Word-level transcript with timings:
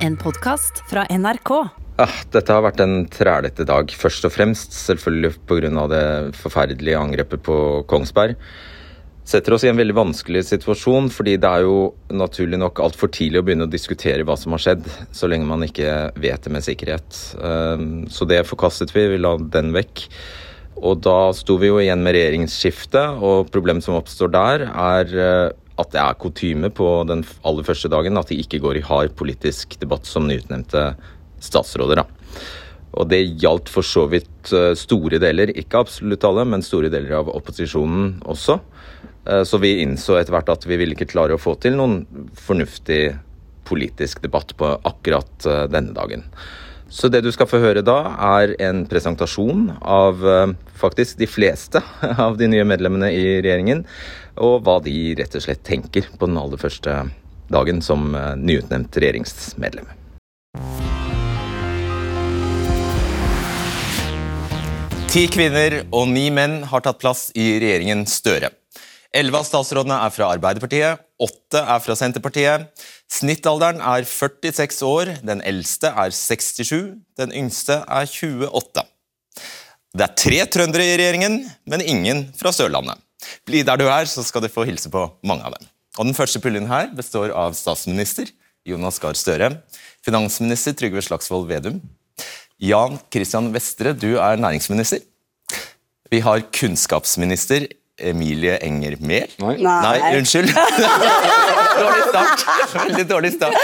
En 0.00 0.14
podkast 0.16 0.78
fra 0.88 1.02
NRK. 1.12 1.50
Ah, 2.00 2.12
dette 2.32 2.54
har 2.56 2.62
vært 2.64 2.80
en 2.80 3.02
trælete 3.12 3.66
dag. 3.68 3.90
Først 3.92 4.24
og 4.24 4.32
fremst 4.32 4.72
selvfølgelig 4.72 5.34
pga. 5.44 5.82
det 5.92 6.36
forferdelige 6.40 6.96
angrepet 6.96 7.42
på 7.44 7.56
Kongsberg. 7.84 8.38
Setter 9.28 9.52
oss 9.52 9.66
i 9.66 9.68
en 9.68 9.76
veldig 9.76 9.98
vanskelig 9.98 10.46
situasjon, 10.48 11.10
fordi 11.12 11.36
det 11.36 11.50
er 11.50 11.66
jo 11.68 11.92
naturlig 12.08 12.56
nok 12.56 12.80
altfor 12.80 13.12
tidlig 13.12 13.42
å 13.42 13.44
begynne 13.44 13.68
å 13.68 13.70
diskutere 13.70 14.24
hva 14.24 14.38
som 14.40 14.56
har 14.56 14.64
skjedd, 14.64 14.88
så 15.12 15.28
lenge 15.28 15.44
man 15.44 15.68
ikke 15.68 16.16
vet 16.16 16.48
det 16.48 16.54
med 16.56 16.64
sikkerhet. 16.64 17.20
Ehm, 17.36 18.08
så 18.08 18.24
det 18.24 18.46
forkastet 18.48 18.96
vi, 18.96 19.04
vi 19.12 19.20
la 19.20 19.36
den 19.36 19.74
vekk. 19.76 20.06
Og 20.80 21.02
da 21.04 21.34
sto 21.36 21.58
vi 21.60 21.68
jo 21.68 21.76
igjen 21.76 22.00
med 22.00 22.16
regjeringsskifte, 22.16 23.04
og 23.20 23.52
problemet 23.52 23.84
som 23.84 24.00
oppstår 24.00 24.32
der, 24.32 24.70
er 24.72 25.12
eh, 25.12 25.59
at 25.80 25.92
det 25.94 26.00
er 26.02 26.18
kutyme 26.20 26.70
på 26.74 26.88
den 27.08 27.24
aller 27.46 27.66
første 27.66 27.90
dagen 27.92 28.20
at 28.20 28.30
de 28.30 28.38
ikke 28.42 28.60
går 28.62 28.80
i 28.80 28.86
hard 28.86 29.16
politisk 29.18 29.78
debatt 29.80 30.08
som 30.08 30.28
nyutnevnte 30.28 30.92
statsråder. 31.40 32.02
da. 32.02 32.06
Og 32.98 33.06
det 33.10 33.20
gjaldt 33.38 33.70
for 33.70 33.86
så 33.86 34.06
vidt 34.10 34.50
eh, 34.56 34.72
store 34.78 35.20
deler, 35.22 35.52
ikke 35.54 35.84
absolutt 35.84 36.26
alle, 36.26 36.46
men 36.48 36.64
store 36.66 36.90
deler 36.92 37.20
av 37.20 37.30
opposisjonen 37.32 38.16
også. 38.28 38.58
Eh, 39.28 39.42
så 39.46 39.60
vi 39.62 39.76
innså 39.84 40.18
etter 40.18 40.34
hvert 40.34 40.50
at 40.50 40.66
vi 40.66 40.78
ville 40.80 40.96
ikke 40.96 41.12
klare 41.12 41.36
å 41.36 41.42
få 41.42 41.54
til 41.62 41.78
noen 41.78 42.02
fornuftig 42.38 43.02
politisk 43.68 44.24
debatt 44.24 44.56
på 44.58 44.72
akkurat 44.90 45.46
eh, 45.46 45.68
denne 45.70 45.94
dagen. 45.94 46.26
Så 46.90 47.06
det 47.06 47.22
du 47.22 47.30
skal 47.30 47.46
få 47.46 47.60
høre 47.62 47.84
da, 47.86 48.16
er 48.40 48.56
en 48.66 48.82
presentasjon 48.90 49.68
av 49.78 50.24
faktisk 50.74 51.20
de 51.20 51.28
fleste 51.30 51.78
av 52.26 52.34
de 52.40 52.48
nye 52.50 52.64
medlemmene 52.66 53.12
i 53.14 53.36
regjeringen, 53.38 53.84
og 54.40 54.64
hva 54.64 54.78
de 54.84 55.14
rett 55.20 55.36
og 55.36 55.44
slett 55.44 55.62
tenker 55.66 56.08
på 56.16 56.28
den 56.28 56.40
aller 56.40 56.60
første 56.60 56.96
dagen 57.52 57.82
som 57.84 58.12
nyutnevnt 58.40 58.96
regjeringsmedlem. 58.96 59.90
Ti 65.10 65.24
kvinner 65.26 65.80
og 65.90 66.06
ni 66.06 66.28
menn 66.30 66.60
har 66.70 66.84
tatt 66.86 67.00
plass 67.02 67.28
i 67.34 67.56
regjeringen 67.58 68.04
Støre. 68.06 68.52
Elleve 69.10 69.40
av 69.40 69.46
statsrådene 69.48 69.96
er 70.04 70.12
fra 70.14 70.28
Arbeiderpartiet, 70.36 71.00
åtte 71.18 71.58
er 71.58 71.82
fra 71.82 71.96
Senterpartiet. 71.98 72.68
Snittalderen 73.10 73.82
er 73.82 74.06
46 74.06 74.84
år, 74.86 75.10
den 75.26 75.42
eldste 75.42 75.90
er 75.98 76.14
67, 76.14 76.94
den 77.18 77.34
yngste 77.34 77.80
er 77.90 78.06
28. 78.06 78.86
Det 79.98 80.06
er 80.06 80.14
tre 80.14 80.38
trøndere 80.46 80.86
i 80.86 80.94
regjeringen, 80.94 81.40
men 81.66 81.82
ingen 81.82 82.28
fra 82.38 82.54
Sørlandet. 82.54 83.02
Bli 83.48 83.62
der 83.66 83.80
du 83.80 83.86
er, 83.88 84.08
så 84.08 84.24
skal 84.26 84.44
du 84.44 84.50
få 84.52 84.66
hilse 84.68 84.90
på 84.92 85.06
mange 85.26 85.46
av 85.46 85.56
dem. 85.56 85.68
Og 85.98 86.06
Den 86.06 86.16
første 86.16 86.40
puljen 86.42 86.68
her 86.70 86.92
består 86.96 87.32
av 87.36 87.56
statsminister 87.58 88.30
Jonas 88.68 89.00
Gahr 89.02 89.16
Støre, 89.18 89.54
finansminister 90.04 90.76
Trygve 90.76 91.02
Slagsvold 91.04 91.48
Vedum, 91.48 91.80
Jan 92.60 92.98
Christian 93.12 93.48
Vestre, 93.54 93.94
du 93.96 94.18
er 94.20 94.40
næringsminister. 94.40 95.00
Vi 96.10 96.20
har 96.20 96.42
kunnskapsminister 96.52 97.68
Emilie 98.00 98.56
Enger 98.64 98.96
Mehl. 99.00 99.30
Nei. 99.42 99.56
Nei, 99.60 100.16
unnskyld. 100.18 100.50
dårlig 101.80 102.04
start. 102.08 102.44
Veldig 102.74 103.04
dårlig 103.10 103.32
start. 103.34 103.56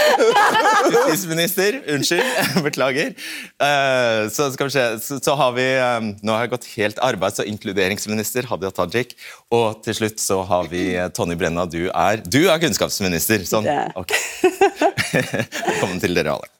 Justisminister. 0.93 1.79
Unnskyld. 1.95 2.27
Beklager. 2.67 3.13
Uh, 3.61 4.27
så 4.33 4.49
skal 4.53 4.69
vi 4.69 4.75
se. 4.75 4.85
Så, 5.03 5.19
så 5.23 5.37
har 5.39 5.55
vi 5.57 5.67
um, 5.79 6.11
Nå 6.21 6.35
har 6.35 6.45
jeg 6.45 6.53
gått 6.55 6.69
helt 6.75 7.01
arbeids- 7.05 7.41
og 7.43 7.49
inkluderingsminister 7.49 8.49
Hadia 8.51 8.71
Tajik. 8.75 9.15
Og 9.53 9.81
til 9.85 9.97
slutt 10.01 10.21
så 10.23 10.41
har 10.47 10.69
vi 10.71 10.89
uh, 10.97 11.07
Tonje 11.13 11.39
Brenna. 11.39 11.67
Du 11.69 11.87
er, 11.87 12.21
du 12.23 12.43
er 12.45 12.61
kunnskapsminister. 12.63 13.45
Sånn. 13.47 13.67
Ok. 13.97 14.15
Velkommen 15.71 16.01
til 16.03 16.17
dere 16.17 16.37
alle. 16.37 16.53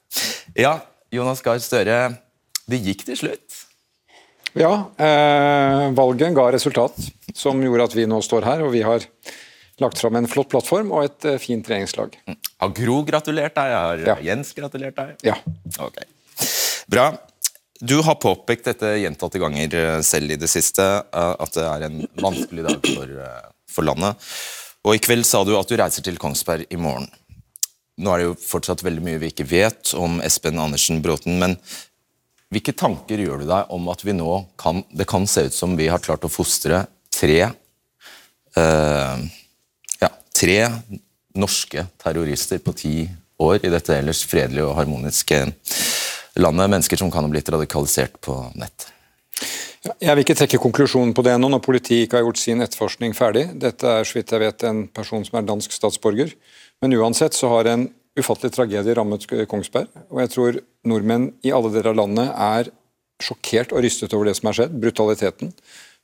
Ja, 0.58 0.80
Jonas 1.14 1.44
Gahr 1.46 1.62
Støre. 1.64 2.02
Det 2.68 2.82
gikk 2.84 3.06
til 3.08 3.26
slutt. 3.26 3.67
Ja, 4.58 4.72
eh, 4.98 5.84
valget 5.98 6.36
ga 6.36 6.48
resultat 6.56 6.98
som 7.38 7.62
gjorde 7.62 7.90
at 7.90 7.96
vi 7.98 8.08
nå 8.10 8.22
står 8.26 8.48
her. 8.48 8.64
Og 8.66 8.74
vi 8.74 8.82
har 8.86 9.06
lagt 9.82 10.02
fram 10.02 10.18
en 10.18 10.28
flott 10.30 10.50
plattform 10.50 10.92
og 10.96 11.06
et 11.06 11.28
eh, 11.30 11.40
fint 11.42 11.68
regjeringslag. 11.70 12.18
Har 12.58 12.74
Gro 12.78 13.02
gratulert 13.08 13.56
deg? 13.58 13.74
Har 13.78 14.06
Ja. 14.08 14.18
Jens 14.26 14.54
gratulert 14.58 14.98
deg? 14.98 15.16
Ja. 15.28 15.38
Ok. 15.80 16.02
Bra. 16.90 17.12
Du 17.78 18.00
har 18.02 18.16
påpekt 18.18 18.66
dette 18.66 18.96
gjentatte 18.98 19.38
ganger 19.42 19.76
eh, 19.78 20.00
selv 20.02 20.34
i 20.34 20.40
det 20.42 20.50
siste, 20.50 20.82
eh, 21.14 21.36
at 21.38 21.54
det 21.54 21.66
er 21.68 21.86
en 21.86 22.00
vanskelig 22.18 22.66
dag 22.66 22.88
for, 22.90 23.14
eh, 23.28 23.52
for 23.70 23.86
landet. 23.86 24.18
Og 24.88 24.96
i 24.96 25.02
kveld 25.04 25.28
sa 25.30 25.44
du 25.46 25.54
at 25.60 25.70
du 25.70 25.78
reiser 25.78 26.06
til 26.06 26.18
Kongsberg 26.18 26.66
i 26.74 26.80
morgen. 26.82 27.06
Nå 27.98 28.14
er 28.14 28.22
det 28.22 28.26
jo 28.28 28.38
fortsatt 28.38 28.84
veldig 28.86 29.02
mye 29.06 29.20
vi 29.22 29.30
ikke 29.32 29.46
vet 29.50 29.94
om 29.98 30.20
Espen 30.26 30.60
Andersen 30.62 31.02
Bråten, 31.06 31.38
men 31.42 31.56
hvilke 32.54 32.76
tanker 32.78 33.20
gjør 33.22 33.44
du 33.44 33.50
deg 33.50 33.74
om 33.76 33.90
at 33.92 34.04
vi 34.06 34.16
nå 34.16 34.34
kan 34.60 34.84
Det 34.92 35.08
kan 35.10 35.28
se 35.28 35.48
ut 35.48 35.56
som 35.56 35.76
vi 35.80 35.90
har 35.92 36.04
klart 36.04 36.26
å 36.26 36.32
fostre 36.32 36.86
tre 37.12 37.42
uh, 38.58 39.18
ja, 40.02 40.10
tre 40.32 40.60
norske 41.38 41.86
terrorister 42.02 42.62
på 42.64 42.74
ti 42.78 42.96
år 43.38 43.66
i 43.66 43.72
dette 43.74 43.96
ellers 43.98 44.24
fredelige 44.26 44.66
og 44.66 44.78
harmoniske 44.80 45.44
landet. 46.42 46.70
Mennesker 46.70 46.98
som 46.98 47.12
kan 47.14 47.26
ha 47.26 47.32
blitt 47.32 47.50
radikalisert 47.54 48.18
på 48.24 48.40
nett. 48.58 48.88
Jeg 50.02 50.18
vil 50.18 50.24
ikke 50.26 50.36
trekke 50.36 50.60
konklusjonen 50.60 51.14
på 51.16 51.24
det 51.24 51.36
ennå, 51.38 51.50
når 51.54 51.62
politiet 51.64 52.08
ikke 52.08 52.20
har 52.20 52.26
gjort 52.26 52.42
sin 52.42 52.64
etterforskning 52.66 53.14
ferdig. 53.16 53.46
Dette 53.62 54.00
er 54.00 54.08
så 54.08 54.18
vidt 54.18 54.34
jeg 54.34 54.44
vet 54.44 54.66
en 54.68 54.82
person 54.92 55.24
som 55.26 55.38
er 55.40 55.46
dansk 55.48 55.76
statsborger. 55.76 56.34
Men 56.82 56.96
uansett 56.98 57.38
så 57.38 57.52
har 57.54 57.70
en 57.72 57.88
ufattelig 58.18 58.54
tragedie 58.56 58.96
rammet 58.98 59.28
Kongsberg. 59.50 59.92
Og 60.12 60.22
jeg 60.24 60.34
tror 60.34 60.60
nordmenn 60.88 61.32
i 61.46 61.54
alle 61.56 61.72
deler 61.74 61.94
av 61.94 62.02
landet 62.02 62.32
er 62.34 62.72
sjokkert 63.24 63.74
og 63.74 63.84
rystet 63.86 64.14
over 64.14 64.30
det 64.30 64.38
som 64.38 64.50
har 64.50 64.58
skjedd. 64.60 64.78
Brutaliteten 64.82 65.54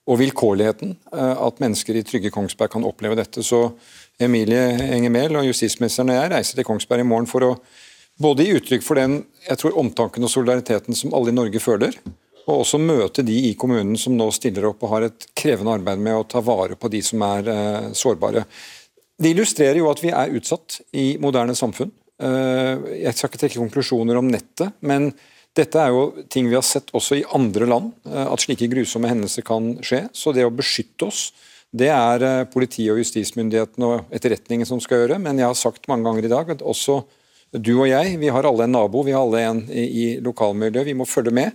og 0.09 0.19
vilkårligheten. 0.19 0.97
eh, 1.13 1.45
At 1.47 1.59
mennesker 1.59 1.95
i 1.95 2.03
trygge 2.03 2.31
Kongsberg 2.31 2.71
kan 2.71 2.83
oppleve 2.83 3.15
dette. 3.15 3.43
Så 3.43 3.73
Emilie 4.19 4.93
Enger 4.93 5.09
Mehl 5.09 5.35
og 5.35 5.47
justisministeren 5.47 6.09
og 6.09 6.19
jeg 6.19 6.31
reiser 6.31 6.55
til 6.59 6.67
Kongsberg 6.67 6.99
i 6.99 7.07
morgen 7.07 7.29
for 7.29 7.41
å 7.41 7.57
både 8.19 8.45
gi 8.45 8.57
uttrykk 8.57 8.83
for 8.83 8.99
den 8.99 9.23
jeg 9.47 9.57
tror, 9.57 9.77
omtanken 9.79 10.23
og 10.23 10.29
solidariteten 10.29 10.95
som 10.95 11.13
alle 11.13 11.31
i 11.31 11.35
Norge 11.35 11.59
føler, 11.59 11.95
og 12.45 12.59
også 12.59 12.77
møte 12.77 13.23
de 13.23 13.35
i 13.49 13.55
kommunen 13.55 13.97
som 13.97 14.15
nå 14.17 14.29
stiller 14.35 14.67
opp 14.69 14.83
og 14.83 14.91
har 14.91 15.07
et 15.07 15.27
krevende 15.33 15.73
arbeid 15.73 15.99
med 16.03 16.15
å 16.15 16.27
ta 16.27 16.43
vare 16.43 16.75
på 16.75 16.91
de 16.91 17.01
som 17.01 17.23
er 17.25 17.47
eh, 17.47 17.91
sårbare. 17.95 18.45
Det 19.17 19.31
illustrerer 19.31 19.79
jo 19.79 19.89
at 19.91 20.01
vi 20.03 20.11
er 20.11 20.33
utsatt 20.35 20.81
i 20.91 21.13
moderne 21.21 21.55
samfunn. 21.55 21.91
Eh, 22.23 22.89
jeg 23.03 23.15
skal 23.17 23.31
ikke 23.31 23.41
trekke 23.41 23.61
konklusjoner 23.61 24.19
om 24.19 24.29
nettet, 24.31 24.75
men 24.85 25.11
dette 25.57 25.79
er 25.79 25.93
jo 25.93 26.25
ting 26.31 26.47
vi 26.49 26.57
har 26.57 26.65
sett 26.65 26.93
også 26.95 27.19
i 27.19 27.25
andre 27.35 27.67
land, 27.69 27.91
eh, 28.09 28.25
at 28.25 28.43
slike 28.43 28.69
grusomme 28.71 29.11
hendelser 29.11 29.45
kan 29.45 29.73
skje. 29.85 30.05
Så 30.15 30.33
det 30.35 30.45
å 30.47 30.53
beskytte 30.53 31.09
oss, 31.09 31.31
det 31.73 31.89
er 31.89 32.45
politi- 32.45 32.53
politiet 32.53 32.93
og 32.93 33.01
justismyndighetene 33.01 33.89
og 33.89 34.13
etterretningen 34.13 34.67
som 34.69 34.79
skal 34.79 35.03
gjøre. 35.03 35.19
Men 35.19 35.37
jeg 35.41 35.49
har 35.49 35.57
sagt 35.57 35.87
mange 35.89 36.05
ganger 36.05 36.25
i 36.25 36.33
dag 36.33 36.49
at 36.53 36.61
også 36.61 37.03
du 37.53 37.73
og 37.79 37.87
jeg, 37.87 38.17
vi 38.17 38.29
har 38.33 38.45
alle 38.45 38.65
en 38.65 38.71
nabo, 38.73 39.03
vi 39.05 39.13
har 39.13 39.21
alle 39.21 39.41
en 39.41 39.61
i, 39.69 39.85
i 39.85 40.05
lokalmiljøet. 40.21 40.85
Vi 40.85 40.93
må 40.97 41.05
følge 41.05 41.33
med, 41.33 41.51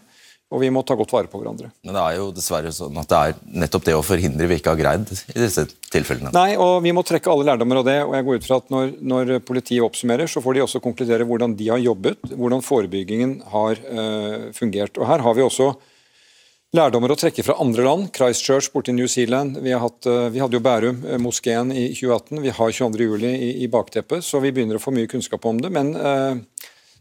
og 0.48 0.62
vi 0.62 0.70
må 0.72 0.80
ta 0.86 0.96
godt 0.96 1.12
vare 1.12 1.28
på 1.28 1.38
hverandre. 1.42 1.68
Men 1.84 1.92
det 1.92 2.02
er 2.02 2.14
jo 2.16 2.30
dessverre 2.32 2.70
sånn 2.72 2.96
at 3.00 3.10
det 3.10 3.18
er 3.18 3.34
nettopp 3.64 3.84
det 3.84 3.96
å 3.98 4.04
forhindre 4.04 4.48
vi 4.48 4.56
ikke 4.56 4.72
har 4.72 4.80
greid 4.80 5.10
i 5.12 5.42
disse 5.42 5.66
tilfellene. 5.92 6.32
Nei, 6.32 6.54
og 6.56 6.80
vi 6.86 6.94
må 6.96 7.04
trekke 7.04 7.28
alle 7.32 7.50
lærdommer 7.50 7.82
av 7.82 7.88
det. 7.88 7.98
og 8.06 8.16
jeg 8.16 8.26
går 8.28 8.40
ut 8.40 8.46
fra 8.46 8.58
at 8.62 8.72
når, 8.72 8.94
når 9.12 9.34
politiet 9.44 9.84
oppsummerer, 9.84 10.30
så 10.30 10.40
får 10.44 10.56
de 10.56 10.64
også 10.64 10.80
konkludere 10.84 11.26
hvordan 11.28 11.56
de 11.58 11.68
har 11.68 11.82
jobbet, 11.84 12.32
hvordan 12.32 12.64
forebyggingen 12.64 13.36
har 13.52 13.76
eh, 13.76 14.48
fungert. 14.56 14.96
Og 14.96 15.10
Her 15.10 15.26
har 15.26 15.36
vi 15.36 15.44
også 15.44 15.68
lærdommer 16.76 17.12
å 17.12 17.18
trekke 17.20 17.44
fra 17.44 17.58
andre 17.60 17.84
land. 17.84 18.08
Christchurch 18.16 18.70
borte 18.72 18.94
i 18.94 18.96
New 18.96 19.08
Zealand. 19.08 19.60
Vi, 19.60 19.74
har 19.76 19.84
hatt, 19.84 20.08
eh, 20.08 20.30
vi 20.32 20.40
hadde 20.40 20.56
jo 20.56 20.64
Bærum-moskeen 20.64 21.76
i 21.76 21.90
2018. 21.92 22.40
Vi 22.46 22.56
har 22.56 22.72
22. 22.80 23.04
juli 23.04 23.36
i, 23.36 23.52
i 23.66 23.68
bakteppet, 23.68 24.24
så 24.24 24.40
vi 24.40 24.54
begynner 24.56 24.80
å 24.80 24.86
få 24.86 24.96
mye 24.96 25.12
kunnskap 25.12 25.44
om 25.44 25.60
det. 25.60 25.74
Men 25.76 25.92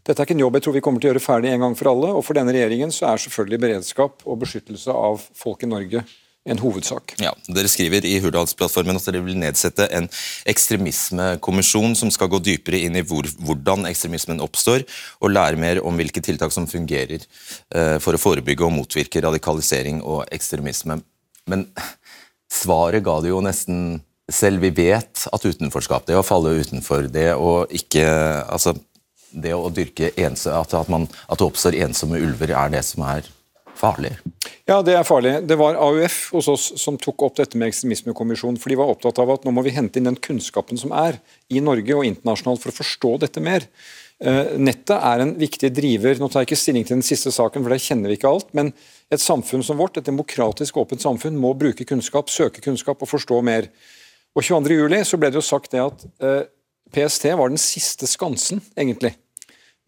dette 0.08 0.22
er 0.22 0.24
ikke 0.24 0.38
en 0.38 0.46
jobb 0.46 0.56
jeg 0.56 0.64
tror 0.64 0.74
vi 0.78 0.84
kommer 0.84 1.02
til 1.02 1.10
å 1.10 1.12
gjøre 1.12 1.20
ferdig 1.20 1.50
en 1.52 1.66
gang 1.66 1.74
for 1.76 1.90
alle. 1.92 2.14
Og 2.16 2.24
for 2.24 2.38
denne 2.38 2.54
regjeringen 2.54 2.94
så 2.94 3.10
er 3.10 3.20
selvfølgelig 3.20 3.60
beredskap 3.66 4.24
og 4.24 4.40
beskyttelse 4.40 4.94
av 4.96 5.20
folk 5.36 5.66
i 5.66 5.70
Norge 5.70 6.04
en 6.48 6.60
hovedsak. 6.62 7.12
Ja, 7.20 7.34
Dere 7.52 7.68
skriver 7.68 8.06
i 8.08 8.14
Hurdalsplattformen 8.22 8.96
at 8.96 9.04
dere 9.08 9.20
vil 9.24 9.36
nedsette 9.36 9.88
en 9.92 10.08
ekstremismekommisjon 10.48 11.96
som 11.98 12.12
skal 12.14 12.30
gå 12.32 12.40
dypere 12.44 12.80
inn 12.86 12.96
i 12.96 13.04
hvor, 13.04 13.28
hvordan 13.44 13.84
ekstremismen 13.90 14.40
oppstår, 14.44 14.86
og 15.20 15.34
lære 15.34 15.60
mer 15.60 15.82
om 15.84 15.98
hvilke 15.98 16.22
tiltak 16.24 16.54
som 16.54 16.68
fungerer 16.70 17.20
eh, 17.20 17.96
for 18.00 18.16
å 18.16 18.22
forebygge 18.22 18.64
og 18.64 18.76
motvirke 18.78 19.22
radikalisering 19.24 20.00
og 20.00 20.24
ekstremisme. 20.32 21.00
Men 21.52 21.68
svaret 22.62 23.04
ga 23.04 23.18
det 23.20 23.34
jo 23.34 23.44
nesten 23.44 23.98
selv. 24.28 24.64
Vi 24.64 24.72
vet 24.76 25.26
at 25.32 25.44
utenforskap, 25.44 26.06
det 26.08 26.16
å 26.16 26.26
falle 26.26 26.58
utenfor, 26.62 27.08
det 27.12 27.32
å 27.36 27.62
ikke 27.68 28.06
altså, 28.48 28.76
det 29.30 29.54
å 29.56 29.70
dyrke 29.74 30.12
ense, 30.16 30.52
at, 30.52 30.74
at, 30.74 30.88
man, 30.92 31.08
at 31.28 31.40
det 31.40 31.48
oppstår 31.48 31.76
ensomme 31.84 32.20
ulver, 32.20 32.54
er 32.56 32.72
det 32.72 32.84
som 32.86 33.04
er 33.06 33.28
farlig. 33.78 34.16
Ja, 34.68 34.80
det 34.84 34.96
er 34.98 35.06
farlig. 35.06 35.34
Det 35.48 35.56
var 35.58 35.78
AUF 35.80 36.18
hos 36.34 36.48
oss 36.50 36.66
som 36.80 36.98
tok 37.00 37.22
opp 37.28 37.38
dette 37.38 37.58
med 37.58 37.70
ekstremismekommisjonen. 37.70 38.58
For 38.60 38.72
de 38.72 38.78
var 38.80 38.90
opptatt 38.92 39.20
av 39.22 39.30
at 39.32 39.46
nå 39.46 39.54
må 39.54 39.64
vi 39.66 39.74
hente 39.76 40.00
inn 40.00 40.08
den 40.10 40.18
kunnskapen 40.18 40.80
som 40.80 40.92
er 40.96 41.20
i 41.52 41.62
Norge 41.64 41.96
og 41.96 42.06
internasjonalt 42.08 42.62
for 42.64 42.72
å 42.72 42.78
forstå 42.80 43.14
dette 43.24 43.42
mer. 43.44 43.68
Eh, 44.18 44.56
nettet 44.58 44.96
er 44.98 45.22
en 45.22 45.32
viktig 45.38 45.70
driver. 45.74 46.18
Nå 46.18 46.28
tar 46.28 46.42
jeg 46.42 46.50
ikke 46.50 46.60
stilling 46.64 46.86
til 46.88 46.98
den 46.98 47.06
siste 47.06 47.32
saken, 47.34 47.62
for 47.62 47.74
der 47.74 47.82
kjenner 47.82 48.10
vi 48.10 48.18
ikke 48.18 48.32
alt. 48.32 48.50
Men 48.58 48.72
et 49.14 49.22
samfunn 49.22 49.62
som 49.64 49.78
vårt, 49.78 50.00
et 50.00 50.10
demokratisk 50.10 50.80
åpent 50.82 51.04
samfunn, 51.04 51.38
må 51.38 51.54
bruke 51.58 51.86
kunnskap, 51.88 52.32
søke 52.32 52.64
kunnskap 52.64 53.04
og 53.04 53.12
forstå 53.12 53.40
mer. 53.46 53.70
Og 54.36 54.44
22.07 54.44 55.06
så 55.06 55.20
ble 55.20 55.30
det 55.32 55.38
jo 55.38 55.46
sagt 55.46 55.72
det 55.74 55.84
at 55.84 56.04
eh, 56.20 56.42
PST 56.94 57.30
var 57.38 57.50
den 57.52 57.60
siste 57.60 58.08
skansen, 58.08 58.62
egentlig. 58.76 59.14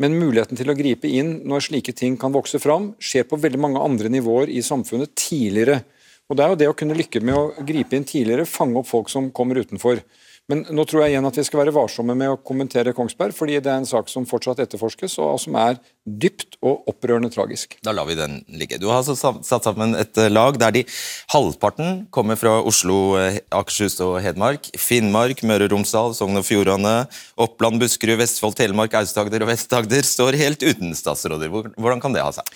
Men 0.00 0.16
muligheten 0.16 0.56
til 0.56 0.72
å 0.72 0.76
gripe 0.76 1.08
inn 1.08 1.42
når 1.48 1.66
slike 1.66 1.92
ting 1.96 2.16
kan 2.20 2.32
vokse 2.32 2.60
fram, 2.62 2.94
skjer 3.00 3.26
på 3.28 3.38
veldig 3.40 3.60
mange 3.60 3.82
andre 3.84 4.08
nivåer 4.12 4.48
i 4.48 4.62
samfunnet 4.64 5.12
tidligere. 5.18 5.82
Og 6.30 6.36
Det 6.38 6.44
er 6.44 6.52
jo 6.52 6.58
det 6.60 6.68
å 6.70 6.76
kunne 6.78 6.96
lykke 6.96 7.20
med 7.20 7.36
å 7.36 7.64
gripe 7.66 7.96
inn 7.98 8.06
tidligere, 8.06 8.46
fange 8.46 8.78
opp 8.80 8.88
folk 8.88 9.10
som 9.12 9.32
kommer 9.34 9.60
utenfor. 9.60 10.00
Men 10.50 10.64
nå 10.74 10.82
tror 10.88 11.04
jeg 11.04 11.14
igjen 11.14 11.28
at 11.28 11.36
vi 11.38 11.44
skal 11.46 11.62
være 11.62 11.74
varsomme 11.74 12.16
med 12.18 12.32
å 12.32 12.38
kommentere 12.42 12.94
Kongsberg, 12.96 13.34
fordi 13.36 13.60
det 13.62 13.70
er 13.70 13.82
en 13.82 13.86
sak 13.86 14.08
som 14.10 14.26
fortsatt 14.26 14.62
etterforskes, 14.64 15.14
og 15.22 15.36
som 15.38 15.54
er 15.60 15.78
dypt 16.02 16.56
og 16.66 16.88
opprørende 16.90 17.30
tragisk. 17.30 17.76
Da 17.86 17.94
lar 17.94 18.08
vi 18.08 18.16
den 18.18 18.40
ligge. 18.58 18.80
Du 18.82 18.88
har 18.90 19.04
altså 19.04 19.14
satt 19.14 19.68
sammen 19.68 19.94
et 20.00 20.18
eh, 20.18 20.32
lag 20.32 20.58
der 20.58 20.74
de 20.74 20.82
halvparten 21.30 22.08
kommer 22.14 22.40
fra 22.40 22.56
Oslo, 22.66 22.98
eh, 23.20 23.38
Akershus 23.54 24.00
og 24.02 24.18
Hedmark. 24.24 24.72
Finnmark, 24.80 25.44
Møre 25.46 25.68
og 25.68 25.76
Romsdal, 25.76 26.16
Sogn 26.18 26.40
og 26.40 26.48
Fjordane, 26.48 26.96
Oppland, 27.40 27.78
Buskerud, 27.82 28.18
Vestfold, 28.18 28.58
Telemark, 28.58 28.98
Aust-Agder 28.98 29.46
og 29.46 29.52
Vest-Agder 29.52 30.02
står 30.08 30.40
helt 30.40 30.66
uten 30.66 30.96
statsråder. 30.98 31.52
Hvordan 31.52 32.02
kan 32.02 32.16
det 32.16 32.26
ha 32.26 32.34
seg? 32.34 32.50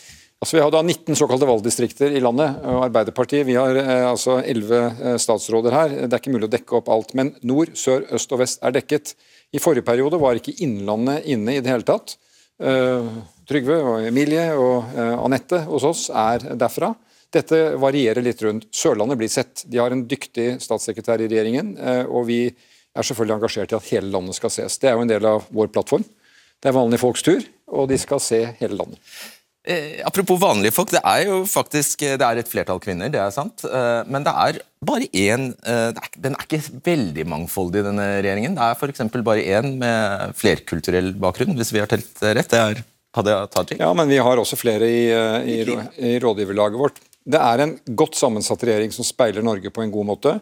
Altså, 0.45 0.59
vi 0.59 0.61
har 0.61 0.73
da 0.75 0.83
19 0.85 1.17
såkalte 1.17 1.47
valgdistrikter 1.49 2.13
i 2.13 2.21
landet. 2.21 2.59
og 2.69 2.83
Arbeiderpartiet 2.85 3.47
vi 3.49 3.55
har 3.57 3.79
eh, 3.81 4.03
altså 4.05 4.43
11 4.45 4.75
eh, 4.77 5.15
statsråder 5.17 5.73
her. 5.73 5.93
Det 6.03 6.11
er 6.13 6.21
ikke 6.21 6.33
mulig 6.35 6.51
å 6.51 6.53
dekke 6.53 6.75
opp 6.77 6.91
alt. 6.93 7.15
Men 7.17 7.31
nord, 7.49 7.71
sør, 7.81 8.03
øst 8.13 8.35
og 8.37 8.43
vest 8.43 8.59
er 8.61 8.75
dekket. 8.77 9.15
I 9.57 9.63
forrige 9.63 9.87
periode 9.87 10.19
var 10.21 10.37
ikke 10.37 10.53
Innlandet 10.67 11.25
inne 11.33 11.55
i 11.55 11.63
det 11.65 11.71
hele 11.73 11.87
tatt. 11.89 12.19
Eh, 12.61 13.09
Trygve 13.49 13.79
og 13.89 14.05
Emilie 14.11 14.51
og 14.53 14.93
eh, 14.93 15.15
Anette 15.17 15.63
hos 15.71 15.87
oss 15.89 16.03
er 16.13 16.45
derfra. 16.61 16.91
Dette 17.33 17.63
varierer 17.81 18.21
litt 18.21 18.45
rundt. 18.45 18.67
Sørlandet 18.69 19.23
blir 19.23 19.33
sett. 19.33 19.65
De 19.65 19.81
har 19.81 19.97
en 19.97 20.05
dyktig 20.11 20.59
statssekretær 20.61 21.25
i 21.25 21.31
regjeringen. 21.31 21.73
Uh, 21.81 22.05
og 22.05 22.29
vi 22.29 22.43
er 22.47 23.09
selvfølgelig 23.09 23.35
engasjert 23.41 23.73
i 23.73 23.79
at 23.81 23.89
hele 23.89 24.13
landet 24.13 24.37
skal 24.37 24.53
ses. 24.55 24.77
Det 24.79 24.93
er 24.93 24.95
jo 24.95 25.07
en 25.09 25.11
del 25.11 25.27
av 25.27 25.49
vår 25.49 25.73
plattform. 25.73 26.05
Det 26.61 26.71
er 26.71 26.77
vanlige 26.77 27.03
folks 27.03 27.25
tur, 27.27 27.43
og 27.75 27.89
de 27.91 27.99
skal 27.99 28.23
se 28.23 28.45
hele 28.61 28.79
landet. 28.79 29.01
Eh, 29.65 30.03
apropos 30.05 30.37
vanlige 30.37 30.75
folk, 30.77 30.91
det 30.93 31.01
er 31.09 31.23
jo 31.25 31.39
faktisk 31.49 32.03
eh, 32.05 32.19
det 32.21 32.27
er 32.27 32.41
et 32.43 32.51
flertall 32.51 32.81
kvinner, 32.85 33.09
det 33.09 33.21
er 33.23 33.31
sant. 33.33 33.65
Eh, 33.65 34.03
men 34.13 34.27
det 34.27 34.35
er 34.37 34.59
bare 34.85 35.09
én 35.17 35.47
eh, 35.65 36.03
Den 36.21 36.37
er 36.37 36.45
ikke 36.45 36.81
veldig 36.85 37.25
mangfoldig, 37.33 37.85
denne 37.87 38.09
regjeringen. 38.19 38.59
Det 38.59 38.67
er 38.67 38.77
f.eks. 38.77 39.07
bare 39.25 39.47
én 39.57 39.79
med 39.81 40.35
flerkulturell 40.37 41.15
bakgrunn, 41.17 41.57
hvis 41.57 41.73
vi 41.73 41.81
har 41.81 41.89
telt 41.89 42.21
rett. 42.21 42.51
Det 42.53 42.61
er 42.61 42.85
Hadia 43.15 43.47
Tajik. 43.47 43.79
Ja, 43.81 43.93
men 43.97 44.11
vi 44.11 44.19
har 44.19 44.41
også 44.41 44.59
flere 44.59 44.91
i, 44.91 45.07
eh, 45.15 45.49
i, 45.49 45.79
i 46.11 46.19
rådgiverlaget 46.21 46.81
vårt. 46.81 47.01
Det 47.25 47.41
er 47.41 47.65
en 47.65 47.77
godt 47.97 48.19
sammensatt 48.19 48.63
regjering 48.67 48.93
som 48.93 49.07
speiler 49.07 49.45
Norge 49.47 49.73
på 49.73 49.85
en 49.85 49.93
god 49.95 50.09
måte. 50.11 50.37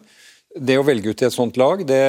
Det 0.53 0.75
å 0.77 0.85
velge 0.85 1.13
ut 1.13 1.21
i 1.23 1.29
et 1.29 1.33
sånt 1.33 1.55
lag, 1.57 1.81
det 1.87 2.03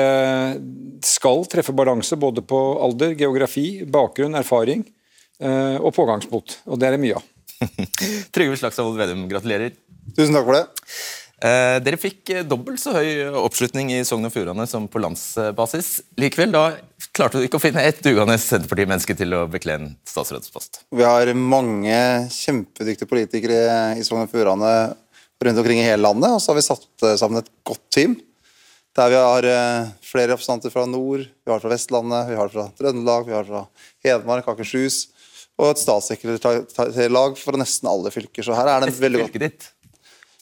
skal 1.06 1.46
treffe 1.48 1.72
balanse 1.76 2.16
både 2.20 2.42
på 2.44 2.58
alder, 2.82 3.14
geografi, 3.16 3.84
bakgrunn, 3.86 4.36
erfaring. 4.40 4.82
Eh, 5.42 5.76
og 5.82 5.94
pågangsmot. 5.96 6.60
Og 6.70 6.78
det 6.78 6.88
er 6.88 6.96
det 6.96 7.02
mye 7.02 7.18
av. 7.18 7.26
Trygve 8.34 8.58
Slagsvold 8.60 8.98
Vedum, 8.98 9.26
gratulerer. 9.30 9.74
Tusen 10.14 10.36
takk 10.36 10.46
for 10.46 10.58
det. 10.58 10.64
Eh, 11.44 11.76
dere 11.84 11.98
fikk 12.00 12.30
eh, 12.30 12.44
dobbelt 12.46 12.80
så 12.80 12.94
høy 12.94 13.08
oppslutning 13.42 13.90
i 13.96 14.02
Sogn 14.06 14.28
og 14.28 14.32
Fjordane 14.34 14.66
som 14.70 14.86
på 14.90 15.02
landsbasis. 15.02 15.96
Likevel, 16.20 16.54
da 16.54 16.64
klarte 17.16 17.40
du 17.40 17.48
ikke 17.48 17.58
å 17.58 17.64
finne 17.64 17.82
ett 17.84 18.02
dugende 18.04 18.36
Senterparti-menneske 18.40 19.16
til 19.18 19.34
å 19.36 19.44
bekle 19.50 19.78
en 19.78 19.88
statsrådspost. 20.08 20.84
Vi 20.94 21.06
har 21.06 21.32
mange 21.34 21.98
kjempedyktige 22.32 23.10
politikere 23.10 23.64
i 23.98 24.06
Sogn 24.06 24.28
og 24.28 24.30
Fjordane 24.32 24.76
rundt 25.44 25.60
omkring 25.60 25.82
i 25.82 25.84
hele 25.84 26.06
landet, 26.06 26.30
og 26.30 26.40
så 26.40 26.52
har 26.52 26.56
vi 26.56 26.64
satt 26.64 27.04
sammen 27.20 27.42
et 27.42 27.50
godt 27.66 27.82
team. 27.92 28.14
Der 28.96 29.10
vi 29.10 29.18
har 29.18 29.44
flere 30.06 30.30
representanter 30.30 30.72
fra 30.72 30.86
nord, 30.88 31.26
vi 31.26 31.52
har 31.52 31.60
fra 31.60 31.72
Vestlandet, 31.72 32.30
vi 32.30 32.38
har 32.38 32.48
fra 32.48 32.68
Trøndelag, 32.78 33.26
vi 33.26 33.34
har 33.34 33.44
fra 33.44 33.64
Hedmark, 34.06 34.48
Akershus 34.48 35.02
og 35.60 35.70
et 35.70 35.80
statssekretærlag 35.82 37.38
fra 37.38 37.60
nesten 37.60 37.90
alle 37.90 38.10
fylker. 38.14 38.46
Så 38.46 38.56
her 38.56 38.70
er 38.70 38.82
det 38.82 38.92
en 38.92 39.00
veldig 39.00 39.24
godt... 39.26 39.70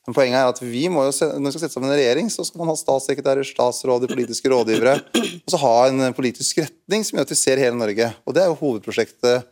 Men 0.03 0.17
poenget 0.17 0.35
er 0.35 0.49
at 0.51 0.59
vi 0.59 0.89
må 0.91 1.05
jo, 1.07 1.13
Når 1.15 1.45
vi 1.45 1.51
skal 1.55 1.63
sette 1.63 1.77
sammen 1.77 1.93
en 1.93 1.95
regjering, 1.95 2.31
så 2.33 2.43
skal 2.43 2.59
man 2.59 2.73
ha 2.73 2.75
statssekretærer, 2.75 3.47
statsråder, 3.47 4.11
politiske 4.11 4.51
rådgivere. 4.51 4.97
Og 5.15 5.53
så 5.53 5.61
ha 5.63 5.75
en 5.93 6.17
politisk 6.17 6.59
retning 6.65 7.07
som 7.07 7.19
gjør 7.21 7.29
at 7.29 7.35
vi 7.35 7.39
ser 7.39 7.63
hele 7.63 7.79
Norge. 7.79 8.09
Og 8.27 8.35
Det 8.35 8.43
er 8.43 8.51
jo 8.51 8.59
hovedprosjektet 8.59 9.47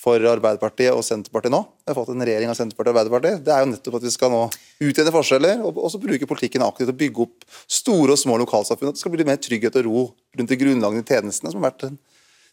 for 0.00 0.24
Arbeiderpartiet 0.30 0.94
og 0.94 1.04
Senterpartiet 1.04 1.52
nå. 1.52 1.60
Vi 1.84 1.92
har 1.92 1.98
fått 1.98 2.14
en 2.14 2.24
regjering 2.24 2.48
av 2.48 2.56
Senterpartiet 2.56 2.94
og 2.94 3.02
Arbeiderpartiet. 3.02 3.42
Det 3.44 3.52
er 3.52 3.60
jo 3.60 3.70
nettopp 3.74 3.98
at 3.98 4.06
vi 4.06 4.12
skal 4.14 4.32
nå 4.32 4.40
utjevne 4.88 5.12
forskjeller, 5.18 5.64
og 5.68 5.82
også 5.84 6.00
bruke 6.00 6.28
politikken 6.30 6.64
aktivt 6.64 6.94
å 6.94 6.96
bygge 6.96 7.26
opp 7.26 7.44
store 7.68 8.16
og 8.16 8.22
små 8.22 8.38
lokalsamfunn. 8.40 8.94
At 8.94 8.96
det 8.96 9.04
skal 9.04 9.12
bli 9.12 9.28
mer 9.28 9.40
trygghet 9.42 9.76
og 9.82 9.84
ro 9.90 10.06
rundt 10.38 10.54
de 10.54 10.60
grunnleggende 10.62 11.04
tjenestene, 11.04 11.52
som 11.52 11.60
har 11.60 11.74
vært 11.74 11.90
en 11.90 12.00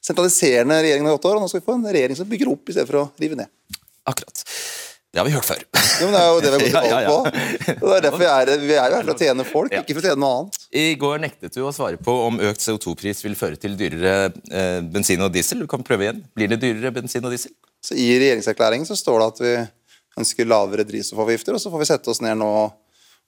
sentraliserende 0.07 0.79
regjeringen 0.81 1.11
i 1.11 1.15
åtte 1.15 1.29
år. 1.29 1.37
og 1.37 1.45
Nå 1.45 1.51
skal 1.51 1.61
vi 1.61 1.67
få 1.67 1.77
en 1.77 1.87
regjering 1.87 2.19
som 2.19 2.29
bygger 2.29 2.51
opp 2.53 2.69
i 2.69 2.75
stedet 2.75 2.89
for 2.89 3.03
å 3.03 3.07
rive 3.21 3.39
ned. 3.39 3.51
Akkurat. 4.07 4.43
Det 5.11 5.21
har 5.21 5.25
vi 5.25 5.33
hørt 5.33 5.47
før. 5.47 5.61
Jo, 6.01 6.07
men 6.07 6.13
Det 6.13 6.19
er 6.21 6.27
jo 6.27 6.41
det 6.43 6.49
vi 6.51 6.53
har 6.53 6.61
gått 6.61 6.73
til 6.75 6.93
valg 6.97 7.07
på. 7.07 7.85
Det 7.87 7.95
er 7.95 8.03
derfor 8.05 8.21
vi 8.21 8.27
er, 8.29 8.51
vi 8.61 8.75
er 8.75 8.95
her 8.97 9.05
for 9.07 9.13
å 9.13 9.17
tjene 9.17 9.45
folk, 9.47 9.73
ja. 9.73 9.81
ikke 9.81 9.95
for 9.97 10.03
å 10.03 10.11
tjene 10.11 10.21
noe 10.21 10.33
annet. 10.41 10.59
I 10.77 10.85
går 10.99 11.23
nektet 11.23 11.55
du 11.55 11.61
å 11.65 11.71
svare 11.75 11.97
på 11.97 12.15
om 12.27 12.37
økt 12.49 12.63
CO2-pris 12.63 13.23
vil 13.25 13.37
føre 13.39 13.59
til 13.61 13.77
dyrere 13.79 14.33
eh, 14.51 14.81
bensin 14.85 15.23
og 15.25 15.31
diesel. 15.33 15.63
Du 15.63 15.71
kan 15.71 15.85
prøve 15.87 16.05
igjen. 16.05 16.21
Blir 16.37 16.51
det 16.51 16.59
dyrere 16.61 16.91
bensin 16.95 17.25
og 17.25 17.33
diesel? 17.33 17.55
Så 17.81 17.97
I 17.97 18.11
regjeringserklæringen 18.19 18.87
så 18.89 18.99
står 18.99 19.23
det 19.23 19.29
at 19.31 19.41
vi 19.45 19.55
ønsker 20.21 20.49
lavere 20.49 20.85
drivstoffavgifter, 20.87 21.55
og 21.55 21.63
så 21.63 21.71
får 21.73 21.83
vi 21.83 21.89
sette 21.89 22.13
oss 22.13 22.21
ned 22.25 22.37
nå 22.41 22.51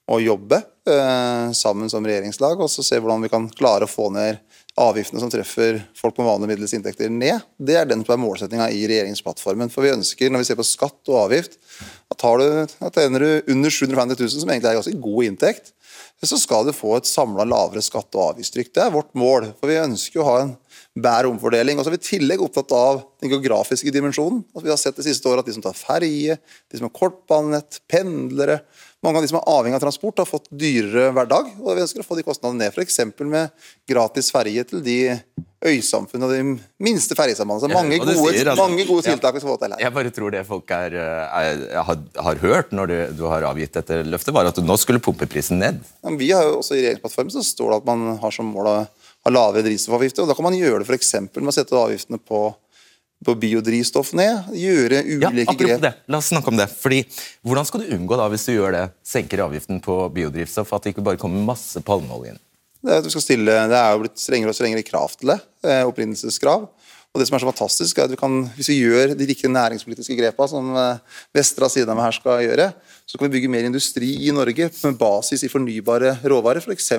og 0.10 0.24
jobbe 0.24 0.58
eh, 0.90 1.52
sammen 1.54 1.90
som 1.92 2.06
regjeringslag 2.06 2.62
og 2.62 2.70
så 2.72 2.86
se 2.86 2.98
hvordan 2.98 3.26
vi 3.26 3.30
kan 3.30 3.46
klare 3.54 3.86
å 3.86 3.92
få 3.92 4.08
ned 4.14 4.40
avgiftene 4.80 5.22
som 5.22 5.32
treffer 5.32 5.82
folk 5.98 6.18
med 6.20 6.28
vanlige 6.30 6.54
middels 6.54 6.74
inntekter 6.78 7.12
ned. 7.12 7.44
Det 7.58 7.76
er 7.80 7.90
den 7.90 8.06
som 8.06 8.16
er 8.16 8.22
målsettinga 8.22 8.70
i 8.72 8.86
regjeringsplattformen. 8.90 9.72
For 9.74 9.86
vi 9.86 9.94
ønsker, 9.94 10.32
når 10.32 10.44
vi 10.44 10.50
ser 10.50 10.60
på 10.60 10.68
skatt 10.68 11.12
og 11.12 11.26
avgift, 11.26 11.60
at, 12.10 12.18
tar 12.22 12.40
du, 12.40 12.48
at 12.88 13.02
tjener 13.02 13.26
du 13.26 13.52
under 13.56 13.74
750 13.76 14.24
000, 14.24 14.32
som 14.38 14.54
egentlig 14.54 14.72
er 14.72 14.80
ganske 14.80 15.04
god 15.04 15.28
inntekt, 15.28 15.74
så 16.24 16.40
skal 16.40 16.66
du 16.68 16.74
få 16.76 16.98
et 16.98 17.08
samla 17.08 17.46
lavere 17.48 17.84
skatte- 17.84 18.20
og 18.20 18.34
avgiftstrykk. 18.34 18.74
Det 18.76 18.84
er 18.84 18.92
vårt 18.92 19.14
mål. 19.18 19.54
For 19.60 19.72
vi 19.72 19.80
ønsker 19.80 20.20
å 20.20 20.28
ha 20.28 20.40
en 20.44 20.56
bedre 21.00 21.32
omfordeling. 21.32 21.80
Og 21.80 21.86
så 21.86 21.92
er 21.92 21.96
vi 21.96 22.02
i 22.02 22.10
tillegg 22.10 22.44
opptatt 22.44 22.74
av 22.76 23.02
den 23.24 23.32
geografiske 23.32 23.94
dimensjonen. 23.96 24.42
Altså, 24.52 24.66
vi 24.66 24.74
har 24.74 24.82
sett 24.82 25.00
det 25.00 25.08
siste 25.08 25.32
året 25.32 25.46
at 25.46 25.50
de 25.50 25.56
som 25.56 25.64
tar 25.64 25.78
ferje, 25.80 26.36
de 26.40 26.80
som 26.80 26.90
har 26.90 26.96
kortbanenett, 26.96 27.80
pendlere 27.92 28.60
mange 29.06 29.20
av 29.20 29.24
de 29.24 29.30
som 29.32 29.38
er 29.40 29.48
avhengig 29.48 29.78
av 29.78 29.84
transport, 29.86 30.20
har 30.20 30.28
fått 30.28 30.50
dyrere 30.52 31.14
hverdag. 31.16 31.54
og 31.62 31.76
Vi 31.78 31.84
ønsker 31.86 32.04
å 32.04 32.08
få 32.08 32.18
de 32.20 32.26
kostnadene 32.28 32.66
ned, 32.66 32.76
f.eks. 32.76 33.00
med 33.24 33.54
gratis 33.88 34.32
ferje 34.36 34.66
til 34.68 34.84
de 34.84 34.98
øysamfunnene 35.66 36.28
og 36.28 36.34
de 36.36 36.84
minste 36.84 37.16
ferjesambandene. 37.20 37.76
Mange, 37.76 38.00
ja, 38.00 38.06
gode, 38.06 38.56
mange 38.60 38.86
gode 38.88 39.08
tiltak 39.08 39.36
vi 39.36 39.44
skal 39.44 39.54
få 39.54 39.58
til 39.62 39.76
her. 39.76 39.84
Jeg 39.84 39.96
bare 39.96 40.14
tror 40.16 40.36
det 40.36 40.44
folk 40.48 40.76
er, 40.76 40.96
er, 41.00 41.66
har, 41.88 42.06
har, 42.28 42.44
hørt 42.44 42.76
når 42.76 42.92
du, 42.92 42.98
du, 43.22 43.26
har 43.32 43.48
avgitt 43.48 43.76
dette 43.80 44.02
løftet, 44.08 44.36
var 44.36 44.52
at 44.52 44.60
du 44.60 44.64
nå 44.68 44.80
skulle 44.80 45.04
pumpeprisen 45.04 45.60
ned. 45.64 45.80
Ja, 46.04 46.16
vi 46.20 46.32
har 46.36 46.48
jo 46.48 46.60
også 46.60 46.76
I 46.76 46.84
regjeringsplattformen 46.84 47.36
så 47.36 47.44
står 47.48 47.74
det 47.74 47.82
at 47.82 47.92
man 47.92 48.18
har 48.24 48.36
som 48.36 48.52
mål 48.52 48.72
å 48.72 48.78
ha 48.84 49.32
lavere 49.32 49.68
drivstoffavgifter. 49.68 50.24
og 50.24 50.32
Da 50.32 50.36
kan 50.38 50.48
man 50.48 50.60
gjøre 50.60 50.84
det 50.84 50.92
f.eks. 50.92 51.16
med 51.36 51.52
å 51.52 51.56
sette 51.56 51.80
avgiftene 51.80 52.20
på 52.20 52.50
på 53.26 53.36
biodrivstoff 53.40 54.14
ned. 54.18 54.52
Gjøre 54.56 55.02
ulike 55.04 55.44
ja, 55.44 55.58
grep. 55.62 55.82
Det. 55.84 55.94
La 56.08 56.20
oss 56.22 56.30
snakke 56.32 56.52
om 56.52 56.60
det. 56.60 56.70
Fordi, 56.72 57.02
Hvordan 57.46 57.68
skal 57.68 57.84
du 57.84 57.96
unngå 57.98 58.20
da, 58.20 58.28
hvis 58.32 58.48
du 58.48 58.54
gjør 58.54 58.76
det, 58.76 58.86
senker 59.06 59.44
avgiften 59.46 59.82
på 59.84 60.02
biodrivstoff, 60.16 60.72
at 60.76 60.86
det 60.86 60.96
ikke 60.96 61.06
bare 61.06 61.20
kommer 61.22 61.44
masse 61.52 61.84
palmeolje 61.86 62.36
inn? 62.36 62.44
Det 62.80 62.94
er, 62.94 63.02
at 63.02 63.08
du 63.08 63.12
skal 63.12 63.26
stille, 63.26 63.56
det 63.68 63.76
er 63.76 63.92
jo 63.92 64.04
blitt 64.06 64.22
strengere 64.22 64.54
og 64.54 64.56
strengere 64.56 64.86
krav 64.88 65.12
til 65.20 65.34
det. 65.34 65.42
Eh, 65.68 65.84
opprinnelseskrav. 65.88 66.70
Og 67.10 67.18
det 67.18 67.26
som 67.26 67.36
er 67.36 67.42
så 67.42 67.50
fantastisk 67.50 67.98
er 67.98 68.06
at 68.06 68.12
vi 68.14 68.20
kan, 68.20 68.34
Hvis 68.54 68.70
vi 68.70 68.84
gjør 68.84 69.16
de 69.18 69.26
riktige 69.26 69.50
næringspolitiske 69.50 70.16
grepene 70.16 70.48
som 70.48 70.76
eh, 70.78 71.00
Vestra 71.34 71.68
siden 71.68 71.90
av 71.90 72.04
her 72.06 72.14
skal 72.14 72.44
gjøre, 72.46 72.68
så 73.10 73.18
kan 73.18 73.26
vi 73.26 73.34
bygge 73.34 73.50
mer 73.50 73.66
industri 73.66 74.12
i 74.28 74.32
Norge 74.32 74.70
med 74.70 75.00
basis 75.00 75.44
i 75.44 75.50
fornybare 75.50 76.20
råvarer. 76.24 76.62
F.eks. 76.62 76.92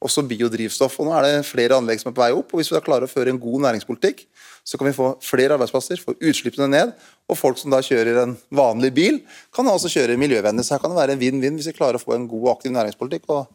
også 0.00 0.24
biodrivstoff. 0.24 0.98
Og 0.98 1.06
Nå 1.06 1.12
er 1.18 1.26
det 1.26 1.46
flere 1.46 1.76
anlegg 1.76 2.00
som 2.00 2.10
er 2.10 2.16
på 2.16 2.24
vei 2.24 2.32
opp. 2.32 2.54
og 2.54 2.62
Hvis 2.62 2.72
vi 2.72 2.78
da 2.78 2.82
klarer 2.82 3.04
å 3.04 3.12
føre 3.12 3.28
en 3.28 3.38
god 3.38 3.68
næringspolitikk, 3.68 4.24
så 4.68 4.76
kan 4.76 4.90
vi 4.90 4.92
få 4.96 5.14
flere 5.24 5.56
arbeidsplasser, 5.56 6.00
få 6.04 6.12
utslippene 6.20 6.68
ned. 6.68 6.92
Og 7.28 7.38
folk 7.40 7.56
som 7.60 7.72
da 7.72 7.80
kjører 7.84 8.20
en 8.24 8.36
vanlig 8.52 8.92
bil, 8.96 9.22
kan 9.56 9.68
også 9.68 9.88
kjøre 9.94 10.18
miljøvennlig. 10.20 10.66
Så 10.66 10.76
her 10.76 10.82
kan 10.82 10.92
det 10.92 11.00
være 11.00 11.16
en 11.16 11.22
vinn-vinn 11.22 11.56
hvis 11.56 11.70
vi 11.70 11.76
klarer 11.78 11.96
å 11.96 12.02
få 12.02 12.16
en 12.18 12.28
god 12.28 12.44
og 12.44 12.54
aktiv 12.58 12.74
næringspolitikk. 12.76 13.24
og 13.32 13.48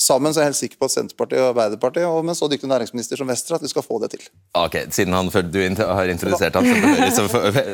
Sammen 0.00 0.32
så 0.32 0.40
er 0.40 0.48
jeg 0.48 0.50
helt 0.54 0.58
sikker 0.58 0.80
på 0.80 0.88
at 0.88 0.94
Senterpartiet 0.96 1.42
og 1.42 1.52
Arbeiderpartiet 1.52 2.08
og 2.08 2.24
med 2.26 2.34
så 2.34 2.48
dyktig 2.50 2.66
næringsminister 2.70 3.20
som 3.20 3.28
Vestre 3.30 3.60
at 3.60 3.62
vi 3.62 3.70
skal 3.70 3.84
få 3.86 4.00
det 4.02 4.10
til. 4.16 4.24
Ok, 4.58 4.80
Siden 4.90 5.14
han, 5.14 5.28
du 5.28 5.60
har 5.84 6.10
introdusert 6.10 6.56
ham, 6.58 6.66
så 7.14 7.28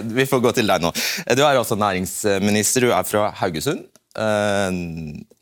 vi 0.04 0.26
får 0.28 0.42
gå 0.44 0.52
til 0.59 0.68
deg 0.68 0.85
nå. 0.85 0.90
Du 1.30 1.44
er 1.47 1.62
også 1.62 1.78
næringsminister, 1.80 2.90
du 2.90 2.92
er 2.92 3.06
fra 3.09 3.30
Haugesund. 3.40 3.87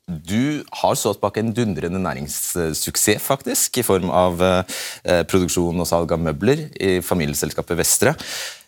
Du 0.09 0.65
har 0.81 0.97
stått 0.97 1.21
bak 1.21 1.37
en 1.37 1.51
dundrende 1.53 2.01
næringssuksess, 2.01 3.21
faktisk, 3.21 3.77
i 3.77 3.85
form 3.85 4.09
av 4.09 4.41
eh, 4.41 5.25
produksjon 5.29 5.85
og 5.85 5.89
salg 5.89 6.15
av 6.17 6.23
møbler 6.25 6.65
i 6.81 6.95
familieselskapet 7.05 7.77
Vestre. 7.77 8.15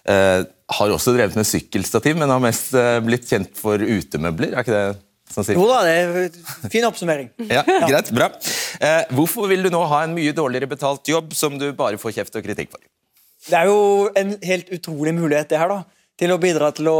Eh, 0.04 0.42
har 0.44 0.92
også 0.92 1.14
drevet 1.16 1.38
med 1.40 1.48
sykkelstativ, 1.48 2.18
men 2.20 2.28
har 2.32 2.44
mest 2.44 2.74
eh, 2.76 2.98
blitt 3.04 3.24
kjent 3.30 3.56
for 3.56 3.80
utemøbler. 3.80 4.52
er 4.52 4.66
ikke 4.66 4.76
det 4.76 5.32
sånn? 5.32 5.48
Jo 5.56 5.64
da, 5.70 5.80
det 5.88 5.96
er 5.96 6.70
fin 6.76 6.88
oppsummering. 6.90 7.32
Ja, 7.56 7.64
greit, 7.64 8.12
bra. 8.12 8.28
Hvorfor 9.16 9.48
vil 9.48 9.64
du 9.64 9.72
nå 9.72 9.80
ha 9.88 10.04
en 10.04 10.16
mye 10.16 10.36
dårligere 10.36 10.68
betalt 10.68 11.08
jobb 11.08 11.32
som 11.38 11.56
du 11.56 11.70
bare 11.72 12.00
får 12.00 12.18
kjeft 12.20 12.36
og 12.36 12.44
kritikk 12.44 12.74
for? 12.76 12.84
Det 13.48 13.56
er 13.56 13.70
jo 13.70 14.10
en 14.12 14.36
helt 14.44 14.68
utrolig 14.76 15.16
mulighet 15.16 15.48
det 15.48 15.60
her 15.62 15.72
da, 15.72 15.84
til 16.20 16.34
å 16.34 16.42
bidra 16.42 16.68
til 16.76 16.90
å 16.92 16.98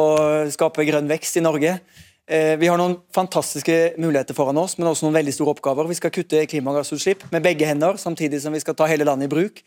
skape 0.48 0.88
grønn 0.88 1.10
vekst 1.10 1.36
i 1.36 1.44
Norge. 1.44 1.76
Eh, 2.30 2.54
vi 2.60 2.68
har 2.70 2.78
noen 2.78 2.94
fantastiske 3.10 3.76
muligheter 3.98 4.36
foran 4.38 4.58
oss, 4.62 4.76
men 4.78 4.86
også 4.86 5.08
noen 5.08 5.16
veldig 5.18 5.32
store 5.34 5.56
oppgaver. 5.56 5.88
Vi 5.90 5.98
skal 5.98 6.12
kutte 6.14 6.44
klimagassutslipp 6.46 7.24
med 7.32 7.42
begge 7.42 7.66
hender, 7.66 7.98
samtidig 7.98 8.38
som 8.44 8.54
vi 8.54 8.60
skal 8.62 8.76
ta 8.78 8.86
hele 8.86 9.06
landet 9.08 9.26
i 9.26 9.32
bruk. 9.32 9.58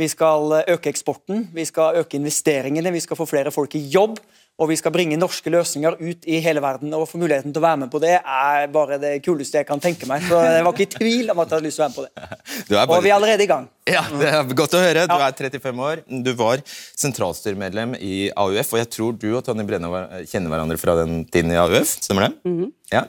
Vi 0.00 0.08
skal 0.08 0.62
øke 0.62 0.88
eksporten, 0.88 1.46
vi 1.52 1.64
skal 1.68 2.00
øke 2.00 2.16
investeringene, 2.16 2.92
vi 2.92 3.04
skal 3.04 3.20
få 3.20 3.28
flere 3.28 3.52
folk 3.52 3.76
i 3.76 3.84
jobb 3.92 4.16
og 4.56 4.70
vi 4.70 4.76
skal 4.80 4.92
bringe 4.94 5.18
norske 5.20 5.50
løsninger 5.52 5.98
ut 6.00 6.22
i 6.24 6.38
hele 6.40 6.62
verden. 6.64 6.94
og 6.96 7.04
Få 7.10 7.18
muligheten 7.20 7.52
til 7.52 7.60
å 7.60 7.66
være 7.66 7.80
med 7.82 7.90
på 7.92 8.00
det 8.00 8.14
er 8.16 8.68
bare 8.72 8.96
det 9.00 9.18
kuleste 9.24 9.60
jeg 9.60 9.68
kan 9.68 9.82
tenke 9.82 10.08
meg. 10.08 10.24
Så 10.24 10.38
Jeg 10.40 10.64
var 10.64 10.72
ikke 10.72 10.86
i 10.86 10.92
tvil 10.94 11.32
om 11.32 11.42
at 11.42 11.50
jeg 11.50 11.58
hadde 11.58 11.66
lyst 11.66 11.76
til 11.76 11.84
å 11.84 11.86
være 11.86 11.92
med 11.92 11.98
på 11.98 12.06
det. 12.06 12.70
Bare... 12.70 12.86
Og 12.96 13.04
vi 13.04 13.10
er 13.10 13.16
allerede 13.18 13.44
i 13.44 13.50
gang. 13.50 13.66
Ja, 13.86 14.06
Det 14.08 14.30
er 14.32 14.54
godt 14.56 14.78
å 14.78 14.80
høre. 14.80 15.04
Du 15.10 15.14
er 15.14 15.36
35 15.36 15.84
år. 15.90 16.02
Du 16.24 16.32
var 16.38 16.64
sentralstyremedlem 16.96 17.94
i 18.00 18.14
AUF, 18.32 18.72
og 18.72 18.80
jeg 18.80 18.90
tror 18.96 19.12
du 19.20 19.28
og 19.34 19.44
Tonje 19.44 19.66
Brenna 19.68 20.02
kjenner 20.24 20.54
hverandre 20.54 20.80
fra 20.80 20.96
den 21.02 21.20
tiden 21.28 21.52
i 21.52 21.60
AUF, 21.60 21.92
stemmer 22.00 22.28
det? 22.28 22.32
Mm 22.48 22.56
-hmm. 22.56 22.72
Ja. 22.94 23.04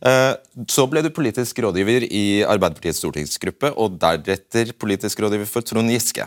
Eh, 0.00 0.34
så 0.68 0.86
ble 0.86 1.02
du 1.02 1.10
politisk 1.10 1.58
rådgiver 1.58 2.08
i 2.08 2.42
Arbeiderpartiets 2.42 2.98
stortingsgruppe, 2.98 3.72
og 3.76 4.00
deretter 4.00 4.72
politisk 4.72 5.20
rådgiver 5.20 5.46
for 5.46 5.60
Trond 5.60 5.90
Giske. 5.90 6.26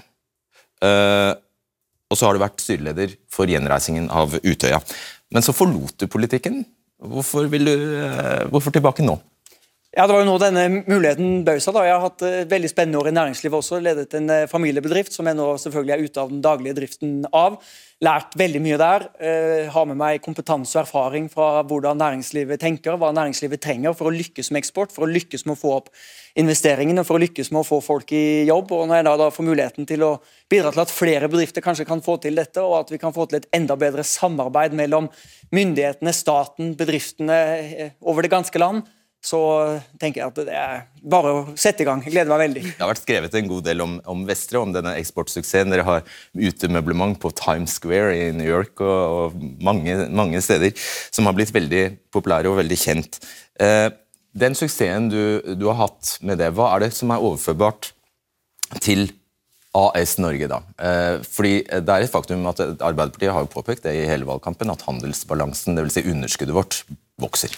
Og 2.09 2.17
så 2.17 2.25
har 2.25 2.35
du 2.35 2.41
vært 2.41 2.61
styreleder 2.63 3.15
for 3.31 3.49
gjenreisingen 3.49 4.09
av 4.09 4.33
Utøya. 4.41 4.81
Men 5.33 5.45
så 5.45 5.53
forlot 5.53 5.99
du 6.01 6.07
politikken. 6.09 6.63
Hvorfor, 6.99 7.47
du, 7.47 7.75
eh, 8.03 8.47
hvorfor 8.51 8.73
tilbake 8.75 9.05
nå? 9.05 9.19
Ja, 9.95 10.05
Det 10.05 10.13
var 10.13 10.21
jo 10.21 10.29
nå 10.29 10.37
denne 10.41 10.63
muligheten 10.85 11.43
bød 11.45 11.61
seg. 11.63 11.77
Jeg 11.81 11.93
har 11.95 12.03
hatt 12.03 12.21
et 12.21 12.49
veldig 12.49 12.69
spennende 12.69 12.99
år 12.99 13.09
i 13.09 13.15
næringslivet 13.15 13.57
også. 13.57 13.79
Ledet 13.81 14.13
en 14.13 14.29
eh, 14.29 14.47
familiebedrift 14.49 15.13
som 15.13 15.25
jeg 15.25 15.37
nå 15.37 15.47
selvfølgelig 15.57 15.95
er 15.95 16.03
ute 16.05 16.21
av 16.21 16.29
den 16.29 16.41
daglige 16.45 16.77
driften 16.77 17.23
av 17.33 17.57
lært 18.03 18.35
veldig 18.39 18.61
mye 18.63 18.77
der. 18.79 19.05
Eh, 19.19 19.67
har 19.71 19.87
med 19.87 19.97
meg 19.99 20.21
kompetanse 20.23 20.77
og 20.77 20.85
erfaring 20.85 21.27
fra 21.31 21.63
hvordan 21.67 21.99
næringslivet 21.99 22.61
tenker, 22.61 22.95
hva 22.95 23.11
næringslivet 23.15 23.59
trenger 23.63 23.95
for 23.97 24.07
å 24.07 24.15
lykkes 24.15 24.51
med 24.53 24.61
eksport, 24.61 24.93
for 24.95 25.05
å 25.05 25.11
lykkes 25.11 25.43
med 25.45 25.57
å 25.57 25.59
få 25.59 25.73
opp 25.81 25.89
investeringene, 26.39 27.03
for 27.07 27.19
å 27.19 27.23
lykkes 27.25 27.51
med 27.51 27.61
å 27.61 27.67
få 27.67 27.81
folk 27.83 28.13
i 28.15 28.45
jobb. 28.47 28.71
og 28.71 28.87
Når 28.87 29.01
jeg 29.01 29.07
da, 29.09 29.15
da 29.19 29.31
får 29.35 29.47
muligheten 29.49 29.89
til 29.89 30.05
å 30.07 30.13
bidra 30.51 30.71
til 30.71 30.85
at 30.85 30.93
flere 30.93 31.31
bedrifter 31.31 31.65
kanskje 31.65 31.87
kan 31.89 32.03
få 32.05 32.15
til 32.23 32.39
dette, 32.39 32.63
og 32.63 32.77
at 32.85 32.93
vi 32.93 33.01
kan 33.01 33.15
få 33.15 33.27
til 33.27 33.41
et 33.41 33.49
enda 33.59 33.75
bedre 33.79 34.07
samarbeid 34.07 34.77
mellom 34.79 35.11
myndighetene, 35.55 36.15
staten, 36.15 36.75
bedriftene 36.79 37.41
eh, 37.59 37.91
over 37.99 38.23
det 38.23 38.31
ganske 38.31 38.63
land, 38.63 38.87
så 39.19 39.39
tenker 39.99 40.21
jeg 40.21 40.31
at 40.31 40.37
det 40.47 40.55
er 40.55 40.83
bare 41.11 41.31
å 41.35 41.39
sette 41.59 41.83
i 41.83 41.87
gang. 41.87 41.99
Jeg 42.05 42.13
gleder 42.13 42.31
meg 42.31 42.41
veldig. 42.45 42.63
Det 42.69 42.79
har 42.79 42.91
vært 42.93 43.03
skrevet 43.03 43.35
en 43.35 43.49
god 43.51 43.65
del 43.67 43.83
om, 43.83 43.97
om 44.13 44.21
Vestre, 44.27 44.61
om 44.63 44.71
denne 44.71 44.95
eksportsuksessen. 45.01 45.73
Dere 45.73 45.87
har 45.87 46.07
utemøblement 46.39 47.19
på 47.19 47.33
Times 47.35 47.75
Square 47.81 48.15
i 48.15 48.29
New 48.35 48.47
York 48.47 48.79
og, 48.79 48.95
og 49.35 49.43
mange, 49.65 49.97
mange, 50.07 50.39
steder 50.43 50.71
som 51.11 51.27
har 51.27 51.35
blitt 51.35 51.51
veldig 51.55 51.83
populære 52.15 52.51
og 52.51 52.61
veldig 52.61 52.79
kjent. 52.79 53.19
Eh, 53.59 53.89
den 54.39 54.55
suksessen 54.55 55.11
du, 55.11 55.21
du, 55.51 55.67
har 55.67 55.81
hatt 55.83 56.15
med 56.23 56.39
det, 56.39 56.53
hva 56.55 56.71
er 56.77 56.87
det 56.87 56.93
som 56.95 57.11
er 57.11 57.19
overførbart 57.19 57.91
til 58.79 59.09
AS 59.75 60.15
Norge, 60.21 60.47
da? 60.47 60.63
Eh, 60.79 61.15
fordi 61.27 61.57
det 61.67 61.91
er 61.91 62.07
et 62.07 62.13
faktum 62.13 62.47
at 62.49 62.63
Arbeiderpartiet 62.63 63.35
har 63.35 63.51
påpekt 63.51 63.83
det 63.83 63.99
i 63.99 64.07
hele 64.07 64.29
valgkampen, 64.29 64.71
at 64.71 64.87
handelsbalansen, 64.87 65.75
dvs. 65.75 65.99
Si 65.99 66.07
underskuddet 66.07 66.55
vårt, 66.55 66.85
vokser. 67.19 67.51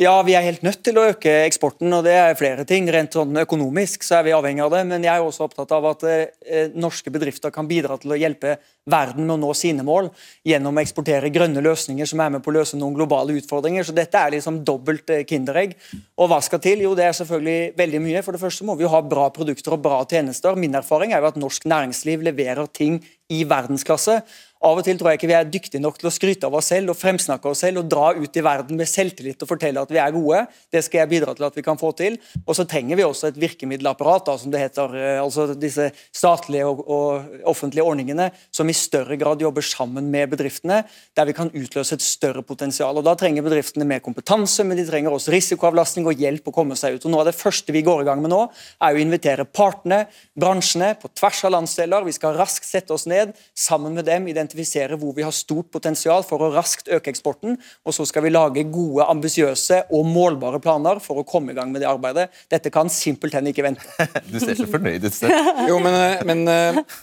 Ja, 0.00 0.14
vi 0.24 0.32
er 0.32 0.40
helt 0.40 0.62
nødt 0.64 0.78
til 0.80 0.96
å 0.96 1.02
øke 1.10 1.28
eksporten, 1.44 1.92
og 1.92 2.06
det 2.06 2.14
er 2.16 2.36
flere 2.38 2.62
ting. 2.64 2.86
Rent 2.88 3.12
sånn 3.12 3.36
økonomisk 3.42 4.06
så 4.06 4.16
er 4.16 4.22
vi 4.24 4.32
avhengig 4.32 4.62
av 4.64 4.72
det, 4.72 4.80
men 4.88 5.04
jeg 5.04 5.12
er 5.12 5.26
også 5.26 5.44
opptatt 5.44 5.74
av 5.76 5.90
at 5.90 6.06
eh, 6.08 6.70
norske 6.72 7.12
bedrifter 7.12 7.52
kan 7.52 7.68
bidra 7.68 7.98
til 8.00 8.14
å 8.14 8.16
hjelpe 8.16 8.54
verden 8.88 9.26
med 9.26 9.34
å 9.34 9.38
nå 9.42 9.50
sine 9.52 9.84
mål 9.84 10.08
gjennom 10.48 10.80
å 10.80 10.80
eksportere 10.80 11.28
grønne 11.34 11.60
løsninger 11.60 12.08
som 12.08 12.24
er 12.24 12.32
med 12.32 12.40
på 12.40 12.48
å 12.48 12.56
løse 12.56 12.80
noen 12.80 12.96
globale 12.96 13.36
utfordringer. 13.36 13.84
Så 13.84 13.92
dette 13.92 14.16
er 14.16 14.38
liksom 14.38 14.62
dobbelt 14.64 15.12
eh, 15.12 15.26
kinderegg. 15.28 15.76
Og 16.16 16.32
hva 16.32 16.40
skal 16.48 16.64
til? 16.64 16.80
Jo, 16.86 16.96
det 16.96 17.04
er 17.04 17.20
selvfølgelig 17.20 17.74
veldig 17.84 18.04
mye. 18.06 18.24
For 18.24 18.32
det 18.32 18.40
første 18.46 18.64
må 18.64 18.80
vi 18.80 18.88
jo 18.88 18.94
ha 18.96 19.04
bra 19.04 19.28
produkter 19.36 19.76
og 19.76 19.84
bra 19.84 20.00
tjenester. 20.08 20.56
Min 20.56 20.80
erfaring 20.80 21.12
er 21.12 21.20
jo 21.20 21.34
at 21.34 21.40
norsk 21.44 21.68
næringsliv 21.68 22.24
leverer 22.24 22.72
ting 22.72 23.02
i 23.30 23.44
verdensklasse. 23.44 24.22
Av 24.60 24.76
og 24.76 24.84
til 24.84 24.98
tror 25.00 25.08
jeg 25.08 25.16
ikke 25.16 25.28
vi 25.30 25.34
er 25.38 25.46
dyktige 25.48 25.80
nok 25.80 25.96
til 25.96 26.10
å 26.10 26.12
skryte 26.12 26.44
av 26.44 26.54
oss 26.58 26.66
selv 26.68 26.92
og 26.92 26.98
fremsnakke 27.00 27.48
oss 27.48 27.62
selv 27.64 27.80
og 27.80 27.86
dra 27.88 28.10
ut 28.12 28.34
i 28.36 28.42
verden 28.44 28.76
med 28.76 28.90
selvtillit 28.90 29.40
og 29.40 29.48
fortelle 29.48 29.80
at 29.80 29.88
vi 29.88 29.96
er 30.02 30.12
gode. 30.12 30.42
Det 30.68 30.82
skal 30.84 31.00
jeg 31.00 31.10
bidra 31.14 31.32
til 31.32 31.46
at 31.46 31.54
vi 31.56 31.64
kan 31.64 31.78
få 31.80 31.94
til. 31.96 32.18
Og 32.44 32.52
så 32.58 32.66
trenger 32.68 33.00
vi 33.00 33.06
også 33.06 33.30
et 33.30 33.38
virkemiddelapparat, 33.40 34.26
da, 34.26 34.34
som 34.36 34.52
det 34.52 34.60
heter. 34.60 34.92
Eh, 35.00 35.20
altså 35.22 35.46
disse 35.56 35.86
statlige 36.12 36.66
og, 36.68 36.82
og, 36.84 37.38
offentlige 37.48 37.86
ordningene 37.88 38.26
som 38.52 38.68
i 38.68 38.74
større 38.76 39.16
grad 39.16 39.40
jobber 39.40 39.64
sammen 39.64 40.10
med 40.12 40.28
bedriftene, 40.34 40.82
der 41.16 41.30
vi 41.30 41.36
kan 41.38 41.48
utløse 41.56 41.96
et 41.96 42.04
større 42.04 42.44
potensial. 42.44 43.00
Og 43.00 43.08
Da 43.08 43.16
trenger 43.16 43.48
bedriftene 43.48 43.88
mer 43.88 44.04
kompetanse, 44.04 44.68
men 44.68 44.76
de 44.76 44.84
trenger 44.84 45.16
også 45.16 45.32
risikoavlastning 45.32 46.04
og 46.04 46.20
hjelp 46.20 46.52
å 46.52 46.56
komme 46.58 46.76
seg 46.76 46.98
ut. 46.98 47.08
Og 47.08 47.16
Noe 47.16 47.24
av 47.24 47.30
det 47.32 47.36
første 47.40 47.72
vi 47.72 47.86
går 47.88 48.04
i 48.04 48.10
gang 48.10 48.20
med 48.20 48.34
nå, 48.34 48.42
er 48.76 48.92
å 48.92 49.00
invitere 49.00 49.48
partene, 49.48 50.04
bransjene, 50.36 50.92
på 51.00 51.08
tvers 51.16 51.46
av 51.48 51.56
landsdeler. 51.56 52.04
Vi 52.04 52.18
skal 52.20 52.36
raskt 52.36 52.68
sette 52.68 52.92
oss 52.92 53.08
ned 53.08 53.32
sammen 53.56 53.96
med 53.96 54.04
dem. 54.04 54.28
identifisere 54.28 54.49
identifisere 54.50 54.98
hvor 54.98 55.14
vi 55.14 55.24
har 55.24 55.32
stort 55.34 55.70
potensial 55.72 56.24
for 56.26 56.42
å 56.42 56.50
raskt 56.54 56.88
øke 56.90 57.10
eksporten. 57.10 57.56
Og 57.84 57.94
så 57.94 58.06
skal 58.06 58.24
vi 58.24 58.32
lage 58.34 58.66
gode, 58.70 59.06
ambisiøse 59.06 59.84
og 59.90 60.06
målbare 60.06 60.60
planer 60.60 61.00
for 61.00 61.20
å 61.20 61.26
komme 61.26 61.52
i 61.52 61.58
gang 61.58 61.70
med 61.72 61.82
det 61.82 61.90
arbeidet. 61.90 62.30
Dette 62.50 62.70
kan 62.70 62.90
simpelthen 62.90 63.46
ikke 63.50 63.66
vente. 63.66 63.86
Du 64.30 64.38
ser 64.40 64.56
så 64.58 64.66
fornøyd 64.70 65.04
ut. 65.06 65.22
jo, 65.70 65.78
men, 65.82 65.94
eh, 65.96 66.24
men 66.26 66.42
eh, 66.50 66.98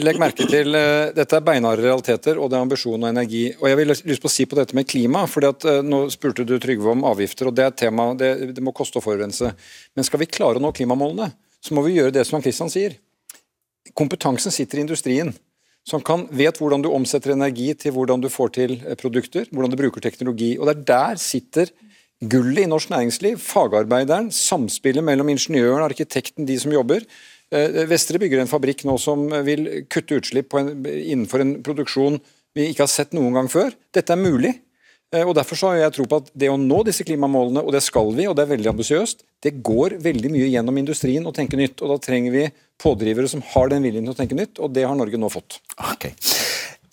Legg 0.00 0.16
merke 0.16 0.46
til 0.48 0.72
uh, 0.72 1.12
Dette 1.12 1.36
er 1.36 1.42
beinharde 1.44 1.84
realiteter, 1.84 2.38
og 2.40 2.48
det 2.48 2.56
er 2.56 2.64
ambisjon 2.64 3.02
og 3.02 3.08
energi. 3.10 3.50
Og 3.60 3.66
jeg 3.68 3.78
vil 3.80 3.92
lyst 3.92 4.22
på 4.22 4.30
å 4.30 4.32
si 4.32 4.46
på 4.48 4.56
dette 4.56 4.76
med 4.76 4.88
klima, 4.88 5.26
fordi 5.28 5.50
at 5.50 5.66
uh, 5.68 5.80
Nå 5.84 6.06
spurte 6.12 6.46
du 6.48 6.54
Trygve 6.62 6.94
om 6.94 7.04
avgifter, 7.08 7.50
og 7.50 7.56
det 7.56 7.66
er 7.66 7.74
et 7.74 7.80
tema. 7.84 8.08
Det, 8.16 8.30
det 8.56 8.64
må 8.64 8.72
koste 8.76 9.00
å 9.00 9.04
forurense. 9.04 9.52
Men 9.92 10.08
skal 10.08 10.22
vi 10.22 10.30
klare 10.30 10.56
å 10.56 10.64
nå 10.64 10.72
klimamålene, 10.76 11.34
så 11.60 11.76
må 11.76 11.84
vi 11.84 11.98
gjøre 11.98 12.16
det 12.16 12.24
som 12.28 12.40
Kristian 12.40 12.72
sier. 12.72 12.96
Kompetansen 13.96 14.54
sitter 14.54 14.80
i 14.80 14.86
industrien 14.86 15.34
som 15.86 16.02
kan, 16.02 16.26
vet 16.34 16.58
hvordan 16.58 16.82
du 16.82 16.90
omsetter 16.90 17.34
energi 17.36 17.70
til 17.78 17.94
hvordan 17.94 18.22
du 18.22 18.30
får 18.32 18.54
til 18.58 18.76
eh, 18.80 18.96
produkter, 18.98 19.46
hvordan 19.52 19.72
du 19.72 19.78
bruker 19.78 20.02
teknologi. 20.02 20.56
Og 20.58 20.66
det 20.66 20.76
er 20.76 20.86
Der 20.90 21.22
sitter 21.22 21.70
gullet 22.20 22.64
i 22.64 22.70
norsk 22.70 22.90
næringsliv. 22.90 23.38
Fagarbeideren, 23.38 24.32
samspillet 24.32 25.04
mellom 25.04 25.30
ingeniøren, 25.30 25.84
arkitekten, 25.84 26.46
de 26.48 26.58
som 26.58 26.74
jobber. 26.74 27.06
Eh, 27.54 27.84
Vestre 27.86 28.18
bygger 28.18 28.42
en 28.42 28.50
fabrikk 28.50 28.82
nå 28.88 28.98
som 28.98 29.28
vil 29.46 29.86
kutte 29.86 30.18
utslipp 30.18 30.54
en, 30.58 30.72
innenfor 30.82 31.44
en 31.44 31.58
produksjon 31.62 32.18
vi 32.56 32.70
ikke 32.72 32.86
har 32.86 32.90
sett 32.90 33.14
noen 33.14 33.36
gang 33.36 33.50
før. 33.52 33.74
Dette 33.94 34.14
er 34.14 34.18
mulig. 34.18 34.56
Eh, 35.14 35.22
og 35.22 35.34
Derfor 35.38 35.58
så 35.58 35.70
har 35.70 35.80
jeg 35.80 35.94
tro 35.96 36.06
på 36.10 36.20
at 36.22 36.30
det 36.34 36.50
å 36.50 36.58
nå 36.60 36.80
disse 36.86 37.06
klimamålene, 37.06 37.62
og 37.62 37.74
det 37.76 37.82
skal 37.86 38.10
vi, 38.16 38.26
og 38.26 38.36
det 38.36 38.46
er 38.46 38.52
veldig 38.54 38.72
ambisiøst, 38.72 39.22
det 39.46 39.56
går 39.66 39.98
veldig 40.02 40.32
mye 40.34 40.48
gjennom 40.50 40.80
industrien 40.82 41.26
å 41.28 41.34
tenke 41.34 41.58
nytt. 41.58 41.82
og 41.82 41.94
Da 41.94 41.98
trenger 42.08 42.34
vi 42.34 42.46
pådrivere 42.82 43.30
som 43.30 43.44
har 43.54 43.70
den 43.72 43.86
viljen 43.86 44.08
til 44.08 44.16
å 44.16 44.18
tenke 44.18 44.38
nytt, 44.38 44.58
og 44.58 44.74
det 44.74 44.86
har 44.88 44.98
Norge 44.98 45.20
nå 45.20 45.30
fått. 45.32 45.60
Ok. 45.78 46.10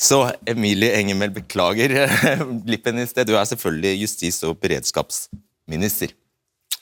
Så 0.03 0.19
Emilie 0.49 0.93
Engemel, 0.99 1.31
beklager 1.33 1.95
glippen 2.67 2.99
i 2.99 3.07
sted. 3.07 3.29
Du 3.29 3.37
er 3.39 3.47
selvfølgelig 3.47 4.03
justis- 4.03 4.43
og 4.45 4.59
beredskapsminister. 4.61 6.13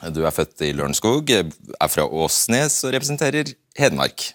Du 0.09 0.23
er 0.25 0.33
født 0.33 0.63
i 0.65 0.71
Lørenskog, 0.73 1.29
er 1.29 1.89
fra 1.93 2.07
Åsnes 2.09 2.79
og 2.87 2.95
representerer 2.95 3.53
Hedmark. 3.77 4.31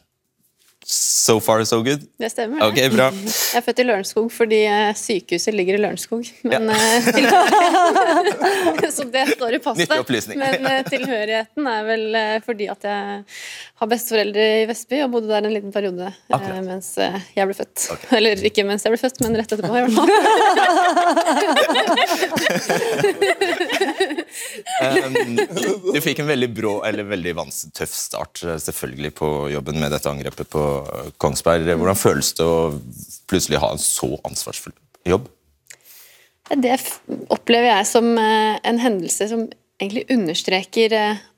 So 0.88 1.40
far, 1.40 1.64
so 1.64 1.82
good? 1.82 2.00
Det 2.16 2.28
stemmer. 2.30 2.62
Ok, 2.62 2.76
bra. 2.94 3.08
Jeg 3.52 3.58
er 3.58 3.64
født 3.66 3.80
i 3.82 3.84
Lørenskog 3.88 4.28
fordi 4.30 4.60
eh, 4.70 4.92
sykehuset 4.94 5.54
ligger 5.58 5.74
i 5.74 5.80
Lørenskog. 5.82 6.28
Men, 6.46 6.68
ja. 6.70 6.76
Eh, 6.78 7.02
så 8.94 9.02
det 9.10 9.24
står 9.32 9.56
i 9.56 9.60
passet. 9.64 10.30
Men 10.38 10.68
eh, 10.70 10.84
tilhørigheten 10.86 11.66
er 11.72 11.88
vel 11.88 12.04
fordi 12.46 12.68
at 12.70 12.86
jeg 12.86 13.24
har 13.82 13.90
besteforeldre 13.90 14.44
i 14.60 14.68
Vestby 14.70 15.02
og 15.08 15.10
bodde 15.16 15.32
der 15.32 15.42
en 15.48 15.56
liten 15.56 15.74
periode 15.74 16.06
Akkurat. 16.30 16.62
mens 16.68 16.94
jeg 17.00 17.42
ble 17.50 17.56
født. 17.58 17.88
Okay. 17.96 18.12
Eller 18.20 18.46
ikke 18.46 18.62
mens 18.68 18.86
jeg 18.86 18.94
ble 18.94 19.02
født, 19.02 19.18
men 19.26 19.34
rett 19.42 19.50
etterpå, 19.58 19.74
fall. 24.80 25.92
du 25.94 26.00
fikk 26.04 26.22
en 26.22 26.30
veldig 26.30 26.48
brå, 26.56 26.74
eller 26.86 27.08
veldig 27.08 27.34
tøff 27.76 27.94
start 27.94 28.42
selvfølgelig 28.62 29.12
på 29.18 29.30
jobben 29.54 29.80
med 29.82 29.94
dette 29.94 30.10
angrepet 30.10 30.50
på 30.52 30.64
Kongsberg. 31.22 31.68
Hvordan 31.72 31.98
føles 31.98 32.32
det 32.38 32.46
å 32.46 32.58
plutselig 33.30 33.62
ha 33.62 33.72
en 33.74 33.82
så 33.82 34.12
ansvarsfull 34.28 34.74
jobb? 35.06 35.28
Det 36.46 36.76
opplever 37.34 37.72
jeg 37.72 37.86
som 37.90 38.12
eh, 38.22 38.58
en 38.62 38.78
hendelse 38.78 39.26
som 39.32 39.48
egentlig 39.80 40.06
understreker 40.14 40.94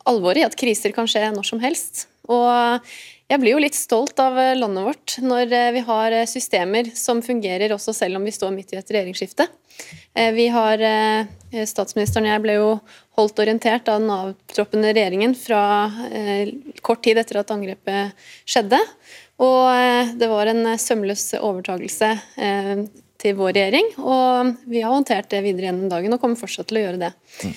alvoret 0.09 0.43
i 0.43 0.47
at 0.47 0.57
kriser 0.59 0.93
kan 0.95 1.09
skje 1.11 1.25
når 1.35 1.49
som 1.49 1.63
helst. 1.63 2.07
Og 2.29 2.85
jeg 3.29 3.41
blir 3.41 3.55
jo 3.55 3.63
litt 3.63 3.77
stolt 3.77 4.21
av 4.23 4.37
landet 4.57 4.85
vårt 4.87 5.17
når 5.25 5.51
vi 5.75 5.83
har 5.85 6.15
systemer 6.29 6.91
som 6.97 7.23
fungerer 7.25 7.73
også 7.75 7.93
selv 7.97 8.21
om 8.21 8.25
vi 8.25 8.33
står 8.33 8.53
midt 8.55 8.73
i 8.73 8.79
et 8.79 8.93
regjeringsskifte. 8.95 9.49
Vi 10.37 10.47
har 10.53 10.85
Statsministeren 11.49 12.27
og 12.27 12.33
jeg 12.35 12.45
ble 12.45 12.55
jo 12.59 12.71
holdt 13.19 13.41
orientert 13.41 13.89
av 13.89 14.03
den 14.03 14.13
avtroppende 14.13 14.93
regjeringen 14.93 15.33
fra 15.39 15.63
kort 16.85 17.01
tid 17.07 17.21
etter 17.23 17.41
at 17.41 17.53
angrepet 17.55 18.29
skjedde. 18.45 18.81
Og 19.41 20.19
det 20.21 20.29
var 20.29 20.51
en 20.51 20.75
sømløs 20.79 21.31
overtagelse 21.39 22.11
til 23.19 23.37
vår 23.39 23.55
regjering. 23.57 23.93
Og 23.99 24.55
vi 24.71 24.83
har 24.83 24.95
håndtert 24.95 25.31
det 25.33 25.43
videre 25.47 25.69
gjennom 25.69 25.91
dagen 25.91 26.15
og 26.15 26.23
kommer 26.23 26.41
fortsatt 26.41 26.71
til 26.71 26.81
å 26.81 26.85
gjøre 26.87 27.03
det. 27.03 27.13
Mm. 27.43 27.55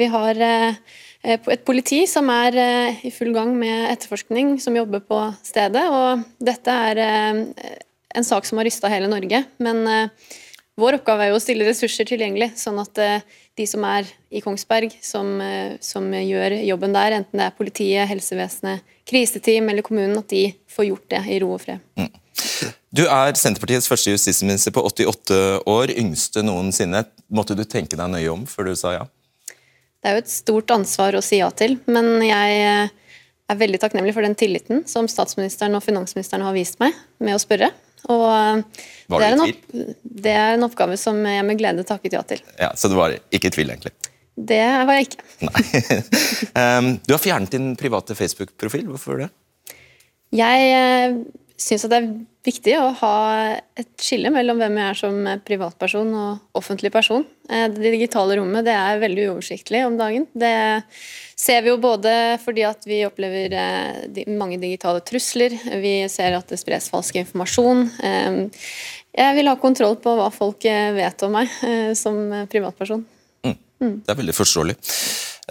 Vi 0.00 0.08
har 0.14 0.42
eh, 0.48 0.78
et 1.22 1.64
politi 1.68 2.02
som 2.10 2.30
er 2.32 2.58
eh, 2.58 3.02
i 3.08 3.12
full 3.14 3.32
gang 3.36 3.54
med 3.58 3.90
etterforskning, 3.92 4.56
som 4.62 4.76
jobber 4.76 5.04
på 5.04 5.20
stedet. 5.44 5.84
Og 5.92 6.24
dette 6.42 6.78
er 6.92 7.02
en 7.02 8.28
sak 8.28 8.48
som 8.48 8.60
har 8.60 8.68
rysta 8.68 8.90
hele 8.92 9.10
Norge. 9.12 9.44
Men 9.62 9.84
vår 10.80 10.98
oppgave 10.98 11.26
er 11.26 11.32
jo 11.32 11.38
å 11.38 11.42
stille 11.42 11.66
ressurser 11.68 12.08
tilgjengelig, 12.08 12.52
sånn 12.60 12.80
at 12.80 12.96
de 13.58 13.66
som 13.68 13.84
er 13.84 14.08
i 14.32 14.40
Kongsberg, 14.40 14.94
som, 15.04 15.34
som 15.84 16.06
gjør 16.16 16.56
jobben 16.64 16.96
der, 16.96 17.18
enten 17.18 17.42
det 17.42 17.50
er 17.50 17.58
politiet, 17.58 18.08
helsevesenet, 18.08 18.80
kriseteam 19.08 19.68
eller 19.68 19.84
kommunen, 19.84 20.16
at 20.22 20.32
de 20.32 20.46
får 20.72 20.88
gjort 20.88 21.08
det 21.12 21.22
i 21.28 21.38
ro 21.44 21.52
og 21.58 21.60
fred. 21.66 21.84
Mm. 22.00 22.08
Du 22.92 23.06
er 23.06 23.36
Senterpartiets 23.40 23.88
første 23.88 24.12
justisminister 24.12 24.74
på 24.74 24.82
88 24.84 25.36
år, 25.70 25.92
yngste 25.96 26.42
noensinne. 26.44 27.04
Måtte 27.32 27.56
du 27.56 27.64
tenke 27.64 27.96
deg 27.96 28.10
nøye 28.12 28.32
om 28.32 28.42
før 28.48 28.68
du 28.68 28.74
sa 28.76 28.96
ja? 28.98 29.06
Det 30.02 30.10
er 30.10 30.18
jo 30.18 30.24
et 30.24 30.32
stort 30.32 30.72
ansvar 30.74 31.16
å 31.16 31.22
si 31.24 31.38
ja 31.38 31.48
til, 31.54 31.78
men 31.86 32.18
jeg 32.26 32.58
eh, 32.58 32.90
er 33.48 33.60
veldig 33.60 33.80
takknemlig 33.80 34.12
for 34.16 34.26
den 34.26 34.36
tilliten 34.38 34.82
som 34.90 35.08
statsministeren 35.08 35.78
og 35.78 35.84
finansministeren 35.86 36.44
har 36.44 36.56
vist 36.56 36.80
meg 36.82 36.96
med 37.22 37.38
å 37.38 37.40
spørre. 37.40 37.70
Og 38.10 38.24
eh, 38.32 38.86
var 39.12 39.22
det, 39.22 39.28
er 39.28 39.36
en, 39.36 39.92
det 40.02 40.32
er 40.34 40.56
en 40.56 40.66
oppgave 40.66 40.96
som 40.98 41.20
jeg 41.26 41.44
med 41.46 41.60
glede 41.60 41.84
takket 41.86 42.16
ja 42.16 42.22
til. 42.26 42.42
Ja, 42.58 42.72
Så 42.74 42.90
du 42.90 42.96
var 42.98 43.14
ikke 43.30 43.50
i 43.50 43.54
tvil, 43.54 43.74
egentlig? 43.74 43.92
Det 44.32 44.64
var 44.88 44.96
jeg 44.96 45.10
ikke. 45.10 45.24
Nei. 45.48 46.00
um, 46.56 46.90
du 47.06 47.14
har 47.14 47.22
fjernet 47.22 47.52
din 47.52 47.72
private 47.78 48.16
Facebook-profil. 48.18 48.88
Hvorfor 48.90 49.22
det? 49.26 49.30
Jeg 50.32 50.68
eh, 50.72 51.18
syns 51.62 51.84
det 51.88 51.98
er 51.98 52.06
viktig 52.42 52.74
å 52.78 52.88
ha 52.98 53.16
et 53.78 53.90
skille 54.02 54.32
mellom 54.34 54.58
hvem 54.60 54.78
jeg 54.80 54.90
er 54.90 54.98
som 54.98 55.18
privatperson 55.46 56.10
og 56.18 56.58
offentlig 56.58 56.90
person. 56.94 57.24
Eh, 57.48 57.68
det 57.72 57.94
digitale 57.94 58.38
rommet 58.40 58.66
det 58.66 58.74
er 58.74 59.02
veldig 59.02 59.28
uoversiktlig 59.30 59.84
om 59.86 59.98
dagen. 60.00 60.26
Det 60.34 60.52
ser 61.38 61.62
vi 61.62 61.72
jo 61.72 61.78
både 61.82 62.14
fordi 62.42 62.66
at 62.66 62.86
vi 62.88 63.02
opplever 63.06 63.56
eh, 63.58 64.22
mange 64.34 64.58
digitale 64.62 65.04
trusler, 65.06 65.54
vi 65.82 65.96
ser 66.12 66.38
at 66.38 66.50
det 66.50 66.60
spres 66.60 66.90
falsk 66.92 67.20
informasjon. 67.22 67.86
Eh, 68.02 68.40
jeg 69.12 69.38
vil 69.38 69.50
ha 69.52 69.58
kontroll 69.60 69.98
på 70.02 70.16
hva 70.16 70.30
folk 70.32 70.64
vet 70.64 71.26
om 71.26 71.34
meg 71.36 71.50
som 72.00 72.16
privatperson. 72.48 73.02
Mm. 73.44 73.58
mm. 73.82 73.98
Det 74.06 74.14
er 74.14 74.18
veldig 74.22 74.34
forståelig. 74.38 74.76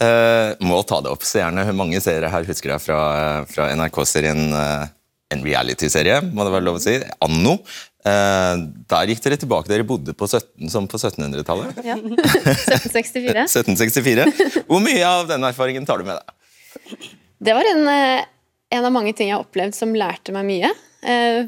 Uh, 0.01 0.55
må 0.65 0.79
ta 0.87 0.97
det 1.03 1.11
opp. 1.11 1.21
Seerne, 1.27 1.67
mange 1.77 1.99
seere 2.01 2.31
her 2.31 2.47
husker 2.47 2.71
jeg 2.73 2.81
fra, 2.81 3.01
fra 3.45 3.67
NRK-serien 3.75 4.55
uh, 4.55 4.87
en 5.31 5.43
reality-serie, 5.45 6.19
må 6.31 6.45
det 6.45 6.53
være 6.53 6.65
lov 6.67 6.79
å 6.79 6.83
si. 6.83 6.97
Anno. 7.23 7.57
Eh, 8.01 8.63
der 8.91 9.11
gikk 9.13 9.23
dere 9.25 9.39
tilbake. 9.41 9.69
Dere 9.71 9.85
bodde 9.87 10.15
på 10.17 10.27
17, 10.27 10.69
som 10.73 10.89
på 10.89 10.99
1700-tallet. 10.99 11.81
Ja. 11.85 11.95
1764. 12.01 13.45
1764. 13.47 14.27
Hvor 14.67 14.83
mye 14.83 15.07
av 15.07 15.29
den 15.29 15.45
erfaringen 15.47 15.87
tar 15.87 16.01
du 16.01 16.09
med 16.09 16.19
deg? 16.19 17.09
Det 17.41 17.55
var 17.57 17.67
en, 17.71 17.87
eh, 17.89 18.27
en 18.77 18.87
av 18.87 18.93
mange 18.93 19.13
ting 19.17 19.31
jeg 19.31 19.37
har 19.37 19.45
opplevd 19.45 19.77
som 19.77 19.95
lærte 19.97 20.33
meg 20.35 20.47
mye. 20.49 20.71
Eh, 21.01 21.43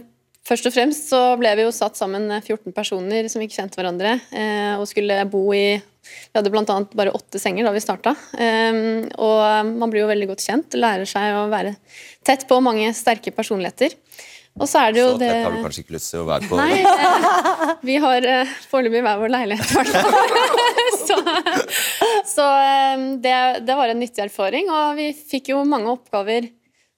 først 0.47 0.69
og 0.69 0.75
fremst 0.75 1.09
så 1.11 1.21
ble 1.39 1.53
vi 1.59 1.65
jo 1.67 1.73
satt 1.75 1.99
sammen 1.99 2.29
14 2.39 2.73
personer 2.75 3.29
som 3.31 3.43
ikke 3.43 3.59
kjente 3.59 3.79
hverandre, 3.79 4.17
eh, 4.33 4.73
og 4.79 4.87
skulle 4.89 5.19
bo 5.31 5.45
i 5.55 5.81
vi 6.03 6.39
hadde 6.39 6.51
bl.a. 6.53 6.77
bare 6.93 7.13
åtte 7.15 7.41
senger 7.41 7.67
da 7.67 7.73
vi 7.75 7.83
starta. 7.83 8.15
Um, 8.35 9.07
og 9.17 9.73
man 9.73 9.93
blir 9.93 10.03
jo 10.03 10.11
veldig 10.11 10.29
godt 10.33 10.45
kjent, 10.45 10.77
lærer 10.77 11.09
seg 11.09 11.39
å 11.39 11.47
være 11.51 11.75
tett 12.25 12.47
på 12.49 12.59
mange 12.63 12.91
sterke 12.97 13.33
personligheter. 13.35 13.95
Og 14.61 14.69
så 14.69 14.83
er 14.83 14.93
det 14.93 15.01
jo 15.01 15.07
så 15.15 15.19
det 15.21 15.29
tett 15.31 15.47
har 15.47 15.55
du 15.55 15.63
kanskje 15.65 15.81
ikke 15.81 15.95
lyst 15.95 16.11
til 16.13 16.21
å 16.21 16.27
være 16.27 16.49
på? 16.49 16.57
Nei, 16.59 16.81
eh, 16.85 17.71
vi 17.89 17.95
har 18.03 18.27
eh, 18.29 18.51
foreløpig 18.69 19.01
hver 19.01 19.21
vår 19.23 19.31
leilighet, 19.33 19.71
i 19.71 19.79
hvert 19.79 19.93
fall. 19.95 20.35
så, 21.07 21.17
så 22.35 22.49
eh, 22.61 23.07
det, 23.23 23.37
det, 23.65 23.77
var 23.79 23.89
en 23.89 24.03
nyttig 24.03 24.27
erfaring, 24.27 24.69
og 24.69 24.99
vi 24.99 25.09
fikk 25.17 25.55
jo 25.55 25.63
mange 25.65 25.89
oppgaver 25.95 26.51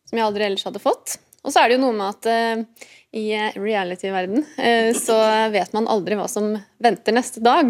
som 0.10 0.20
jeg 0.20 0.28
aldri 0.28 0.50
ellers 0.50 0.68
hadde 0.68 0.84
fått. 0.84 1.16
Og 1.46 1.54
så 1.54 1.62
er 1.62 1.70
det 1.70 1.78
jo 1.78 1.86
noe 1.86 1.96
med 1.96 2.10
at 2.10 2.30
eh, 2.34 2.92
i 3.16 3.30
reality-verden 3.56 4.42
uh, 4.44 4.92
så 4.98 5.16
vet 5.54 5.72
man 5.72 5.88
aldri 5.88 6.18
hva 6.20 6.26
som 6.28 6.50
venter 6.84 7.16
neste 7.16 7.40
dag. 7.40 7.70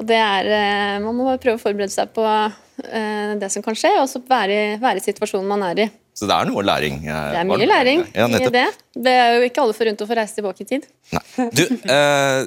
Og 0.00 0.08
det 0.08 0.16
er, 0.16 0.48
eh, 0.48 0.98
Man 1.04 1.16
må 1.16 1.28
bare 1.28 1.40
prøve 1.42 1.60
å 1.60 1.62
forberede 1.62 1.92
seg 1.92 2.12
på 2.16 2.24
eh, 2.24 3.32
det 3.40 3.50
som 3.52 3.64
kan 3.64 3.76
skje, 3.76 3.92
og 4.00 4.08
så 4.08 4.22
være, 4.24 4.80
være 4.80 5.02
i 5.02 5.08
situasjonen 5.10 5.50
man 5.50 5.66
er 5.68 5.84
i. 5.84 5.90
Så 6.16 6.28
det 6.28 6.36
er 6.36 6.50
noe 6.50 6.64
læring? 6.66 7.00
Eh, 7.06 7.24
det 7.32 7.40
er 7.40 7.48
mye 7.48 7.68
læring 7.68 8.04
ja, 8.12 8.28
i 8.28 8.52
det. 8.52 8.68
Det 8.92 9.16
er 9.22 9.38
jo 9.38 9.48
ikke 9.48 9.64
alle 9.64 9.76
forunt 9.76 10.04
å 10.04 10.08
få 10.08 10.16
reise 10.18 10.36
tilbake 10.36 10.66
i 10.66 10.68
tid. 10.68 10.88
Nei. 11.14 11.22
Du, 11.56 11.62
eh, 11.94 12.40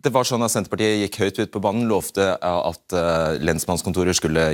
det 0.00 0.12
var 0.14 0.24
sånn 0.24 0.40
at 0.46 0.52
Senterpartiet 0.54 1.02
gikk 1.02 1.18
høyt 1.20 1.40
ut 1.42 1.52
på 1.52 1.60
banen, 1.60 1.84
lovte 1.90 2.30
at 2.40 2.96
eh, 2.96 3.34
lensmannskontorer 3.44 4.16
skulle 4.16 4.46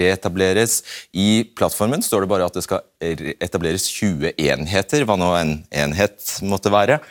reetableres. 0.00 0.78
I 1.12 1.44
plattformen 1.58 2.04
står 2.04 2.24
det 2.24 2.32
bare 2.32 2.48
at 2.48 2.56
det 2.56 2.64
skal 2.64 2.80
etableres 3.02 3.90
20 3.92 4.32
enheter, 4.40 5.04
hva 5.04 5.18
nå 5.20 5.28
en 5.36 5.54
enhet 5.84 6.38
måtte 6.48 6.72
være. 6.72 7.02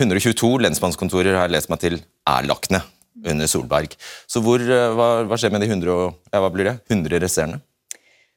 122 0.00 0.56
lensmannskontorer 0.64 1.36
har 1.36 1.48
jeg 1.50 1.56
lest 1.58 1.70
meg 1.70 1.84
til 1.84 2.00
er 2.00 2.48
lagt 2.48 2.72
ned 2.72 2.93
under 3.30 3.48
Solberg. 3.50 3.94
Så 4.26 4.42
hvor, 4.44 4.60
eh, 4.60 4.88
hva, 4.96 5.10
hva, 5.28 5.38
skjer 5.40 5.52
med 5.54 5.64
de 5.64 5.70
100, 5.70 6.08
ja, 6.32 6.40
hva 6.42 6.50
blir 6.52 6.70
det? 6.70 6.78
100 6.92 7.22
resterende? 7.24 7.62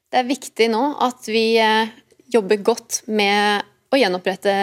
Det 0.07 0.21
er 0.21 0.29
viktig 0.29 0.69
nå 0.71 0.83
at 1.03 1.27
vi 1.27 1.57
eh, 1.59 1.89
jobber 2.31 2.61
godt 2.63 3.01
med 3.11 3.65
å 3.87 3.95
gjenopprette 3.95 4.53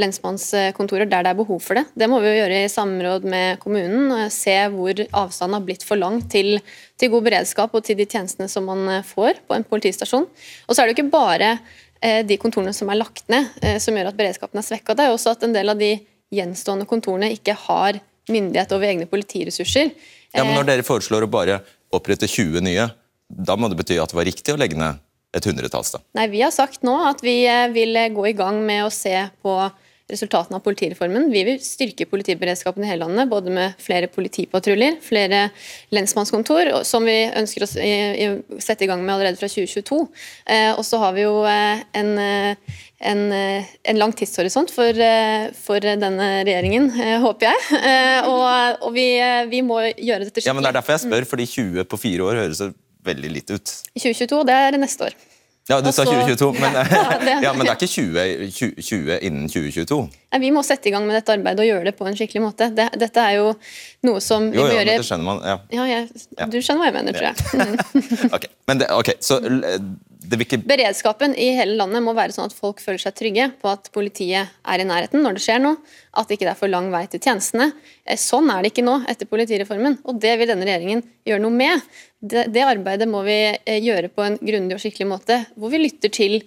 lensmannskontorer 0.00 1.08
der 1.08 1.26
det 1.26 1.34
er 1.34 1.36
behov 1.36 1.60
for 1.60 1.76
det. 1.76 1.84
Det 1.92 2.08
må 2.08 2.16
vi 2.22 2.30
jo 2.30 2.38
gjøre 2.38 2.62
i 2.64 2.70
samråd 2.72 3.26
med 3.28 3.60
kommunen. 3.60 4.30
Se 4.32 4.54
hvor 4.72 5.02
avstanden 5.04 5.58
har 5.58 5.66
blitt 5.66 5.84
for 5.84 6.00
lang 6.00 6.22
til, 6.32 6.56
til, 6.96 7.12
god 7.12 7.28
beredskap 7.28 7.76
og 7.76 7.84
til 7.84 7.98
de 8.00 8.08
tjenestene 8.08 8.48
som 8.48 8.64
man 8.68 8.88
eh, 8.88 9.04
får 9.04 9.44
på 9.44 9.56
en 9.56 9.68
politistasjon. 9.68 10.24
Og 10.24 10.72
så 10.72 10.80
er 10.80 10.88
det 10.88 10.94
jo 10.94 11.00
ikke 11.02 11.16
bare 11.16 11.56
de 12.04 12.36
kontorene 12.36 12.74
som 12.76 12.90
er 12.92 12.98
lagt 12.98 13.30
ned 13.32 13.46
som 13.80 13.96
gjør 13.96 14.10
at 14.10 14.16
beredskapen 14.18 14.60
er 14.60 14.64
svekka. 14.66 14.92
Det 14.92 15.06
er 15.06 15.12
også 15.14 15.30
at 15.32 15.46
en 15.46 15.54
del 15.54 15.72
av 15.72 15.78
de 15.80 15.94
gjenstående 16.36 16.84
kontorene 16.90 17.30
ikke 17.32 17.54
har 17.62 17.96
myndighet 18.30 18.72
over 18.76 18.88
egne 18.88 19.08
politiressurser. 19.10 19.90
Ja, 20.34 20.44
men 20.44 20.54
Når 20.58 20.68
dere 20.70 20.86
foreslår 20.86 21.26
å 21.26 21.30
bare 21.30 21.60
opprette 21.94 22.28
20 22.30 22.64
nye, 22.64 22.88
da 23.28 23.56
må 23.56 23.70
det 23.70 23.78
bety 23.78 23.98
at 24.02 24.12
det 24.12 24.18
var 24.18 24.28
riktig 24.28 24.54
å 24.54 24.60
legge 24.60 24.78
ned 24.78 25.00
et 25.34 25.46
hundretalls? 25.48 25.94
Nei, 26.16 26.28
Vi 26.32 26.42
har 26.42 26.52
sagt 26.54 26.82
nå 26.86 26.96
at 27.08 27.22
vi 27.24 27.42
eh, 27.46 27.68
vil 27.74 27.98
gå 28.14 28.28
i 28.30 28.36
gang 28.36 28.60
med 28.66 28.86
å 28.86 28.92
se 28.92 29.16
på 29.42 29.56
resultatene 30.10 30.58
av 30.58 30.64
politireformen. 30.64 31.30
Vi 31.32 31.42
vil 31.46 31.60
styrke 31.64 32.04
politiberedskapen 32.08 32.84
i 32.84 32.88
hele 32.90 33.06
landet, 33.06 33.30
både 33.30 33.52
med 33.54 33.78
flere 33.80 34.10
politipatruljer, 34.12 34.98
flere 35.04 35.46
lensmannskontor, 35.94 36.70
som 36.84 37.08
vi 37.08 37.16
ønsker 37.30 37.64
å 37.64 37.70
sette 38.60 38.84
i 38.84 38.90
gang 38.90 39.00
med 39.04 39.14
allerede 39.14 39.40
fra 39.40 39.48
2022. 39.48 40.00
Eh, 40.44 40.70
og 40.74 40.84
så 40.84 41.00
har 41.00 41.16
vi 41.16 41.24
jo 41.24 41.40
eh, 41.48 41.80
en, 41.96 42.12
eh, 42.20 42.78
en, 43.00 43.24
en 43.32 44.00
lang 44.00 44.12
tidshorisont 44.16 44.72
for, 44.74 45.04
for, 45.64 45.88
denne 46.04 46.30
regjeringen, 46.44 46.90
håper 47.24 47.50
jeg. 47.50 47.84
Og, 48.28 48.46
og 48.84 48.94
vi, 48.96 49.08
vi, 49.50 49.64
må 49.64 49.82
gjøre 49.88 50.28
dette 50.28 50.40
skikkelig. 50.40 50.50
Ja, 50.52 50.56
men 50.56 50.66
Det 50.68 50.74
er 50.74 50.80
derfor 50.82 50.98
jeg 50.98 51.06
spør, 51.08 51.30
fordi 51.32 51.48
20 51.56 51.88
på 51.88 52.00
fire 52.00 52.28
år 52.28 52.44
høres 52.44 52.64
veldig 53.04 53.32
lite 53.40 53.56
ut. 53.56 53.78
2022, 53.96 54.44
det 54.48 54.58
er 54.66 54.80
neste 54.80 55.08
år. 55.08 55.16
Ja, 55.68 55.78
du 55.80 55.88
sa 55.92 56.04
2022, 56.04 56.50
men, 56.60 56.74
ja, 57.44 57.52
men, 57.56 57.64
det 57.64 57.70
er 57.72 57.78
ikke 57.78 57.88
20, 57.88 58.50
20, 58.52 58.82
20 58.84 59.14
innen 59.24 59.46
2022? 59.48 60.00
Nei, 60.34 60.40
vi 60.42 60.50
må 60.52 60.60
sette 60.66 60.90
i 60.90 60.92
gang 60.92 61.06
med 61.08 61.16
dette 61.16 61.32
arbeidet 61.32 61.64
og 61.64 61.70
gjøre 61.70 61.86
det 61.88 61.94
på 61.96 62.04
en 62.04 62.18
skikkelig 62.18 62.42
måte. 62.44 62.68
Det, 62.76 62.90
dette 63.00 63.24
er 63.24 63.38
jo 63.38 63.54
noe 64.04 64.20
som 64.20 64.50
vi 64.52 64.60
jo, 64.60 64.66
jo, 64.68 64.74
gjøre 64.76 64.98
det 64.98 65.06
skjønner 65.08 65.30
man, 65.30 65.40
ja. 65.48 65.56
ja, 65.72 65.86
jeg, 65.88 66.50
Du 66.52 66.58
skjønner 66.60 66.84
hva 66.84 66.90
jeg 66.90 66.96
mener, 66.98 67.16
tror 67.16 67.30
jeg. 67.30 67.94
ok, 68.36 68.50
men 68.68 68.82
det, 68.82 68.90
ok, 68.92 69.14
så 69.24 69.40
det 70.24 70.38
vil 70.40 70.46
ikke 70.46 70.60
Beredskapen 70.68 71.34
i 71.36 71.50
hele 71.56 71.76
landet 71.78 72.02
må 72.04 72.14
være 72.16 72.34
sånn 72.36 72.48
at 72.48 72.56
folk 72.56 72.80
føler 72.82 73.00
seg 73.00 73.16
trygge 73.16 73.48
på 73.60 73.68
at 73.72 73.90
politiet 73.94 74.52
er 74.64 74.82
i 74.82 74.86
nærheten 74.88 75.24
når 75.24 75.36
det 75.36 75.44
skjer 75.44 75.60
noe, 75.64 75.76
at 76.16 76.30
ikke 76.32 76.46
det 76.46 76.52
er 76.54 76.60
for 76.60 76.72
lang 76.72 76.88
vei 76.92 77.04
til 77.12 77.20
tjenestene. 77.20 77.70
Eh, 78.04 78.20
sånn 78.20 78.48
er 78.52 78.64
det 78.64 78.72
ikke 78.72 78.86
nå 78.86 79.00
etter 79.10 79.28
politireformen, 79.28 79.98
og 80.08 80.20
det 80.22 80.36
vil 80.40 80.50
denne 80.50 80.68
regjeringen 80.68 81.04
gjøre 81.28 81.44
noe 81.44 81.56
med. 81.56 81.88
Det, 82.24 82.46
det, 82.54 82.62
arbeidet 82.64 83.08
må 83.10 83.20
vi 83.26 83.36
eh, 83.52 83.80
gjøre 83.84 84.08
på 84.12 84.24
en 84.24 84.38
grundig 84.40 84.76
og 84.76 84.80
skikkelig 84.82 85.06
måte, 85.10 85.36
hvor 85.60 85.72
vi 85.72 85.82
lytter 85.82 86.12
til, 86.12 86.38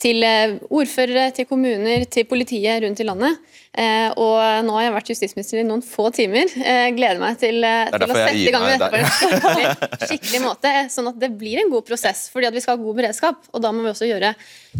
til 0.00 0.24
eh, 0.24 0.56
ordførere, 0.72 1.28
til 1.36 1.48
kommuner, 1.50 2.06
til 2.12 2.24
politiet 2.28 2.80
rundt 2.84 3.02
i 3.02 3.06
landet. 3.06 3.36
Eh, 3.76 4.08
og 4.16 4.64
nå 4.64 4.78
har 4.78 4.86
jeg 4.86 4.94
vært 4.94 5.10
justisminister 5.12 5.60
i 5.60 5.66
noen 5.68 5.84
få 5.84 6.08
timer. 6.16 6.48
Eh, 6.56 6.88
gleder 6.96 7.20
meg 7.20 7.36
til, 7.42 7.60
til 7.60 8.06
å 8.06 8.10
sette 8.10 8.32
i 8.40 8.48
gang 8.54 8.64
med 8.64 8.80
dette 8.80 8.90
på 8.94 9.02
en 9.02 9.12
skikkelig, 9.18 9.92
skikkelig, 10.06 10.42
måte, 10.46 10.74
sånn 10.96 11.12
at 11.12 11.20
det 11.20 11.32
blir 11.36 11.60
en 11.62 11.72
god 11.74 11.86
prosess. 11.88 12.26
fordi 12.32 12.48
at 12.48 12.56
vi 12.56 12.64
skal 12.64 12.78
ha 12.78 12.82
god 12.82 13.00
beredskap, 13.02 13.46
og 13.52 13.64
da 13.64 13.74
må 13.76 13.84
vi 13.84 13.92
også 13.92 14.08
gjøre, 14.08 14.32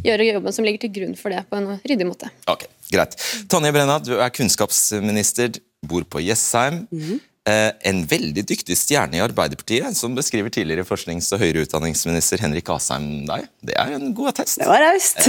gjøre 0.06 0.32
jobben 0.32 0.56
som 0.56 0.68
ligger 0.68 0.86
til 0.86 0.94
grunn 1.00 1.16
for 1.20 1.36
det, 1.36 1.44
på 1.50 1.60
en 1.60 1.76
ryddig 1.84 2.08
måte. 2.08 2.32
Ok, 2.48 2.68
Greit. 2.92 3.16
Tonje 3.52 3.76
Brenna, 3.76 4.00
du 4.00 4.14
er 4.16 4.32
kunnskapsminister, 4.32 5.60
bor 5.86 6.06
på 6.08 6.24
Jessheim. 6.24 6.86
Mm 6.90 7.02
-hmm. 7.02 7.24
Eh, 7.46 7.68
en 7.86 8.00
veldig 8.10 8.42
dyktig 8.42 8.74
stjerne 8.74 9.20
i 9.20 9.22
Arbeiderpartiet, 9.22 9.94
som 9.94 10.16
beskriver 10.18 10.50
tidligere 10.50 10.82
forsknings- 10.86 11.28
og 11.30 11.38
høyere 11.44 11.62
utdanningsminister 11.62 12.42
Henrik 12.42 12.72
Asheim 12.74 13.22
deg. 13.28 13.44
Det 13.62 13.76
er 13.78 13.92
en 13.94 14.10
god 14.18 14.32
attest. 14.32 14.58
Det 14.58 14.66
var 14.66 14.82
raust. 14.82 15.22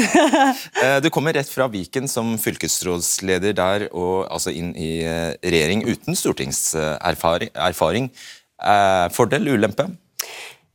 Eh, 0.77 0.97
du 1.01 1.10
kommer 1.13 1.34
rett 1.34 1.49
fra 1.49 1.67
Viken 1.69 2.08
som 2.10 2.36
fylkesrådsleder 2.41 3.53
der, 3.58 3.86
og 3.91 4.27
altså 4.34 4.53
inn 4.53 4.73
i 4.77 5.03
eh, 5.06 5.34
regjering 5.45 5.84
uten 5.88 6.17
stortingserfaring. 6.17 8.10
Fordel, 9.13 9.49
ulempe? 9.53 9.88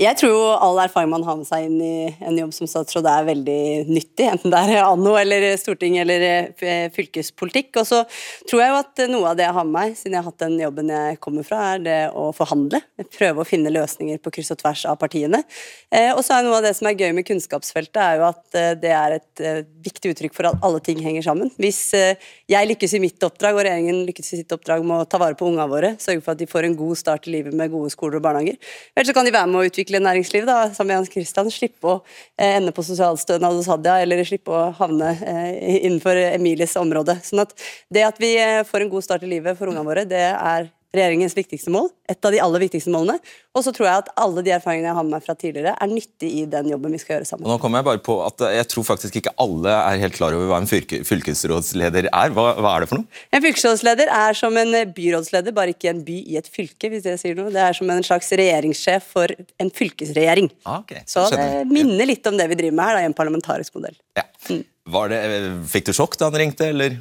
Jeg 0.03 0.17
tror 0.19 0.33
jo 0.33 0.47
all 0.51 0.81
erfaring 0.83 1.11
man 1.13 1.23
har 1.23 1.37
med 1.39 1.47
seg 1.47 1.67
inn 1.69 1.77
i 1.79 1.97
en 2.27 2.39
jobb 2.41 2.51
som 2.57 2.67
statsråd 2.67 3.07
er 3.07 3.27
veldig 3.29 3.59
nyttig, 3.87 4.25
enten 4.33 4.51
det 4.51 4.63
er 4.65 4.81
anno 4.83 5.13
eller 5.21 5.45
storting 5.61 5.99
eller 6.03 6.25
eh, 6.27 6.89
fylkespolitikk. 6.95 7.77
Og 7.79 7.87
så 7.87 8.01
tror 8.49 8.63
jeg 8.63 8.73
jo 8.73 8.79
at 8.81 9.03
noe 9.13 9.31
av 9.31 9.39
det 9.39 9.47
jeg 9.47 9.55
har 9.55 9.69
med 9.69 9.77
meg, 9.77 9.95
siden 9.99 10.17
jeg 10.17 10.25
har 10.25 10.27
hatt 10.33 10.43
den 10.43 10.57
jobben 10.59 10.91
jeg 10.91 11.21
kommer 11.23 11.47
fra, 11.47 11.61
er 11.75 11.85
det 11.85 11.99
å 12.19 12.25
forhandle. 12.35 12.81
Prøve 13.15 13.45
å 13.45 13.47
finne 13.47 13.71
løsninger 13.75 14.19
på 14.23 14.33
kryss 14.35 14.51
og 14.57 14.59
tvers 14.65 14.83
av 14.91 14.99
partiene. 14.99 15.45
Eh, 15.93 16.11
og 16.17 16.25
så 16.27 16.39
er 16.39 16.49
noe 16.49 16.59
av 16.59 16.67
det 16.67 16.75
som 16.79 16.91
er 16.91 16.99
gøy 16.99 17.15
med 17.21 17.29
kunnskapsfeltet, 17.29 18.01
er 18.03 18.19
jo 18.19 18.27
at 18.33 18.59
eh, 18.59 18.73
det 18.83 18.95
er 18.99 19.17
et 19.21 19.45
viktig 19.87 20.17
uttrykk 20.17 20.35
for 20.35 20.51
at 20.51 20.67
alle 20.67 20.83
ting 20.83 20.99
henger 21.05 21.29
sammen. 21.29 21.53
Hvis 21.63 21.95
jeg 21.95 22.71
lykkes 22.73 22.97
i 22.99 23.03
mitt 23.03 23.23
oppdrag, 23.23 23.55
og 23.55 23.69
regjeringen 23.69 24.03
lykkes 24.09 24.35
i 24.35 24.43
sitt 24.43 24.57
oppdrag 24.57 24.83
med 24.83 25.05
å 25.05 25.07
ta 25.07 25.23
vare 25.23 25.39
på 25.39 25.47
ungene 25.47 25.71
våre, 25.71 25.95
sørge 26.03 26.25
for 26.25 26.35
at 26.35 26.43
de 26.43 26.51
får 26.51 26.67
en 26.67 26.79
god 26.79 26.99
start 26.99 27.31
i 27.31 27.37
livet 27.37 27.55
med 27.55 27.71
gode 27.71 27.95
skoler 27.95 28.19
og 28.19 28.27
barnehager, 28.27 28.59
vel 28.99 29.07
så 29.07 29.15
kan 29.15 29.29
de 29.29 29.35
være 29.35 29.51
med 29.53 29.63
å 29.63 29.71
utvikle 29.71 29.92
utvikle 29.93 30.01
næringslivet, 30.01 30.49
da, 30.49 30.73
sammen 30.75 30.89
med 30.89 30.97
Hans 30.97 31.11
Christian, 31.11 31.51
slippe 31.51 31.89
å 31.89 32.03
eh, 32.39 32.57
ende 32.57 32.73
på 32.73 32.83
sosialstønad 32.83 33.55
hos 33.57 33.69
Hadia, 33.69 34.01
eller 34.03 34.25
slippe 34.25 34.51
å 34.51 34.73
havne 34.79 35.13
eh, 35.21 35.85
innenfor 35.85 36.17
Emilies 36.17 36.77
område. 36.77 37.19
Sånn 37.23 37.45
at 37.45 37.53
det 37.93 38.05
at 38.07 38.21
vi 38.21 38.37
eh, 38.41 38.65
får 38.65 38.83
en 38.83 38.93
god 38.93 39.05
start 39.05 39.25
i 39.25 39.31
livet 39.31 39.59
for 39.59 39.69
ungene 39.69 39.87
våre, 39.87 40.05
det 40.09 40.33
er 40.33 40.71
regjeringens 40.93 41.35
viktigste 41.37 41.73
mål. 41.73 41.89
Et 42.11 42.29
av 42.29 42.35
de 42.35 42.41
aller 42.45 42.63
viktigste 42.67 42.93
målene. 42.93 43.19
Og 43.57 43.65
så 43.65 43.73
tror 43.75 43.89
jeg 43.89 44.03
at 44.03 44.11
alle 44.21 44.45
de 44.45 44.53
erfaringene 44.55 44.91
jeg 44.91 44.97
har 44.97 45.07
med 45.07 45.15
meg 45.15 45.25
fra 45.25 45.35
tidligere, 45.37 45.75
er 45.77 45.91
nyttig 45.91 46.31
i 46.41 46.45
den 46.49 46.71
jobben 46.73 46.95
vi 46.95 47.01
skal 47.01 47.17
gjøre 47.17 47.29
sammen. 47.29 47.47
Og 47.47 47.55
nå 47.55 47.59
kommer 47.63 47.83
Jeg 47.83 47.89
bare 47.89 48.03
på 48.05 48.17
at 48.25 48.45
jeg 48.57 48.69
tror 48.73 48.87
faktisk 48.87 49.19
ikke 49.21 49.35
alle 49.43 49.75
er 49.75 50.03
helt 50.05 50.17
klar 50.17 50.37
over 50.37 50.51
hva 50.51 50.61
en 50.63 50.69
fylkesrådsleder 50.71 52.09
er. 52.09 52.35
Hva, 52.37 52.47
hva 52.61 52.75
er 52.75 52.85
det 52.85 52.91
for 52.93 53.01
noe? 53.01 53.23
En 53.33 53.45
fylkesrådsleder 53.45 54.13
er 54.19 54.39
som 54.39 54.57
en 54.61 54.79
byrådsleder, 54.97 55.57
bare 55.57 55.77
ikke 55.77 55.93
en 55.93 56.03
by 56.07 56.19
i 56.23 56.41
et 56.41 56.51
fylke. 56.53 56.93
hvis 56.93 57.07
det 57.07 57.19
sier 57.21 57.39
noe. 57.39 57.53
Det 57.53 57.63
er 57.65 57.77
som 57.77 57.93
en 57.93 58.05
slags 58.07 58.33
regjeringssjef 58.33 59.09
for 59.15 59.33
en 59.33 59.73
fylkesregjering. 59.73 60.53
Ah, 60.65 60.81
okay. 60.81 61.05
Så, 61.07 61.27
så 61.29 61.39
det 61.39 61.65
minner 61.73 62.09
litt 62.09 62.27
om 62.29 62.37
det 62.39 62.49
vi 62.53 62.61
driver 62.61 62.79
med 62.79 62.91
her, 62.91 62.99
da, 62.99 63.07
i 63.07 63.11
en 63.11 63.17
parlamentarisk 63.17 63.81
modell. 63.81 63.97
Ja. 64.19 64.29
Mm. 64.51 64.65
Det, 65.13 65.23
fikk 65.71 65.89
du 65.89 65.95
sjokk 65.95 66.17
da 66.19 66.29
han 66.29 66.41
ringte, 66.41 66.69
eller? 66.73 66.99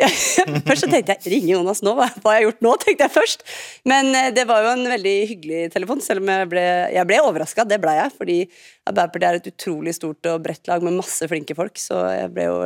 først 0.68 0.84
så 0.84 0.88
tenkte 0.90 1.16
jeg 1.16 1.32
ringe 1.34 1.52
Jonas 1.52 1.82
nå, 1.84 1.94
hva 1.98 2.08
har 2.08 2.38
jeg 2.38 2.46
gjort 2.48 2.64
nå? 2.66 2.74
tenkte 2.82 3.06
jeg 3.06 3.14
først. 3.14 3.44
Men 3.88 4.10
eh, 4.16 4.30
det 4.36 4.46
var 4.48 4.64
jo 4.64 4.72
en 4.74 4.86
veldig 4.92 5.14
hyggelig 5.30 5.62
telefon, 5.74 6.02
selv 6.04 6.24
om 6.24 6.32
jeg 6.32 6.50
ble, 6.52 6.64
jeg 6.94 7.08
ble 7.10 7.20
overraska. 7.26 7.66
Det 7.68 7.80
ble 7.82 7.96
jeg, 7.98 8.14
fordi 8.16 8.38
Arbeiderpartiet 8.90 9.28
er 9.28 9.38
et 9.38 9.50
utrolig 9.52 9.94
stort 9.94 10.30
og 10.32 10.40
bredt 10.44 10.70
lag 10.70 10.82
med 10.86 10.98
masse 10.98 11.28
flinke 11.30 11.56
folk. 11.58 11.78
Så 11.80 11.98
jeg 12.14 12.32
ble 12.34 12.48
jo 12.48 12.58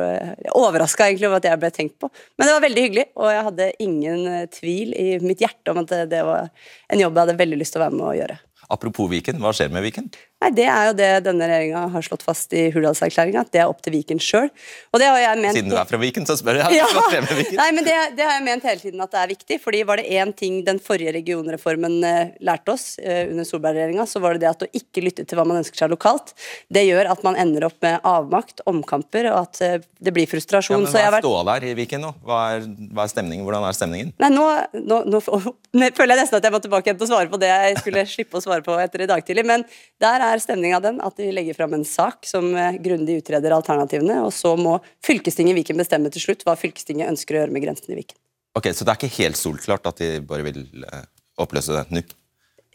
overraska 0.57 1.11
over 1.15 1.39
at 1.39 1.49
jeg 1.49 1.61
ble 1.61 1.71
tenkt 1.75 1.99
på. 2.01 2.09
Men 2.37 2.47
det 2.47 2.57
var 2.57 2.65
veldig 2.65 2.87
hyggelig, 2.87 3.07
og 3.19 3.31
jeg 3.33 3.45
hadde 3.49 3.71
ingen 3.85 4.25
eh, 4.31 4.49
tvil 4.53 4.95
i 4.97 5.07
mitt 5.25 5.43
hjerte 5.43 5.73
om 5.73 5.83
at 5.83 5.95
det 6.11 6.25
var 6.25 6.51
en 6.91 7.01
jobb 7.01 7.15
jeg 7.15 7.27
hadde 7.27 7.41
veldig 7.43 7.61
lyst 7.61 7.75
til 7.75 7.83
å 7.83 7.87
være 7.87 7.97
med 7.99 8.09
å 8.09 8.17
gjøre. 8.19 8.41
Apropos 8.73 9.09
Viken, 9.11 9.37
hva 9.43 9.51
skjer 9.53 9.69
med 9.73 9.83
Viken? 9.85 10.07
Nei, 10.43 10.51
Det 10.51 10.65
er 10.67 10.89
jo 10.89 10.95
det 10.97 11.09
denne 11.25 11.47
regjeringa 11.47 11.81
har 11.93 12.03
slått 12.03 12.23
fast 12.25 12.51
i 12.53 12.65
Hurdalserklæringa, 12.73 13.45
at 13.45 13.53
det 13.55 13.61
er 13.63 13.71
opp 13.71 13.79
til 13.85 13.95
Viken 13.95 14.19
sjøl. 14.19 14.49
Siden 14.91 15.71
du 15.71 15.77
er 15.79 15.87
fra 15.87 15.99
Viken, 16.01 16.27
så 16.27 16.35
spør 16.37 16.59
jeg. 16.59 16.75
Ja. 16.75 16.89
Viken? 17.39 17.55
Nei, 17.55 17.69
men 17.75 17.87
det, 17.87 17.95
det, 18.17 18.25
har 18.27 18.35
jeg 18.35 18.43
ment 18.43 18.67
hele 18.67 18.81
tiden 18.81 19.03
at 19.03 19.13
det 19.13 19.21
er 19.21 19.31
viktig. 19.31 19.59
fordi 19.63 19.83
var 19.87 20.01
det 20.01 20.09
én 20.11 20.33
ting 20.35 20.59
den 20.67 20.81
forrige 20.83 21.13
regionreformen 21.15 21.97
eh, 22.03 22.35
lærte 22.43 22.75
oss 22.75 22.97
eh, 22.99 23.29
under 23.31 23.47
Solberg-regjeringa, 23.47 24.05
så 24.09 24.19
var 24.23 24.35
det 24.35 24.43
det 24.43 24.51
at 24.51 24.65
å 24.67 24.69
ikke 24.75 25.05
lytte 25.05 25.25
til 25.25 25.39
hva 25.39 25.47
man 25.47 25.61
ønsker 25.61 25.85
seg 25.85 25.93
lokalt, 25.93 26.35
det 26.67 26.83
gjør 26.83 27.13
at 27.15 27.23
man 27.25 27.39
ender 27.39 27.69
opp 27.69 27.79
med 27.85 28.03
avmakt, 28.03 28.59
omkamper, 28.67 29.31
og 29.31 29.39
at 29.45 29.63
eh, 29.63 29.87
det 30.03 30.13
blir 30.13 30.27
frustrasjon. 30.29 30.75
Ja, 30.75 30.83
men 30.83 30.91
Hva 30.91 31.05
er 31.05 31.15
vært... 31.15 31.25
ståa 31.25 31.45
der 31.53 31.69
i 31.71 31.73
Viken 31.79 32.03
nå? 32.03 32.11
Hva 32.27 32.41
er, 32.57 32.67
hva 32.91 33.07
er, 33.07 33.13
stemningen? 33.15 33.47
Hvordan 33.47 33.65
er 33.69 33.79
stemningen? 33.79 34.13
Nei, 34.21 34.31
nå, 34.35 34.45
nå, 34.83 35.01
nå 35.09 35.23
føler 35.97 36.15
jeg 36.15 36.21
nesten 36.25 36.41
at 36.41 36.45
jeg 36.49 36.53
må 36.53 36.61
tilbake 36.63 36.91
igjen 36.91 36.99
til 36.99 37.07
å 37.07 37.11
svare 37.13 37.31
på 37.31 37.39
det 37.41 37.51
jeg 37.53 37.79
skulle 37.79 38.05
slippe 38.09 38.39
å 38.39 38.43
svare 38.43 38.65
på 38.65 38.75
etter 38.83 39.05
i 39.05 39.09
dag 39.09 39.23
tidlig. 39.25 39.47
Men 39.47 39.65
der 40.03 40.24
er 40.27 40.41
stemninga 40.43 40.81
den 40.83 40.99
at 41.05 41.17
de 41.19 41.29
legger 41.33 41.57
fram 41.57 41.75
en 41.77 41.85
sak 41.87 42.27
som 42.27 42.47
eh, 42.57 42.77
grundig 42.83 43.19
utreder 43.21 43.55
alternativene, 43.55 44.19
og 44.25 44.33
så 44.35 44.55
må 44.59 44.77
fylkestinget 45.05 45.55
i 45.55 45.59
Viken 45.61 45.79
bestemme 45.79 46.11
til 46.13 46.23
slutt 46.23 46.45
hva 46.47 46.57
fylkestinget 46.59 47.11
ønsker 47.11 47.37
å 47.37 47.43
gjøre 47.43 47.55
med 47.55 47.65
grensen 47.65 47.93
i 47.93 47.99
Viken. 48.01 48.19
Ok, 48.55 48.71
Så 48.71 48.85
det 48.87 48.93
er 48.93 49.01
ikke 49.01 49.23
helt 49.23 49.39
solklart 49.39 49.89
at 49.91 49.99
de 49.99 50.11
bare 50.25 50.45
vil 50.47 50.63
eh, 50.87 51.07
oppløse 51.41 51.75
det 51.75 51.85
nå? 51.91 52.05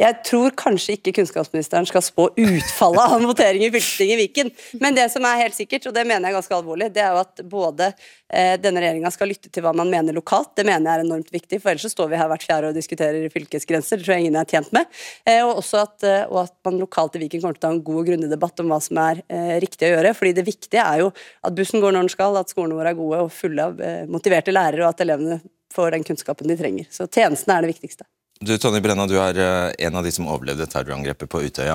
Jeg 0.00 0.16
tror 0.24 0.54
kanskje 0.56 0.94
ikke 0.96 1.12
kunnskapsministeren 1.18 1.84
skal 1.88 2.00
spå 2.04 2.30
utfallet 2.40 3.16
av 3.16 3.24
votering 3.28 3.66
i 3.66 3.68
fylkestinget 3.72 4.14
i 4.14 4.20
Viken. 4.22 4.50
Men 4.80 4.96
det 4.96 5.10
som 5.12 5.26
er 5.28 5.42
helt 5.42 5.56
sikkert, 5.56 5.90
og 5.90 5.96
det 5.96 6.06
mener 6.08 6.30
jeg 6.30 6.38
ganske 6.38 6.56
alvorlig, 6.56 6.88
det 6.94 7.02
er 7.04 7.12
jo 7.12 7.20
at 7.20 7.42
både 7.50 7.90
eh, 7.90 8.54
denne 8.62 8.80
regjeringa 8.80 9.10
skal 9.12 9.28
lytte 9.28 9.52
til 9.52 9.64
hva 9.64 9.74
man 9.76 9.90
mener 9.92 10.16
lokalt. 10.16 10.54
Det 10.56 10.64
mener 10.64 10.88
jeg 10.88 11.02
er 11.02 11.04
enormt 11.04 11.32
viktig, 11.34 11.60
for 11.60 11.72
ellers 11.72 11.84
så 11.84 11.92
står 11.92 12.12
vi 12.12 12.20
her 12.20 12.30
hvert 12.32 12.46
fjerde 12.48 12.70
og 12.70 12.78
diskuterer 12.78 13.34
fylkesgrenser. 13.34 14.00
Det 14.00 14.06
tror 14.06 14.16
jeg 14.16 14.24
ingen 14.24 14.40
er 14.40 14.48
tjent 14.48 14.72
med. 14.76 14.88
Eh, 15.28 15.42
og 15.44 15.60
også 15.60 15.82
at, 15.82 15.96
eh, 16.08 16.22
og 16.30 16.46
at, 16.46 16.54
man 16.64 16.80
lokalt 16.80 17.18
i 17.18 17.24
Viken 17.26 17.42
kommer 17.44 17.58
til 17.58 17.68
å 17.68 17.72
ha 17.72 17.76
en 17.76 17.84
god 17.84 18.00
og 18.00 18.08
grundig 18.08 18.30
debatt 18.32 18.62
om 18.62 18.72
hva 18.72 18.80
som 18.84 19.00
er 19.02 19.20
riktig 19.60 19.88
å 19.88 19.94
gjøre. 19.94 20.12
fordi 20.16 20.32
det 20.36 20.44
viktige 20.46 20.84
er 20.84 21.00
jo 21.04 21.10
at 21.44 21.56
bussen 21.56 21.80
går 21.82 21.92
når 21.92 22.06
den 22.06 22.12
skal, 22.12 22.36
at 22.40 22.52
skolene 22.52 22.76
våre 22.78 22.92
er 22.92 22.98
gode 22.98 23.24
og 23.26 23.32
fulle 23.34 23.68
av 23.68 23.82
motiverte 24.12 24.54
lærere, 24.54 24.84
og 24.84 24.94
at 24.94 25.04
elevene 25.04 25.40
får 25.74 25.96
den 25.96 26.06
kunnskapen 26.08 26.48
de 26.48 26.58
trenger. 26.60 26.88
Så 26.92 27.08
tjenestene 27.08 27.56
er 27.58 27.66
det 27.66 27.74
viktigste. 27.74 28.08
Du 28.40 28.54
Tony 28.56 28.80
Brenna, 28.80 29.04
du 29.04 29.18
er 29.20 29.36
eh, 29.36 29.86
en 29.86 29.96
av 30.00 30.06
de 30.06 30.10
som 30.16 30.28
overlevde 30.32 30.64
terrorangrepet 30.72 31.28
på 31.28 31.42
Utøya. 31.44 31.74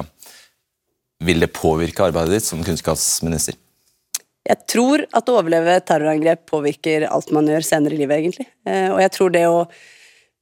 Vil 1.21 1.43
det 1.43 1.51
påvirke 1.53 2.07
arbeidet 2.07 2.39
ditt 2.39 2.47
som 2.47 2.63
kunnskapsminister? 2.65 3.53
Jeg 4.49 4.65
tror 4.69 5.03
at 5.13 5.29
å 5.29 5.35
overleve 5.37 5.75
terrorangrep 5.85 6.41
påvirker 6.49 7.05
alt 7.05 7.29
man 7.33 7.45
gjør 7.49 7.67
senere 7.67 7.93
i 7.93 7.99
livet, 8.01 8.17
egentlig. 8.17 8.47
Eh, 8.65 8.89
og 8.89 8.97
jeg 9.03 9.13
tror 9.13 9.35
det 9.35 9.43
å 9.45 9.59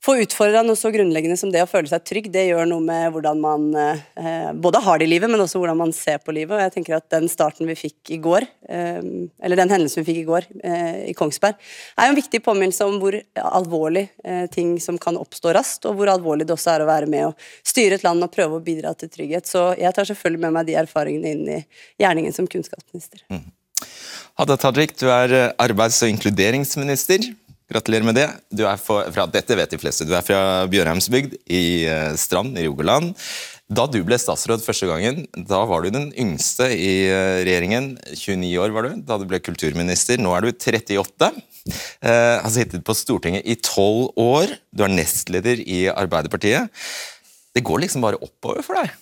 få 0.04 0.18
utfordra 0.20 0.64
noe 0.66 0.76
så 0.76 0.92
grunnleggende 0.92 1.38
som 1.40 1.52
det 1.52 1.62
å 1.64 1.70
føle 1.70 1.88
seg 1.88 2.04
trygg, 2.04 2.26
det 2.34 2.46
gjør 2.50 2.68
noe 2.68 2.84
med 2.84 3.14
hvordan 3.14 3.40
man 3.40 3.68
eh, 3.80 4.50
både 4.52 4.82
har 4.84 5.00
det 5.00 5.08
i 5.08 5.12
livet, 5.14 5.32
men 5.32 5.40
også 5.40 5.62
hvordan 5.62 5.80
man 5.80 5.94
ser 5.96 6.20
på 6.20 6.36
livet. 6.36 6.58
Og 6.58 6.64
jeg 6.66 6.74
tenker 6.76 6.98
at 6.98 7.08
den 7.14 7.30
starten 7.32 7.70
vi 7.70 7.78
fikk 7.80 8.12
i 8.12 8.20
går, 8.24 8.46
eh, 8.68 9.00
eller 9.00 9.62
den 9.62 9.72
hendelsen 9.72 10.04
vi 10.04 10.10
fikk 10.10 10.20
i 10.24 10.28
går 10.28 10.50
eh, 10.60 11.00
i 11.14 11.16
Kongsberg, 11.16 11.56
er 11.96 12.10
jo 12.10 12.16
en 12.16 12.20
viktig 12.20 12.44
påminnelse 12.44 12.88
om 12.90 13.00
hvor 13.00 13.18
alvorlig 13.44 14.06
ting 14.52 14.76
som 14.84 14.98
kan 15.02 15.18
oppstå 15.20 15.54
raskt, 15.56 15.88
og 15.88 15.98
hvor 15.98 16.12
alvorlig 16.12 16.48
det 16.48 16.56
også 16.56 16.74
er 16.74 16.84
å 16.84 16.90
være 16.90 17.08
med 17.12 17.30
å 17.30 17.34
styre 17.66 17.98
et 18.00 18.06
land 18.06 18.26
og 18.26 18.32
prøve 18.34 18.60
å 18.60 18.64
bidra 18.64 18.92
til 18.98 19.12
trygghet. 19.12 19.48
Så 19.48 19.70
jeg 19.80 19.96
tar 19.96 20.08
selvfølgelig 20.10 20.44
med 20.44 20.56
meg 20.58 20.68
de 20.68 20.78
erfaringene 20.84 21.32
inn 21.32 21.46
i 21.60 21.60
gjerningen 22.02 22.36
som 22.36 22.50
kunnskapsminister. 22.50 23.24
Mm. 23.32 23.46
Hadia 24.40 24.58
Tajik, 24.60 24.96
du 25.00 25.08
er 25.14 25.54
arbeids- 25.62 26.02
og 26.04 26.12
inkluderingsminister. 26.12 27.32
Gratulerer 27.74 28.06
med 28.06 28.18
det. 28.20 28.28
Du 28.54 28.68
er 28.70 28.78
fra, 28.78 29.26
dette 29.34 29.58
vet 29.58 29.72
de 29.74 29.80
fleste. 29.82 30.06
Du 30.06 30.14
er 30.14 30.26
fra 30.26 30.68
Bjørheimsbygd 30.70 31.40
i 31.50 31.64
eh, 31.90 32.12
Strand 32.20 32.60
i 32.60 32.68
Rogaland. 32.68 33.16
Da 33.74 33.88
du 33.90 33.98
ble 34.06 34.20
statsråd 34.20 34.62
første 34.62 34.86
gangen, 34.90 35.24
da 35.34 35.64
var 35.66 35.82
du 35.82 35.94
den 35.96 36.12
yngste 36.20 36.68
i 36.76 37.08
eh, 37.08 37.40
regjeringen. 37.48 37.96
29 38.12 38.52
år 38.62 38.76
var 38.76 38.86
du 38.86 39.02
da 39.08 39.18
du 39.18 39.26
ble 39.30 39.42
kulturminister. 39.42 40.22
Nå 40.22 40.36
er 40.38 40.46
du 40.46 40.52
38. 40.52 41.32
Eh, 42.04 42.36
har 42.44 42.54
sittet 42.54 42.86
på 42.86 42.94
Stortinget 42.98 43.48
i 43.48 43.58
12 43.58 44.22
år. 44.22 44.54
Du 44.70 44.86
er 44.86 44.94
nestleder 44.94 45.64
i 45.64 45.88
Arbeiderpartiet. 45.90 46.70
Det 47.54 47.66
går 47.66 47.86
liksom 47.86 48.06
bare 48.06 48.22
oppover 48.22 48.62
for 48.66 48.78
deg? 48.78 48.94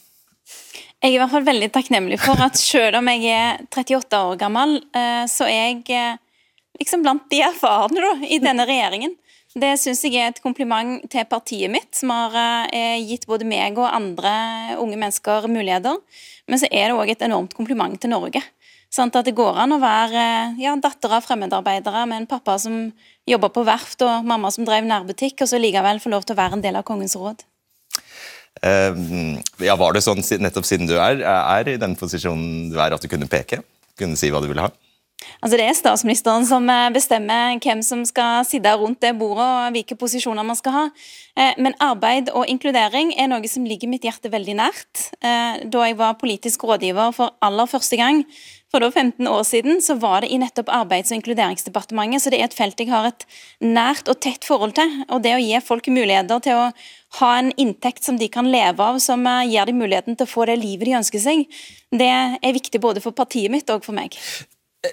Jeg 1.02 1.10
er 1.10 1.18
i 1.18 1.20
hvert 1.20 1.34
fall 1.34 1.48
veldig 1.48 1.72
takknemlig 1.74 2.22
for 2.22 2.40
at 2.46 2.60
selv 2.62 3.02
om 3.02 3.08
jeg 3.10 3.34
er 3.34 3.64
38 3.68 4.26
år 4.30 4.40
gammel, 4.40 4.78
eh, 4.96 5.26
så 5.28 5.50
er 5.50 5.74
jeg 5.74 6.20
liksom 6.80 7.04
blant 7.04 7.28
de 7.32 7.42
erfarne 7.46 8.04
da, 8.04 8.14
i 8.28 8.40
denne 8.44 8.68
regjeringen. 8.70 9.18
Det 9.52 9.74
syns 9.82 10.06
jeg 10.06 10.16
er 10.16 10.30
et 10.32 10.40
kompliment 10.40 11.02
til 11.12 11.28
partiet 11.28 11.72
mitt, 11.72 11.90
som 11.98 12.14
har 12.14 12.38
eh, 12.72 13.02
gitt 13.04 13.28
både 13.28 13.48
meg 13.48 13.76
og 13.76 13.90
andre 13.90 14.32
unge 14.80 15.00
mennesker 15.00 15.50
muligheter. 15.52 16.00
Men 16.48 16.62
så 16.62 16.70
er 16.72 16.88
det 16.88 16.96
òg 16.96 17.12
et 17.12 17.26
enormt 17.28 17.56
kompliment 17.58 18.00
til 18.00 18.14
Norge. 18.14 18.44
Sånn 18.92 19.12
at 19.12 19.28
det 19.28 19.36
går 19.36 19.60
an 19.64 19.76
å 19.76 19.80
være 19.80 20.24
ja, 20.60 20.74
datter 20.80 21.14
av 21.16 21.24
fremmedarbeidere 21.24 22.06
med 22.08 22.24
en 22.24 22.30
pappa 22.32 22.58
som 22.60 22.90
jobba 23.28 23.52
på 23.54 23.64
verft 23.68 24.04
og 24.04 24.28
mamma 24.28 24.52
som 24.52 24.68
drev 24.68 24.88
nærbutikk, 24.88 25.44
og 25.44 25.52
så 25.52 25.60
likevel 25.60 26.02
få 26.04 26.12
lov 26.12 26.26
til 26.26 26.36
å 26.36 26.42
være 26.42 26.60
en 26.60 26.64
del 26.64 26.80
av 26.80 26.88
Kongens 26.88 27.16
råd. 27.20 27.46
Ja, 28.62 29.78
Var 29.80 29.96
det 29.96 30.04
sånn 30.04 30.20
nettopp 30.44 30.68
siden 30.68 30.90
du 30.90 30.98
er, 31.00 31.24
er 31.24 31.72
i 31.72 31.80
den 31.80 31.96
posisjonen 32.00 32.70
du 32.72 32.76
er, 32.80 32.92
at 32.92 33.04
du 33.04 33.08
kunne 33.12 33.32
peke? 33.32 33.62
Kunne 34.00 34.20
si 34.20 34.32
hva 34.32 34.44
du 34.44 34.50
ville 34.52 34.68
ha? 34.68 34.72
Altså 35.42 35.58
Det 35.58 35.66
er 35.66 35.78
statsministeren 35.78 36.46
som 36.46 36.70
eh, 36.70 36.92
bestemmer 36.94 37.58
hvem 37.62 37.82
som 37.86 38.04
skal 38.06 38.46
sitte 38.48 38.72
rundt 38.78 39.02
det 39.02 39.16
bordet 39.18 39.46
og 39.46 39.76
hvilke 39.76 39.98
posisjoner 39.98 40.46
man 40.46 40.58
skal 40.58 40.76
ha. 40.76 40.86
Eh, 41.38 41.58
men 41.62 41.78
arbeid 41.82 42.30
og 42.34 42.50
inkludering 42.50 43.14
er 43.18 43.30
noe 43.32 43.50
som 43.50 43.66
ligger 43.66 43.90
mitt 43.90 44.06
hjerte 44.06 44.32
veldig 44.34 44.58
nært. 44.62 45.06
Eh, 45.22 45.66
da 45.66 45.86
jeg 45.88 45.98
var 46.00 46.20
politisk 46.22 46.66
rådgiver 46.70 47.14
for 47.18 47.34
aller 47.42 47.70
første 47.70 47.98
gang, 47.98 48.24
for 48.72 48.80
da 48.80 48.88
15 48.88 49.28
år 49.28 49.42
siden, 49.44 49.82
så 49.84 49.98
var 50.00 50.22
det 50.24 50.30
i 50.32 50.40
nettopp 50.40 50.70
Arbeids- 50.72 51.12
og 51.12 51.18
inkluderingsdepartementet. 51.20 52.24
Så 52.24 52.32
det 52.32 52.40
er 52.40 52.48
et 52.48 52.56
felt 52.56 52.80
jeg 52.80 52.94
har 52.94 53.10
et 53.10 53.26
nært 53.60 54.08
og 54.08 54.22
tett 54.24 54.48
forhold 54.48 54.78
til. 54.78 54.94
Og 55.10 55.26
det 55.26 55.36
å 55.36 55.42
gi 55.42 55.60
folk 55.66 55.90
muligheter 55.92 56.40
til 56.46 56.62
å 56.62 56.70
ha 57.20 57.34
en 57.36 57.52
inntekt 57.60 58.08
som 58.08 58.16
de 58.22 58.30
kan 58.32 58.48
leve 58.48 58.80
av, 58.80 59.02
som 59.04 59.28
gir 59.50 59.68
dem 59.68 59.82
muligheten 59.82 60.16
til 60.16 60.30
å 60.30 60.34
få 60.38 60.48
det 60.48 60.62
livet 60.62 60.88
de 60.88 60.96
ønsker 61.02 61.20
seg, 61.20 61.44
det 61.92 62.14
er 62.40 62.56
viktig 62.56 62.80
både 62.80 63.04
for 63.04 63.12
partiet 63.12 63.52
mitt 63.52 63.70
og 63.74 63.84
for 63.84 63.98
meg. 63.98 64.16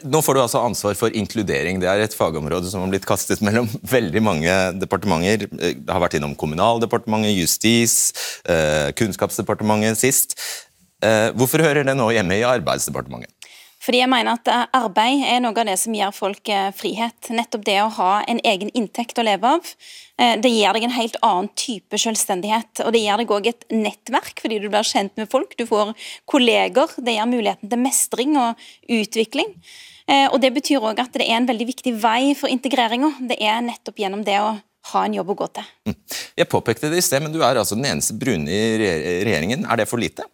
Nå 0.04 0.20
får 0.20 0.36
du 0.36 0.40
altså 0.42 0.60
ansvar 0.60 0.96
for 1.00 1.14
inkludering. 1.16 1.78
Det 1.80 1.88
er 1.88 2.02
et 2.04 2.16
fagområde 2.16 2.68
som 2.68 2.82
har 2.84 2.90
blitt 2.92 3.06
kastet 3.08 3.40
mellom 3.44 3.70
veldig 3.96 4.20
mange 4.20 4.56
departementer. 4.76 5.46
Det 5.48 5.88
har 5.88 6.02
vært 6.02 6.18
innom 6.18 6.36
Kommunaldepartementet, 6.36 7.32
Justis, 7.38 7.94
eh, 8.44 8.92
Kunnskapsdepartementet 8.98 9.96
sist. 10.00 10.36
Eh, 11.00 11.30
hvorfor 11.38 11.64
hører 11.64 11.88
det 11.88 11.96
nå 11.96 12.10
hjemme 12.12 12.36
i 12.36 12.44
Arbeidsdepartementet? 12.44 13.32
Fordi 13.88 14.02
jeg 14.02 14.10
mener 14.12 14.36
at 14.36 14.48
eh, 14.52 14.66
Arbeid 14.76 15.22
er 15.24 15.38
noe 15.40 15.56
av 15.56 15.64
det 15.64 15.78
som 15.80 15.94
gir 15.96 16.10
folk 16.12 16.50
eh, 16.52 16.66
frihet. 16.76 17.30
Nettopp 17.32 17.62
det 17.64 17.78
å 17.80 17.88
ha 17.96 18.10
en 18.28 18.42
egen 18.44 18.68
inntekt 18.76 19.16
å 19.16 19.24
leve 19.24 19.48
av. 19.56 19.70
Eh, 20.20 20.34
det 20.44 20.50
gir 20.52 20.76
deg 20.76 20.84
en 20.84 20.92
helt 20.92 21.16
annen 21.24 21.48
type 21.56 21.96
selvstendighet. 21.96 22.82
Og 22.84 22.92
det 22.92 23.00
gir 23.00 23.22
deg 23.22 23.32
òg 23.32 23.48
et 23.48 23.64
nettverk, 23.72 24.44
fordi 24.44 24.60
du 24.60 24.68
blir 24.68 24.84
kjent 24.84 25.16
med 25.16 25.32
folk. 25.32 25.56
Du 25.56 25.64
får 25.64 25.94
kolleger. 26.28 26.92
Det 27.00 27.16
gir 27.16 27.32
muligheten 27.32 27.72
til 27.72 27.80
mestring 27.80 28.36
og 28.36 28.68
utvikling. 28.92 29.56
Og 30.08 30.38
Det 30.40 30.48
betyr 30.56 30.84
òg 30.88 31.00
at 31.02 31.16
det 31.20 31.26
er 31.26 31.36
en 31.36 31.48
veldig 31.48 31.66
viktig 31.68 31.90
vei 32.00 32.32
for 32.36 32.48
integreringa. 32.48 33.10
Det 33.28 33.36
er 33.44 33.60
nettopp 33.60 34.00
gjennom 34.00 34.22
det 34.24 34.38
å 34.40 34.54
ha 34.92 35.02
en 35.04 35.16
jobb 35.16 35.34
å 35.34 35.36
gå 35.42 35.48
til. 35.58 35.68
Hm. 35.88 35.96
Jeg 36.40 36.48
påpekte 36.48 36.88
det 36.88 37.00
i 37.00 37.04
sted, 37.04 37.20
men 37.24 37.34
du 37.34 37.42
er 37.42 37.60
altså 37.60 37.76
den 37.76 37.88
eneste 37.90 38.16
brune 38.16 38.48
i 38.48 38.62
regjeringen. 38.80 39.68
Er 39.68 39.80
det 39.80 39.88
for 39.90 40.00
lite? 40.00 40.24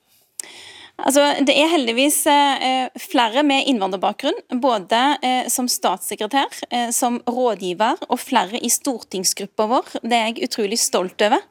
Altså, 1.02 1.24
det 1.42 1.54
er 1.58 1.72
heldigvis 1.72 2.20
eh, 2.30 2.84
flere 3.02 3.42
med 3.46 3.66
innvandrerbakgrunn, 3.70 4.36
både 4.62 5.00
eh, 5.26 5.48
som 5.50 5.66
statssekretær, 5.68 6.60
eh, 6.70 6.90
som 6.94 7.18
rådgiver 7.26 8.04
og 8.06 8.20
flere 8.22 8.60
i 8.62 8.70
stortingsgruppa 8.70 9.66
vår. 9.72 9.96
Det 10.04 10.14
er 10.14 10.28
jeg 10.30 10.46
utrolig 10.46 10.78
stolt 10.78 11.26
over. 11.26 11.42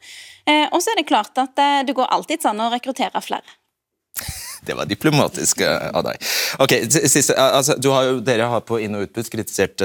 Eh, 0.48 0.66
og 0.72 0.80
så 0.84 0.94
er 0.94 1.02
det 1.02 1.10
klart 1.12 1.38
at 1.40 1.60
eh, 1.60 1.82
det 1.88 1.96
går 1.96 2.10
alltid 2.12 2.48
an 2.50 2.64
å 2.66 2.72
rekruttere 2.74 3.24
flere. 3.24 3.60
Det 4.64 4.78
var 4.80 4.88
diplomatisk 4.88 5.60
eh, 5.60 5.90
av 5.92 6.06
deg. 6.08 6.22
Ok, 6.64 6.78
siste, 7.12 7.36
altså, 7.36 7.76
har 7.92 8.06
jo, 8.08 8.20
Dere 8.24 8.48
har 8.48 8.62
på 8.64 8.78
inn- 8.80 8.96
og 8.96 9.10
utpust 9.10 9.34
kritisert 9.34 9.84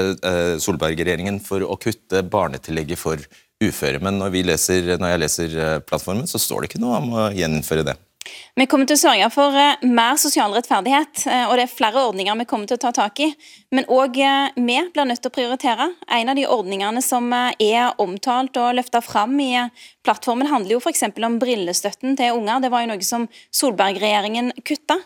Solberg-regjeringen 0.63 1.41
for 1.43 1.67
å 1.67 1.75
kutte 1.75 2.21
barnetillegget 2.23 3.01
for 3.01 3.19
uføre. 3.59 3.99
Men 3.99 4.21
når, 4.21 4.37
leser, 4.47 4.93
når 4.95 5.11
jeg 5.11 5.21
leser 5.25 5.57
plattformen, 5.83 6.31
så 6.31 6.39
står 6.39 6.63
det 6.63 6.71
ikke 6.71 6.85
noe 6.85 7.01
om 7.01 7.11
å 7.11 7.25
gjeninnføre 7.35 7.83
det. 7.91 7.97
Vi 8.59 8.65
kommer 8.67 8.89
til 8.89 8.97
å 8.97 8.99
sørge 8.99 9.27
for 9.31 9.55
eh, 9.55 9.83
mer 9.87 10.17
sosial 10.19 10.51
rettferdighet, 10.51 11.21
eh, 11.31 11.45
og 11.47 11.55
det 11.55 11.63
er 11.63 11.71
flere 11.71 12.01
ordninger 12.09 12.35
vi 12.41 12.47
kommer 12.49 12.67
til 12.67 12.75
å 12.75 12.81
ta 12.81 12.91
tak 12.95 13.21
i. 13.23 13.29
Men 13.71 13.87
òg 13.87 14.19
eh, 14.19 14.49
vi 14.57 14.75
blir 14.91 15.07
nødt 15.07 15.21
til 15.23 15.31
å 15.31 15.35
prioritere. 15.37 15.87
En 16.17 16.31
av 16.33 16.35
de 16.35 16.43
ordningene 16.49 17.03
som 17.05 17.31
er 17.31 17.95
omtalt 18.03 18.59
og 18.59 18.75
løfta 18.75 18.99
fram 19.05 19.37
i 19.39 19.53
plattformen, 20.03 20.49
handler 20.51 20.75
jo 20.75 20.81
f.eks. 20.83 21.05
om 21.23 21.39
brillestøtten 21.39 22.19
til 22.19 22.35
unger. 22.41 22.65
Det 22.65 22.73
var 22.73 22.83
jo 22.83 22.91
noe 22.91 23.07
som 23.07 23.29
Solberg-regjeringen 23.55 24.51
kutta. 24.67 24.99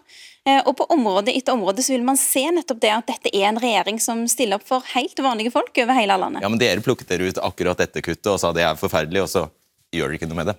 Og 0.66 0.74
på 0.76 0.84
område 0.92 1.32
etter 1.32 1.56
område 1.56 1.84
så 1.86 1.94
vil 1.94 2.02
man 2.04 2.18
se 2.20 2.42
nettopp 2.52 2.82
det 2.84 2.90
at 2.92 3.08
dette 3.08 3.32
er 3.32 3.46
en 3.48 3.60
regjering 3.64 4.02
som 4.04 4.26
stiller 4.28 4.60
opp 4.60 4.66
for 4.68 4.84
helt 4.92 5.22
vanlige 5.24 5.54
folk 5.54 5.78
over 5.86 5.96
hele 5.96 6.18
landet. 6.20 6.44
Ja, 6.44 6.52
men 6.52 6.60
Dere 6.60 6.84
plukket 6.84 7.14
dere 7.14 7.30
ut 7.32 7.40
akkurat 7.40 7.80
dette 7.80 8.04
kuttet 8.04 8.28
og 8.28 8.42
sa 8.44 8.52
det 8.56 8.66
er 8.68 8.80
forferdelig, 8.80 9.24
og 9.24 9.32
så 9.32 9.46
gjør 9.94 10.12
dere 10.12 10.20
ikke 10.20 10.30
noe 10.32 10.42
med 10.42 10.52
det? 10.52 10.58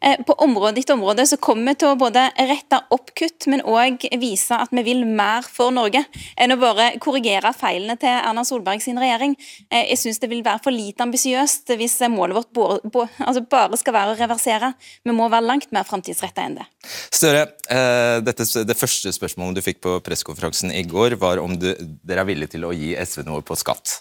Eh, 0.00 0.20
på 0.26 0.34
område 0.42 0.80
etter 0.80 0.96
område 0.96 1.24
så 1.26 1.38
kommer 1.40 1.72
vi 1.72 1.80
til 1.80 1.92
å 1.92 1.98
både 1.98 2.24
rette 2.48 2.80
opp 2.94 3.12
kutt, 3.18 3.46
men 3.50 3.62
òg 3.68 4.04
vise 4.20 4.56
at 4.58 4.72
vi 4.74 4.84
vil 4.86 5.04
mer 5.06 5.46
for 5.46 5.72
Norge 5.74 6.02
enn 6.36 6.54
å 6.54 6.58
bare 6.60 6.92
korrigere 7.02 7.52
feilene 7.56 7.96
til 8.00 8.12
Erna 8.12 8.44
Solberg 8.46 8.82
sin 8.84 9.00
regjering. 9.00 9.36
Eh, 9.70 9.92
jeg 9.92 10.02
syns 10.02 10.22
det 10.22 10.30
vil 10.32 10.44
være 10.44 10.62
for 10.64 10.74
lite 10.74 11.06
ambisiøst 11.06 11.74
hvis 11.78 12.00
målet 12.12 12.36
vårt 12.36 13.16
altså 13.22 13.44
bare 13.48 13.78
skal 13.80 13.96
være 13.96 14.14
å 14.14 14.20
reversere. 14.20 14.72
Vi 15.06 15.16
må 15.16 15.30
være 15.32 15.48
langt 15.48 15.72
mer 15.74 15.86
framtidsretta 15.88 16.46
enn 16.46 16.58
det. 16.60 16.68
Støre, 17.14 17.46
eh, 17.70 18.18
dette, 18.24 18.46
det 18.66 18.78
første 18.78 19.14
spørsmålet 19.14 19.60
du 19.60 19.64
fikk 19.64 19.82
på 19.84 19.98
pressekonferansen 20.04 20.74
i 20.74 20.84
går, 20.88 21.16
var 21.20 21.40
om 21.42 21.54
du, 21.58 21.70
dere 22.02 22.24
er 22.24 22.28
villige 22.28 22.56
til 22.56 22.66
å 22.66 22.74
gi 22.76 22.94
SV 22.98 23.24
noe 23.28 23.44
på 23.46 23.56
skatt. 23.58 24.00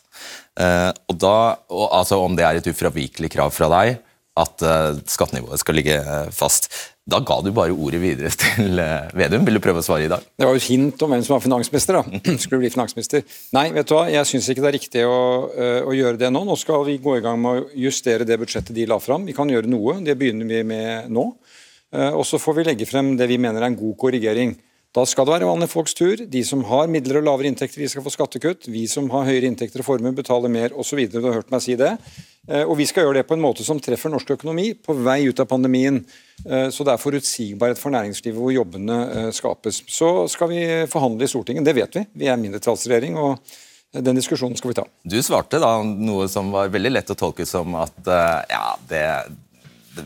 Og 0.62 1.16
da, 1.16 1.36
og, 1.72 1.86
altså 1.96 2.18
Om 2.22 2.36
det 2.36 2.44
er 2.44 2.58
et 2.60 2.68
ufravikelig 2.68 3.30
krav 3.32 3.54
fra 3.56 3.70
deg 3.72 4.02
at 4.40 4.64
uh, 4.64 4.96
skattenivået 5.12 5.60
skal 5.60 5.76
ligge 5.76 5.98
uh, 6.00 6.30
fast. 6.32 6.70
Da 7.10 7.20
ga 7.26 7.40
du 7.44 7.50
bare 7.56 7.74
ordet 7.76 8.00
videre 8.00 8.32
til 8.44 8.80
uh, 8.80 9.10
Vedum. 9.18 9.44
Vil 9.48 9.60
du 9.60 9.64
prøve 9.64 9.84
å 9.84 9.86
svare 9.86 10.06
i 10.08 10.12
dag? 10.12 10.24
Det 10.24 10.48
var 10.48 10.56
jo 10.56 10.62
et 10.62 10.70
hint 10.72 11.04
om 11.04 11.12
hvem 11.12 11.26
som 11.26 11.36
var 11.36 11.44
finansminister. 11.44 12.00
da. 12.00 12.22
Skulle 12.44 12.62
bli 12.64 12.72
finansminister. 12.72 13.26
Nei, 13.58 13.68
vet 13.76 13.92
du 13.92 13.96
hva, 13.98 14.06
jeg 14.12 14.30
syns 14.30 14.48
ikke 14.52 14.64
det 14.64 14.72
er 14.72 14.78
riktig 14.78 15.06
å, 15.08 15.20
å, 15.84 15.96
gjøre 15.98 16.22
det 16.22 16.32
nå. 16.32 16.46
Nå 16.48 16.56
skal 16.60 16.86
vi 16.88 17.00
gå 17.04 17.18
i 17.20 17.26
gang 17.26 17.42
med 17.44 17.52
å 17.52 17.70
justere 17.88 18.28
det 18.28 18.40
budsjettet 18.40 18.76
de 18.78 18.88
la 18.88 19.02
fram. 19.04 19.28
Vi 19.28 19.36
kan 19.36 19.52
gjøre 19.52 19.72
noe, 19.72 20.00
det 20.06 20.16
begynner 20.20 20.48
vi 20.48 20.64
med 20.68 21.12
nå. 21.12 21.28
Og 22.16 22.24
så 22.24 22.40
får 22.40 22.56
vi 22.56 22.64
legge 22.70 22.88
frem 22.88 23.18
det 23.20 23.28
vi 23.28 23.36
mener 23.42 23.60
er 23.60 23.68
en 23.68 23.76
god 23.76 23.98
korrigering. 24.00 24.54
Da 24.92 25.06
skal 25.08 25.24
det 25.24 25.38
være 25.38 25.48
vanlige 25.48 25.72
folks 25.72 25.94
tur. 25.96 26.20
De 26.28 26.42
som 26.44 26.66
har 26.68 26.90
midler 26.92 27.22
og 27.22 27.24
lavere 27.24 27.48
inntekter, 27.48 27.80
de 27.80 27.88
skal 27.88 28.04
få 28.04 28.12
skattekutt. 28.12 28.68
Vi 28.68 28.84
som 28.92 29.06
har 29.14 29.24
høyere 29.30 29.48
inntekter 29.48 29.80
og 29.80 29.88
formue, 29.88 30.12
betaler 30.18 30.52
mer 30.52 30.74
osv. 30.76 31.00
Du 31.08 31.22
har 31.24 31.38
hørt 31.38 31.54
meg 31.54 31.64
si 31.64 31.78
det. 31.80 31.94
Eh, 32.50 32.66
og 32.66 32.76
vi 32.76 32.88
skal 32.90 33.06
gjøre 33.06 33.22
det 33.22 33.30
på 33.30 33.38
en 33.38 33.44
måte 33.44 33.64
som 33.64 33.80
treffer 33.80 34.12
norsk 34.12 34.34
økonomi 34.36 34.74
på 34.76 34.96
vei 35.00 35.22
ut 35.30 35.40
av 35.40 35.48
pandemien. 35.48 36.02
Eh, 36.44 36.68
så 36.76 36.84
det 36.84 36.92
er 36.92 37.00
forutsigbarhet 37.00 37.80
for 37.80 37.96
næringslivet 37.96 38.36
hvor 38.36 38.52
jobbene 38.52 38.98
eh, 39.06 39.30
skapes. 39.38 39.80
Så 39.88 40.28
skal 40.34 40.52
vi 40.52 40.60
forhandle 40.92 41.24
i 41.24 41.32
Stortinget, 41.32 41.70
det 41.70 41.78
vet 41.80 41.96
vi. 41.96 42.06
Vi 42.26 42.28
er 42.28 42.42
mindretallsregjering. 42.44 43.16
og 43.22 43.40
den 43.92 44.16
diskusjonen 44.16 44.56
skal 44.56 44.72
vi 44.72 44.78
ta. 44.78 44.86
Du 45.04 45.18
svarte 45.24 45.60
da 45.60 45.72
noe 45.84 46.28
som 46.32 46.52
var 46.52 46.72
veldig 46.72 46.94
lett 46.94 47.12
å 47.12 47.18
tolke 47.20 47.44
som 47.48 47.76
at 47.76 48.08
ja, 48.08 48.62
det, 48.88 49.04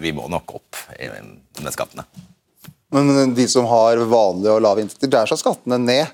vi 0.02 0.14
må 0.14 0.26
nok 0.26 0.56
opp 0.58 0.80
med 0.98 1.70
skattene. 1.70 2.06
Men 2.94 3.34
de 3.36 3.48
som 3.50 3.66
har 3.70 3.98
vanlige 3.98 4.54
og 4.54 4.62
lave 4.64 4.84
inntekter, 4.84 5.12
der 5.12 5.30
skal 5.30 5.42
skattene 5.42 5.80
ned. 5.82 6.14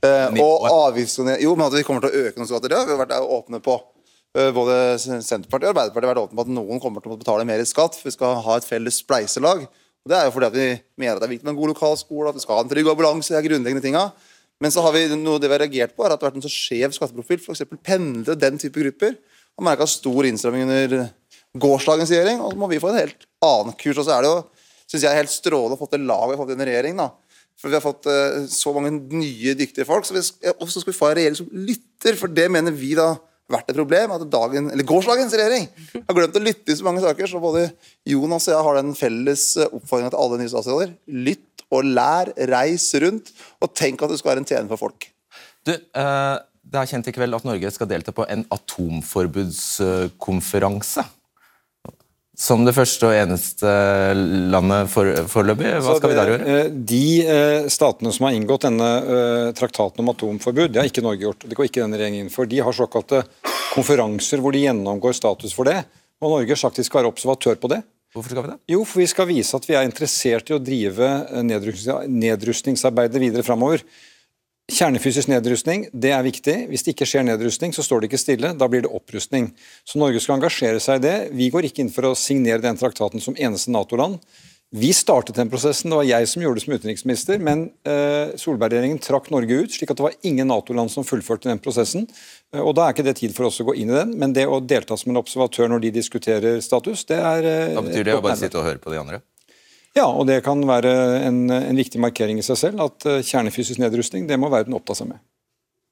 Eh, 0.00 0.40
og 0.40 0.64
avgiftene 0.64 1.36
Jo, 1.42 1.52
men 1.58 1.66
at 1.66 1.76
vi 1.76 1.84
kommer 1.84 2.06
til 2.06 2.10
å 2.12 2.26
øke 2.26 2.40
noen 2.40 2.48
skatter, 2.48 2.72
det 2.72 2.78
har 2.78 2.88
vi 2.88 2.96
vært 2.98 3.12
åpne 3.20 3.60
på. 3.62 3.76
Eh, 4.38 4.48
både 4.54 4.74
Senterpartiet 5.02 5.68
og 5.68 5.74
Arbeiderpartiet 5.74 6.08
har 6.08 6.14
vært 6.14 6.24
åpne 6.24 6.38
på 6.38 6.46
at 6.46 6.52
noen 6.54 6.82
kommer 6.82 7.04
til 7.04 7.14
å 7.14 7.20
betale 7.20 7.46
mer 7.48 7.62
i 7.62 7.68
skatt. 7.68 7.98
for 7.98 8.08
Vi 8.08 8.16
skal 8.16 8.40
ha 8.46 8.56
et 8.56 8.66
felles 8.66 9.00
spleiselag. 9.02 9.66
Og 10.00 10.08
Det 10.08 10.16
er 10.16 10.24
jo 10.24 10.34
fordi 10.34 10.46
at 10.48 10.56
vi 10.56 10.68
mener 10.96 11.16
at 11.16 11.22
det 11.22 11.28
er 11.28 11.34
viktig 11.36 11.44
med 11.44 11.54
en 11.54 11.60
god 11.60 11.72
lokalskole, 11.74 12.28
at 12.30 12.38
vi 12.38 12.44
skal 12.44 12.56
ha 12.56 12.62
en 12.64 12.70
trygg 12.70 12.88
ambulanse. 12.88 13.28
det 13.28 13.38
er 13.38 13.48
grunnleggende 13.48 13.84
tinga. 13.84 14.12
Men 14.60 14.70
så 14.70 14.82
har 14.84 14.92
vi 14.92 15.08
noe 15.16 15.40
det 15.40 15.48
vi 15.48 15.56
har 15.56 15.64
reagert 15.64 15.96
på, 15.96 16.04
er 16.04 16.12
at 16.12 16.20
det 16.20 16.26
har 16.26 16.32
vært 16.32 16.40
en 16.40 16.48
så 16.48 16.52
skjev 16.52 16.92
skatteprofil. 16.92 17.40
F.eks. 17.40 17.64
pendlere, 17.84 18.38
den 18.38 18.58
type 18.58 18.80
grupper. 18.80 19.16
har 19.58 19.64
merka 19.64 19.86
stor 19.86 20.24
innstramming 20.24 20.62
under 20.62 21.10
gårsdagens 21.56 22.10
regjering. 22.12 22.40
Og 22.40 22.52
så 22.52 22.60
må 22.60 22.68
vi 22.68 22.80
få 22.80 22.92
en 22.92 23.00
helt 23.00 23.26
annen 23.44 23.76
kurs. 23.76 23.98
Og 23.98 24.04
så 24.06 24.16
er 24.16 24.24
det 24.24 24.30
jo 24.30 24.44
syns 24.90 25.06
jeg 25.06 25.10
er 25.10 25.22
helt 25.22 25.32
strålende 25.32 25.78
å 25.78 25.80
få 25.80 25.88
til 25.90 26.02
laget 26.08 26.32
vi 26.32 26.34
har 26.34 26.42
fått 26.42 26.50
i 26.50 26.54
denne 26.56 26.68
regjeringen. 26.68 27.02
da. 27.04 27.10
For 27.60 27.68
Vi 27.68 27.76
har 27.76 27.84
fått 27.84 28.06
uh, 28.08 28.46
så 28.50 28.72
mange 28.74 28.90
nye, 28.96 29.54
dyktige 29.58 29.86
folk. 29.88 30.04
Så 30.06 30.12
vi, 30.16 30.22
også 30.56 30.80
skal 30.80 30.92
vi 30.92 30.98
få 30.98 31.06
en 31.10 31.18
regjering 31.18 31.38
som 31.42 31.50
lytter, 31.52 32.12
for 32.18 32.28
det 32.32 32.48
mener 32.52 32.72
vi 32.74 32.90
da 32.98 33.06
har 33.12 33.18
vært 33.52 33.70
et 33.70 33.78
problem. 33.78 34.08
At 34.16 34.32
dagen, 34.32 34.62
eller 34.72 34.84
gårsdagens 34.88 35.36
regjering 35.36 35.64
har 35.98 36.14
glemt 36.16 36.40
å 36.40 36.42
lytte 36.42 36.70
i 36.72 36.78
så 36.78 36.84
mange 36.86 37.02
saker. 37.04 37.24
Så 37.28 37.38
både 37.42 37.62
Jonas 38.08 38.46
og 38.48 38.54
jeg 38.54 38.66
har 38.68 38.74
den 38.80 38.94
felles 38.98 39.44
eh, 39.60 39.68
oppfordringa 39.68 40.10
til 40.14 40.22
alle 40.24 40.36
nye 40.40 40.52
statsråder. 40.52 40.88
Lytt 41.28 41.50
og 41.70 41.80
lær, 41.86 42.26
reis 42.50 42.86
rundt, 43.04 43.26
og 43.62 43.68
tenk 43.78 43.96
at 44.02 44.10
du 44.10 44.16
skal 44.18 44.30
være 44.32 44.40
en 44.42 44.48
tjener 44.48 44.70
for 44.72 44.78
folk. 44.88 45.00
Du, 45.68 45.74
uh, 45.76 46.36
Det 46.64 46.78
er 46.80 46.90
kjent 46.90 47.08
i 47.10 47.14
kveld 47.14 47.36
at 47.36 47.46
Norge 47.46 47.68
skal 47.76 47.90
delta 47.90 48.10
på 48.16 48.24
en 48.24 48.42
atomforbudskonferanse. 48.56 51.02
Som 52.40 52.62
det 52.64 52.72
første 52.72 53.04
og 53.04 53.12
eneste 53.12 53.70
landet 54.48 54.88
foreløpig. 54.88 55.74
Hva 55.84 55.96
skal 55.98 56.08
vi 56.08 56.16
der 56.16 56.30
gjøre? 56.32 56.46
Eh, 56.48 56.70
de 56.88 57.04
eh, 57.20 57.66
statene 57.68 58.12
som 58.16 58.24
har 58.26 58.36
inngått 58.36 58.64
denne 58.64 58.88
eh, 58.96 59.48
traktaten 59.58 60.00
om 60.00 60.08
atomforbud, 60.14 60.70
det 60.72 60.80
har 60.80 60.88
ikke 60.88 61.04
Norge 61.04 61.26
gjort. 61.26 61.44
Det 61.44 61.58
går 61.58 61.68
ikke 61.68 61.82
denne 61.82 62.00
regjeringen 62.00 62.24
inn 62.24 62.32
for. 62.32 62.48
De 62.48 62.62
har 62.64 62.76
såkalte 62.76 63.26
konferanser 63.74 64.40
hvor 64.40 64.56
de 64.56 64.64
gjennomgår 64.64 65.18
status 65.18 65.52
for 65.52 65.68
det. 65.68 65.82
Og 66.24 66.32
Norge 66.32 66.56
har 66.56 66.62
sagt 66.62 66.80
de 66.80 66.86
skal 66.86 67.02
være 67.02 67.12
observatør 67.12 67.60
på 67.60 67.74
det. 67.74 67.82
Hvorfor 68.16 68.32
skal 68.32 68.46
vi 68.46 68.54
det? 68.54 68.58
Jo, 68.72 68.80
for 68.88 69.04
vi 69.04 69.10
skal 69.12 69.28
vise 69.28 69.60
at 69.60 69.68
vi 69.68 69.76
er 69.76 69.84
interessert 69.86 70.48
i 70.48 70.56
å 70.56 70.62
drive 70.64 71.10
nedrustningsarbeidet 71.44 73.20
videre 73.20 73.44
framover. 73.46 73.84
Kjernefysisk 74.70 75.30
nedrustning 75.30 75.88
det 75.92 76.12
er 76.14 76.22
viktig. 76.24 76.56
Hvis 76.70 76.84
det 76.86 76.94
ikke 76.94 77.08
skjer 77.08 77.26
nedrustning, 77.26 77.74
så 77.74 77.82
står 77.84 78.02
det 78.02 78.10
ikke 78.10 78.22
stille. 78.22 78.52
Da 78.58 78.68
blir 78.70 78.84
det 78.84 78.92
opprustning. 78.94 79.50
Så 79.84 79.98
Norge 79.98 80.22
skal 80.22 80.38
engasjere 80.38 80.80
seg 80.82 81.00
i 81.00 81.04
det. 81.08 81.16
Vi 81.36 81.50
går 81.52 81.66
ikke 81.68 81.84
inn 81.84 81.92
for 81.94 82.10
å 82.10 82.14
signere 82.18 82.62
den 82.62 82.78
traktaten 82.78 83.22
som 83.22 83.36
eneste 83.38 83.74
Nato-land. 83.74 84.20
Vi 84.70 84.92
startet 84.94 85.34
den 85.34 85.48
prosessen, 85.50 85.90
det 85.90 85.96
var 85.98 86.06
jeg 86.06 86.28
som 86.30 86.42
gjorde 86.44 86.60
det 86.60 86.62
som 86.62 86.74
utenriksminister, 86.78 87.40
men 87.42 87.64
uh, 87.90 88.30
Solberg-regjeringen 88.38 89.00
trakk 89.02 89.26
Norge 89.34 89.56
ut, 89.64 89.72
slik 89.74 89.90
at 89.90 89.98
det 89.98 90.04
var 90.04 90.14
ingen 90.22 90.46
Nato-land 90.46 90.92
som 90.94 91.02
fullførte 91.02 91.50
den 91.50 91.58
prosessen. 91.58 92.06
Uh, 92.54 92.60
og 92.62 92.76
Da 92.78 92.84
er 92.86 92.94
ikke 92.94 93.08
det 93.08 93.16
tid 93.18 93.34
for 93.34 93.48
oss 93.48 93.58
å 93.58 93.66
gå 93.66 93.74
inn 93.82 93.90
i 93.90 93.96
den, 93.96 94.14
men 94.20 94.36
det 94.36 94.46
å 94.46 94.60
delta 94.62 94.94
som 95.00 95.10
en 95.10 95.18
observatør 95.18 95.72
når 95.72 95.88
de 95.88 95.90
diskuterer 95.98 96.62
status, 96.62 97.02
det 97.10 97.18
er 97.18 97.48
uh, 97.50 97.80
Da 97.80 97.84
betyr 97.88 98.06
det 98.06 98.14
å 98.20 98.22
bare 98.22 98.38
sitte 98.38 98.62
og 98.62 98.68
høre 98.68 98.78
på 98.78 98.94
de 98.94 99.02
andre? 99.02 99.18
Ja, 99.98 100.06
og 100.06 100.28
det 100.28 100.38
kan 100.46 100.60
være 100.68 100.92
en, 101.26 101.42
en 101.50 101.78
viktig 101.78 101.98
markering 102.02 102.38
i 102.38 102.46
seg 102.46 102.58
selv, 102.60 102.84
at 102.84 103.06
eh, 103.10 103.24
kjernefysisk 103.26 103.82
nedrustning, 103.82 104.28
det 104.28 104.38
må 104.38 104.50
verden 104.52 104.76
oppta 104.78 104.94
seg 104.98 105.10
med. 105.10 105.22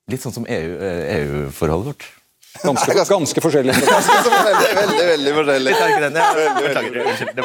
Litt 0.08 0.22
sånn 0.22 0.36
som 0.36 0.46
EU-forholdet 0.48 1.58
EU 1.58 1.90
vårt? 1.90 2.06
Ganske, 2.62 2.94
ganske 3.08 3.40
forskjellig. 3.42 3.74
Ganske 3.88 4.30
veldig, 4.48 5.34
veldig, 5.34 5.44
veldig 5.46 5.74
forskjellig. 5.76 7.44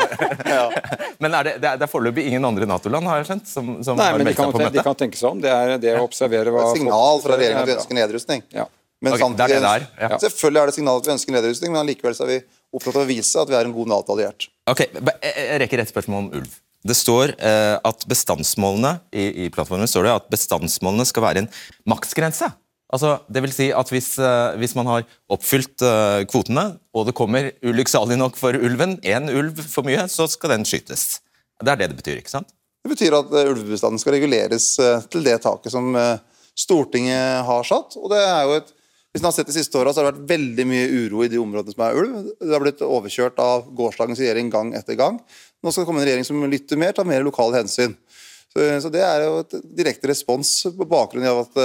Men 1.23 1.35
er 1.37 1.49
det, 1.49 1.53
det 1.61 1.73
er, 1.73 1.89
foreløpig 1.91 2.25
ingen 2.29 2.45
andre 2.47 2.65
Nato-land 2.69 3.09
har 3.09 3.21
jeg 3.21 3.27
skjønt, 3.29 3.49
som, 3.49 3.73
som 3.85 3.99
Nei, 3.99 4.09
men 4.15 4.25
de 4.27 4.33
kan, 4.37 4.49
de 4.53 4.83
kan, 4.83 4.95
tenke 4.97 5.19
seg 5.19 5.29
om. 5.29 5.43
Det 5.43 5.51
er 5.51 5.75
det 5.81 5.93
å 5.99 6.05
observere 6.07 6.51
hva 6.51 6.65
Det 6.65 6.71
er 6.71 6.81
signal 6.81 7.21
fra 7.23 7.37
regjeringen 7.37 7.61
at 7.61 7.69
vi 7.69 7.75
ønsker 7.75 7.99
nedrustning. 7.99 8.43
Ja. 8.55 8.65
Men 9.03 9.15
okay, 9.15 9.23
samtidig, 9.25 9.59
det 9.59 9.69
er 9.69 9.85
det 9.85 10.07
ja. 10.07 10.19
Selvfølgelig 10.23 10.61
er 10.61 10.71
det 10.71 10.75
signal 10.79 10.99
at 10.99 11.07
vi 11.07 11.13
ønsker 11.13 11.35
nedrustning, 11.35 11.75
men 11.75 11.89
likevel 11.91 12.15
er 12.15 12.29
vi 12.31 12.39
opptatt 12.73 12.97
av 12.97 13.05
å 13.05 13.09
vise 13.09 13.39
at 13.39 13.49
vi 13.49 13.57
er 13.57 13.69
en 13.69 13.75
god 13.75 13.91
Nato-alliert. 13.91 14.49
Ok, 14.69 14.85
Jeg 14.89 15.59
rekker 15.61 15.83
et 15.83 15.91
spørsmål 15.91 16.25
om 16.25 16.29
ulv. 16.41 16.59
Det 16.83 16.95
står 16.99 17.31
eh, 17.39 17.77
at 17.79 18.03
bestandsmålene 18.11 18.97
i, 19.15 19.45
i 19.45 19.51
plattformen 19.53 19.87
står 19.87 20.07
det 20.07 20.17
at 20.17 20.27
bestandsmålene 20.33 21.05
skal 21.07 21.23
være 21.23 21.43
en 21.43 21.49
maksgrense. 21.87 22.49
Altså, 22.93 23.15
det 23.31 23.41
vil 23.45 23.53
si 23.55 23.69
at 23.73 23.89
hvis, 23.89 24.09
eh, 24.21 24.57
hvis 24.59 24.75
man 24.77 24.89
har 24.91 25.05
oppfylt 25.31 25.85
eh, 25.87 26.25
kvotene, 26.29 26.65
og 26.93 27.07
det 27.07 27.15
kommer 27.17 27.53
ulykksalig 27.63 28.19
nok 28.19 28.35
for 28.39 28.57
ulven, 28.59 28.97
én 28.99 29.31
ulv 29.31 29.63
for 29.63 29.87
mye, 29.87 30.03
så 30.11 30.27
skal 30.29 30.57
den 30.57 30.67
skytes. 30.67 31.23
Det 31.63 31.71
er 31.71 31.79
det 31.79 31.93
det 31.93 32.01
betyr, 32.01 32.19
ikke 32.19 32.35
sant? 32.35 32.51
Det 32.83 32.91
betyr 32.91 33.15
at 33.15 33.31
uh, 33.31 33.47
ulvebestanden 33.47 34.01
skal 34.01 34.17
reguleres 34.17 34.73
til 35.07 35.23
det 35.23 35.37
taket 35.45 35.71
som 35.71 35.93
Stortinget 36.59 37.45
har 37.47 37.63
satt. 37.63 37.95
og 37.95 38.11
det 38.11 38.19
er 38.19 38.41
jo 38.43 38.57
et 38.59 38.73
hvis 39.13 39.21
man 39.21 39.29
har 39.29 39.35
sett 39.35 39.49
de 39.51 39.53
siste 39.53 39.77
så 39.77 39.83
har 39.85 39.93
det 39.93 40.07
vært 40.07 40.29
veldig 40.31 40.63
mye 40.65 40.85
uro 40.89 41.21
i 41.21 41.29
de 41.29 41.37
områdene 41.37 41.75
som 41.75 41.83
er 41.85 41.97
ulv. 42.01 42.13
Det 42.41 42.49
har 42.49 42.63
blitt 42.63 42.79
overkjørt 42.81 43.37
av 43.43 43.67
gårsdagens 43.77 44.21
regjering 44.23 44.49
gang 44.53 44.71
etter 44.73 44.97
gang. 44.97 45.19
Nå 45.61 45.69
skal 45.69 45.83
det 45.83 45.89
komme 45.91 46.01
en 46.01 46.07
regjering 46.07 46.25
som 46.25 46.41
lytter 46.49 46.81
mer, 46.81 46.95
tar 46.97 47.05
mer 47.05 47.21
lokale 47.21 47.61
hensyn. 47.61 47.93
Så, 48.49 48.65
så 48.81 48.89
det 48.93 49.03
er 49.05 49.27
jo 49.27 49.37
et 49.43 49.53
direkte 49.77 50.09
respons 50.09 50.55
på 50.65 50.89
bakgrunn 50.89 51.29
av 51.29 51.43
at 51.45 51.61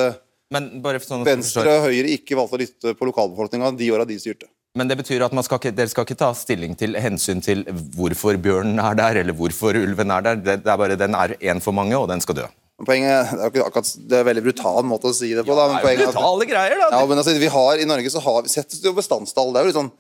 sånn 1.09 1.25
Venstre 1.25 1.73
og 1.79 1.89
Høyre 1.89 2.13
ikke 2.19 2.37
valgte 2.37 2.57
å 2.57 2.63
lytte 2.63 2.95
på 3.01 3.09
lokalbefolkninga 3.09 3.73
de 3.81 3.91
åra 3.97 4.05
de 4.09 4.21
styrte. 4.21 4.49
Men 4.77 4.89
det 4.93 4.99
betyr 5.01 5.25
at 5.25 5.33
skal 5.45 5.59
ikke, 5.59 5.73
dere 5.75 5.91
skal 5.91 6.05
ikke 6.05 6.21
ta 6.21 6.31
stilling 6.37 6.77
til 6.79 7.01
hensyn 7.01 7.41
til 7.45 7.65
hvorfor 7.97 8.37
bjørnen 8.37 8.79
er 8.81 8.97
der, 9.01 9.23
eller 9.25 9.37
hvorfor 9.37 9.77
ulven 9.77 10.13
er 10.15 10.25
der. 10.29 10.41
Det, 10.45 10.63
det 10.65 10.73
er 10.73 10.81
bare 10.81 11.01
Den 11.01 11.17
er 11.17 11.35
én 11.41 11.65
for 11.65 11.73
mange, 11.73 11.97
og 11.97 12.09
den 12.13 12.21
skal 12.21 12.43
dø. 12.43 12.49
Poenget, 12.87 13.33
det, 13.35 13.59
er 13.59 13.65
akkurat, 13.67 13.89
det 14.07 14.19
er 14.21 14.27
veldig 14.29 14.43
brutal 14.45 14.85
måte 14.87 15.11
å 15.11 15.15
si 15.17 15.33
det 15.35 15.43
på. 15.43 15.55
Da, 15.59 15.65
men 15.73 15.81
ja, 15.83 16.05
brutale 16.07 16.45
at, 16.45 16.51
greier, 16.53 16.77
da. 16.79 16.91
Ja, 16.95 17.01
men 17.11 17.19
altså, 17.19 17.35
vi 17.35 17.51
har, 17.51 17.81
I 17.83 17.89
Norge 17.91 18.13
så 18.15 18.23
har 18.23 18.45
vi 18.47 18.53
sett 18.53 18.77
jo 18.85 18.93
bestandstall. 18.95 19.51
Det 19.51 19.59
er 19.59 19.67
jo 19.67 19.73
litt 19.73 19.79
sånn, 19.81 19.91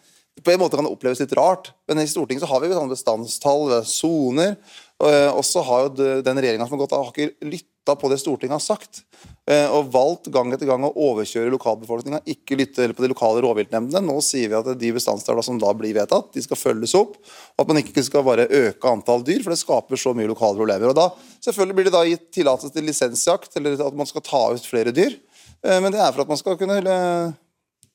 på 0.46 0.52
en 0.54 0.60
måte 0.62 0.78
kan 0.78 0.86
det 0.86 0.92
oppleves 0.94 1.18
litt 1.18 1.34
rart, 1.34 1.72
men 1.90 1.98
i 2.04 2.06
Stortinget 2.06 2.44
så 2.44 2.50
har 2.52 2.62
vi 2.62 2.70
bestandstall, 2.70 3.80
soner. 3.82 4.54
Og 4.98 5.44
så 5.46 5.62
har 5.62 5.84
jo 5.84 6.06
den 6.26 6.40
regjeringa 6.40 6.66
som 6.66 6.74
har 6.74 6.80
gått 6.80 6.94
av, 6.96 7.04
har 7.06 7.14
ikke 7.14 7.46
lytta 7.46 7.94
på 7.94 8.08
det 8.10 8.18
Stortinget 8.18 8.56
har 8.56 8.64
sagt. 8.64 9.04
Eh, 9.48 9.64
og 9.72 9.88
valgt 9.94 10.28
gang 10.32 10.50
etter 10.52 10.68
gang 10.68 10.82
å 10.84 10.90
overkjøre 10.92 11.52
lokalbefolkninga, 11.54 12.20
ikke 12.28 12.58
lytte 12.58 12.88
på 12.92 13.04
de 13.04 13.08
lokale 13.14 13.40
rovviltnemndene. 13.40 14.02
Nå 14.04 14.18
sier 14.24 14.50
vi 14.50 14.58
at 14.58 14.68
de 14.76 14.90
bestandstallene 14.92 15.46
som 15.46 15.60
da 15.60 15.70
blir 15.76 15.96
vedtatt, 15.96 16.28
de 16.34 16.42
skal 16.44 16.60
følges 16.60 16.92
opp. 16.98 17.16
Og 17.56 17.64
at 17.64 17.70
man 17.70 17.80
ikke 17.80 18.04
skal 18.04 18.26
bare 18.26 18.44
øke 18.44 18.92
antall 18.92 19.24
dyr, 19.24 19.40
for 19.44 19.54
det 19.54 19.60
skaper 19.62 20.00
så 20.00 20.12
mye 20.16 20.28
lokale 20.28 20.60
problemer. 20.60 20.92
Og 20.92 20.98
da 20.98 21.08
selvfølgelig 21.46 21.78
blir 21.78 21.88
det 21.88 21.96
da 21.96 22.04
gitt 22.10 22.28
tillatelse 22.36 22.74
til 22.74 22.88
lisensjakt, 22.90 23.56
eller 23.56 23.80
at 23.88 23.96
man 23.96 24.10
skal 24.10 24.26
ta 24.26 24.44
ut 24.52 24.68
flere 24.68 24.92
dyr. 24.92 25.16
Eh, 25.64 25.78
men 25.80 25.94
det 25.94 26.02
er 26.04 26.12
for 26.12 26.26
at 26.26 26.32
man 26.34 26.40
skal 26.42 26.60
kunne 26.60 26.82
eh, 26.82 27.36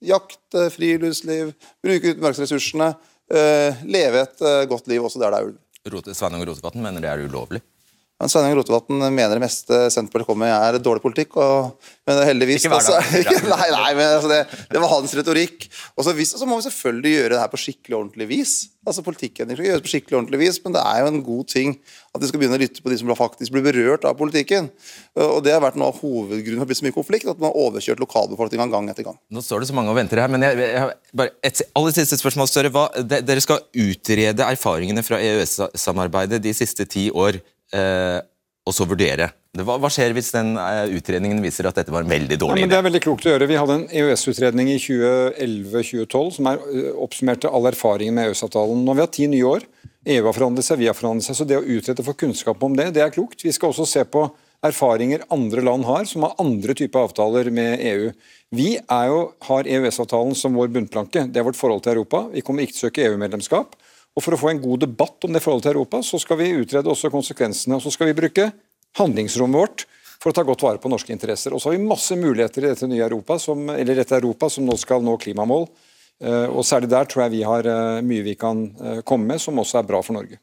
jakte, 0.09 0.67
friluftsliv, 0.73 1.53
bruke 1.83 2.15
utmarksressursene, 2.15 2.93
leve 3.87 4.19
et 4.19 4.41
godt 4.69 4.89
liv 4.91 5.01
også 5.07 5.17
der 5.21 5.31
det 5.31 5.37
er 5.39 5.45
ulv. 5.47 5.62
Sveinung 5.83 6.45
Rotevatn 6.47 6.79
mener 6.79 7.03
det 7.03 7.09
er 7.11 7.25
ulovlig? 7.27 7.59
Men 8.23 8.31
Sveinung 8.31 8.53
Rotevatn 8.55 9.01
mener 9.11 9.35
det 9.35 9.43
meste 9.43 9.77
Senterpartiet 9.91 10.29
kommer 10.29 10.47
med 10.47 10.53
er 10.55 10.79
dårlig 10.79 11.03
politikk. 11.03 11.35
Og, 11.43 11.89
men 12.07 12.21
heldigvis 12.23 12.63
Ikke 12.63 12.79
dag. 12.79 13.09
nei, 13.51 13.65
nei, 13.73 13.89
men 13.97 14.05
altså 14.07 14.29
det, 14.31 14.37
det, 14.69 14.79
var 14.79 14.93
hans 14.93 15.15
retorikk. 15.19 15.67
Og 15.97 16.07
så, 16.07 16.15
så, 16.29 16.47
må 16.47 16.61
vi 16.61 16.69
selvfølgelig 16.69 17.11
gjøre 17.17 17.33
det 17.33 17.41
her 17.41 17.51
på 17.51 17.59
skikkelig 17.59 17.97
ordentlig 17.99 18.29
vis. 18.31 18.53
Altså 18.87 19.03
Politikkendring 19.03 19.59
skal 19.59 19.67
gjøres 19.67 19.83
på 19.83 19.91
skikkelig 19.91 20.17
ordentlig 20.21 20.39
vis, 20.41 20.57
men 20.63 20.75
det 20.75 20.81
er 20.87 21.03
jo 21.03 21.11
en 21.11 21.19
god 21.23 21.51
ting 21.51 21.75
at 22.13 22.23
vi 22.23 22.29
skal 22.29 22.41
begynne 22.41 22.57
å 22.59 22.61
lytte 22.61 22.83
på 22.83 22.91
de 22.91 22.97
som 22.99 23.11
faktisk 23.15 23.53
blir 23.55 23.63
berørt 23.65 24.03
av 24.07 24.15
politikken. 24.19 24.67
Og 25.19 25.39
Det 25.43 25.53
har 25.55 25.63
vært 25.63 25.79
noe 25.79 25.91
av 25.91 25.99
hovedgrunnen 25.99 26.59
for 26.61 26.67
å 26.67 26.71
bli 26.71 26.79
så 26.79 26.87
mye 26.87 26.95
konflikt, 26.95 27.27
at 27.27 27.39
man 27.39 27.51
har 27.51 27.59
overkjørt 27.67 28.03
lokalbefolkninga 28.03 28.67
gang 28.71 28.91
etter 28.91 29.07
gang. 29.07 29.19
Nå 29.31 29.43
står 29.43 29.63
det 29.63 29.71
så 29.71 29.77
mange 29.77 29.91
og 29.91 29.99
venter 29.99 30.19
her, 30.23 30.31
men 30.31 30.43
jeg, 30.47 30.59
jeg, 30.63 30.91
bare 31.15 31.35
et 31.43 31.63
aller 31.79 31.95
siste 31.95 32.19
spørsmål, 32.19 32.51
Støre. 32.51 32.71
Hva, 32.75 32.89
de, 32.99 33.23
dere 33.23 33.43
skal 33.43 33.63
utrede 33.71 34.47
erfaringene 34.51 35.03
fra 35.03 35.19
EØS-samarbeidet 35.23 36.43
de 36.43 36.55
siste 36.55 36.87
ti 36.87 37.07
år 37.09 37.39
eh, 37.73 38.19
og 38.63 38.75
så 38.75 38.87
vurdere. 38.87 39.29
Hva, 39.53 39.75
hva, 39.77 39.89
skjer 39.91 40.15
hvis 40.15 40.31
den 40.33 40.55
eh, 40.57 40.95
utredningen 40.97 41.41
viser 41.43 41.67
at 41.69 41.77
dette 41.77 41.93
var 41.93 42.05
en 42.05 42.09
veldig 42.09 42.39
dårlig 42.41 42.63
ja, 42.63 42.69
Det 42.71 42.77
er 42.79 42.85
veldig 42.87 43.01
klokt 43.03 43.27
å 43.27 43.33
gjøre. 43.33 43.49
Vi 43.51 43.57
hadde 43.59 43.75
en 43.75 43.83
EØS-utredning 43.99 44.71
i 44.73 44.79
2011-2012 44.81 46.31
som 46.39 46.49
er, 46.49 46.63
uh, 46.63 46.87
oppsummerte 47.03 47.51
all 47.51 47.69
erfaringen 47.69 48.17
med 48.17 48.31
EØS-avtalen. 48.31 48.81
Nå 48.81 48.93
har 48.93 49.01
vi 49.01 49.05
har 49.05 49.11
ti 49.13 49.27
nye 49.29 49.51
år. 49.51 49.67
EU 50.15 50.23
har 50.25 50.35
forandret 50.35 50.65
seg, 50.65 50.81
vi 50.81 50.89
har 50.89 50.97
forandret 50.97 51.27
seg. 51.27 51.37
Så 51.37 51.47
det 51.47 51.59
å 51.59 51.67
utrede 51.75 52.07
få 52.07 52.15
kunnskap 52.23 52.65
om 52.65 52.79
det, 52.79 52.89
det 52.95 53.03
er 53.05 53.13
klokt. 53.13 53.45
Vi 53.45 53.53
skal 53.53 53.75
også 53.75 53.85
se 53.89 54.07
på 54.09 54.25
erfaringer 54.63 55.25
andre 55.35 55.63
land 55.67 55.85
har, 55.85 56.07
som 56.07 56.23
har 56.25 56.37
andre 56.41 56.73
typer 56.79 57.05
avtaler 57.05 57.51
med 57.53 57.83
EU. 57.91 58.09
Vi 58.55 58.69
jo, 58.79 59.21
har 59.49 59.69
EØS-avtalen 59.69 60.37
som 60.39 60.55
vår 60.55 60.71
bunnplanke. 60.73 61.27
Det 61.27 61.41
er 61.41 61.45
vårt 61.45 61.59
forhold 61.59 61.83
til 61.83 61.97
Europa. 61.97 62.25
Vi 62.33 62.41
kommer 62.45 62.63
ikke 62.63 62.77
til 62.77 62.87
å 62.87 62.87
søke 62.87 63.05
EU-medlemskap. 63.09 63.75
Og 64.13 64.21
For 64.21 64.35
å 64.35 64.39
få 64.39 64.51
en 64.51 64.61
god 64.61 64.83
debatt 64.85 65.25
om 65.25 65.33
det 65.33 65.41
forholdet 65.41 65.67
til 65.67 65.73
Europa, 65.73 66.03
så 66.05 66.19
skal 66.21 66.37
vi 66.37 66.53
utrede 66.59 66.89
også 66.91 67.09
konsekvensene. 67.13 67.75
og 67.79 67.81
Så 67.81 67.93
skal 67.95 68.11
vi 68.11 68.17
bruke 68.17 68.51
handlingsrommet 68.99 69.57
vårt 69.57 69.85
for 70.21 70.31
å 70.31 70.35
ta 70.37 70.43
godt 70.47 70.63
vare 70.63 70.79
på 70.79 70.91
norske 70.91 71.11
interesser. 71.11 71.53
Og 71.53 71.59
så 71.59 71.71
har 71.71 71.77
vi 71.77 71.87
masse 71.87 72.15
muligheter 72.15 72.63
i 72.63 72.69
dette 72.71 72.87
nye 72.87 73.03
Europa, 73.03 73.39
som, 73.41 73.65
eller 73.73 73.97
dette 73.99 74.15
Europa 74.15 74.49
som 74.53 74.67
nå 74.67 74.77
skal 74.79 75.03
nå 75.03 75.17
klimamål. 75.19 75.67
Eh, 76.23 76.45
og 76.47 76.63
Særlig 76.67 76.91
der 76.93 77.09
tror 77.09 77.25
jeg 77.25 77.33
vi 77.39 77.41
har 77.47 77.67
eh, 77.67 78.05
mye 78.05 78.23
vi 78.23 78.37
kan 78.39 78.63
eh, 78.77 79.01
komme 79.03 79.33
med, 79.33 79.41
som 79.43 79.59
også 79.59 79.81
er 79.81 79.89
bra 79.89 79.99
for 80.05 80.15
Norge. 80.15 80.39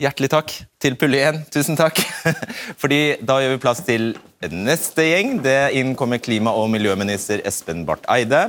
Hjertelig 0.00 0.30
takk 0.32 0.54
til 0.80 0.96
Pulle 0.96 1.20
1. 1.28 1.42
Tusen 1.52 1.76
takk. 1.76 2.00
Fordi 2.80 3.20
Da 3.20 3.36
gjør 3.42 3.54
vi 3.54 3.62
plass 3.62 3.84
til 3.84 4.14
neste 4.48 5.04
gjeng. 5.04 5.36
Det 5.44 5.74
innkommer 5.76 6.22
klima- 6.24 6.56
og 6.56 6.70
miljøminister 6.72 7.44
Espen 7.44 7.84
Barth 7.86 8.08
Eide. 8.10 8.48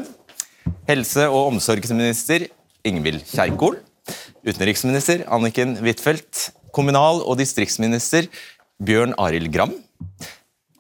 Helse- 0.88 1.28
og 1.28 1.52
omsorgsminister 1.52 2.48
Ingvild 2.88 3.28
Kjerkol. 3.28 3.82
Utenriksminister 4.46 5.26
Anniken 5.30 5.76
Huitfeldt. 5.82 6.50
Kommunal- 6.72 7.24
og 7.28 7.36
distriktsminister 7.42 8.30
Bjørn 8.82 9.14
Arild 9.20 9.52
Gram. 9.54 9.74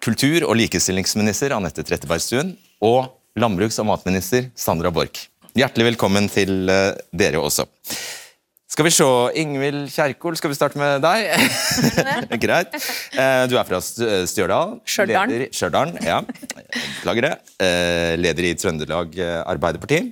Kultur- 0.01 0.47
og 0.47 0.55
likestillingsminister 0.57 1.53
Anette 1.55 1.83
Trettebergstuen. 1.85 2.55
Og 2.81 3.11
landbruks- 3.37 3.79
og 3.83 3.89
matminister 3.91 4.49
Sandra 4.55 4.91
Borch. 4.91 5.27
Hjertelig 5.53 5.91
velkommen 5.91 6.29
til 6.31 6.71
uh, 6.71 6.95
dere 7.11 7.41
også. 7.43 7.67
Skal 8.71 8.87
vi 8.87 8.93
se, 8.95 9.05
Ingvild 9.35 9.89
Kjerkol, 9.91 10.37
skal 10.39 10.53
vi 10.53 10.55
starte 10.55 10.79
med 10.79 11.03
deg? 11.03 11.27
Greit. 12.45 12.77
Uh, 13.17 13.43
du 13.51 13.57
er 13.59 13.67
fra 13.67 13.81
Stjørdal. 13.83 14.77
Stjørdal, 14.87 15.91
ja. 15.99 16.21
Beklager 16.23 17.27
det. 17.27 17.33
Uh, 17.59 18.15
leder 18.23 18.47
i 18.47 18.55
Trøndelag 18.55 19.19
Arbeiderparti. 19.43 20.05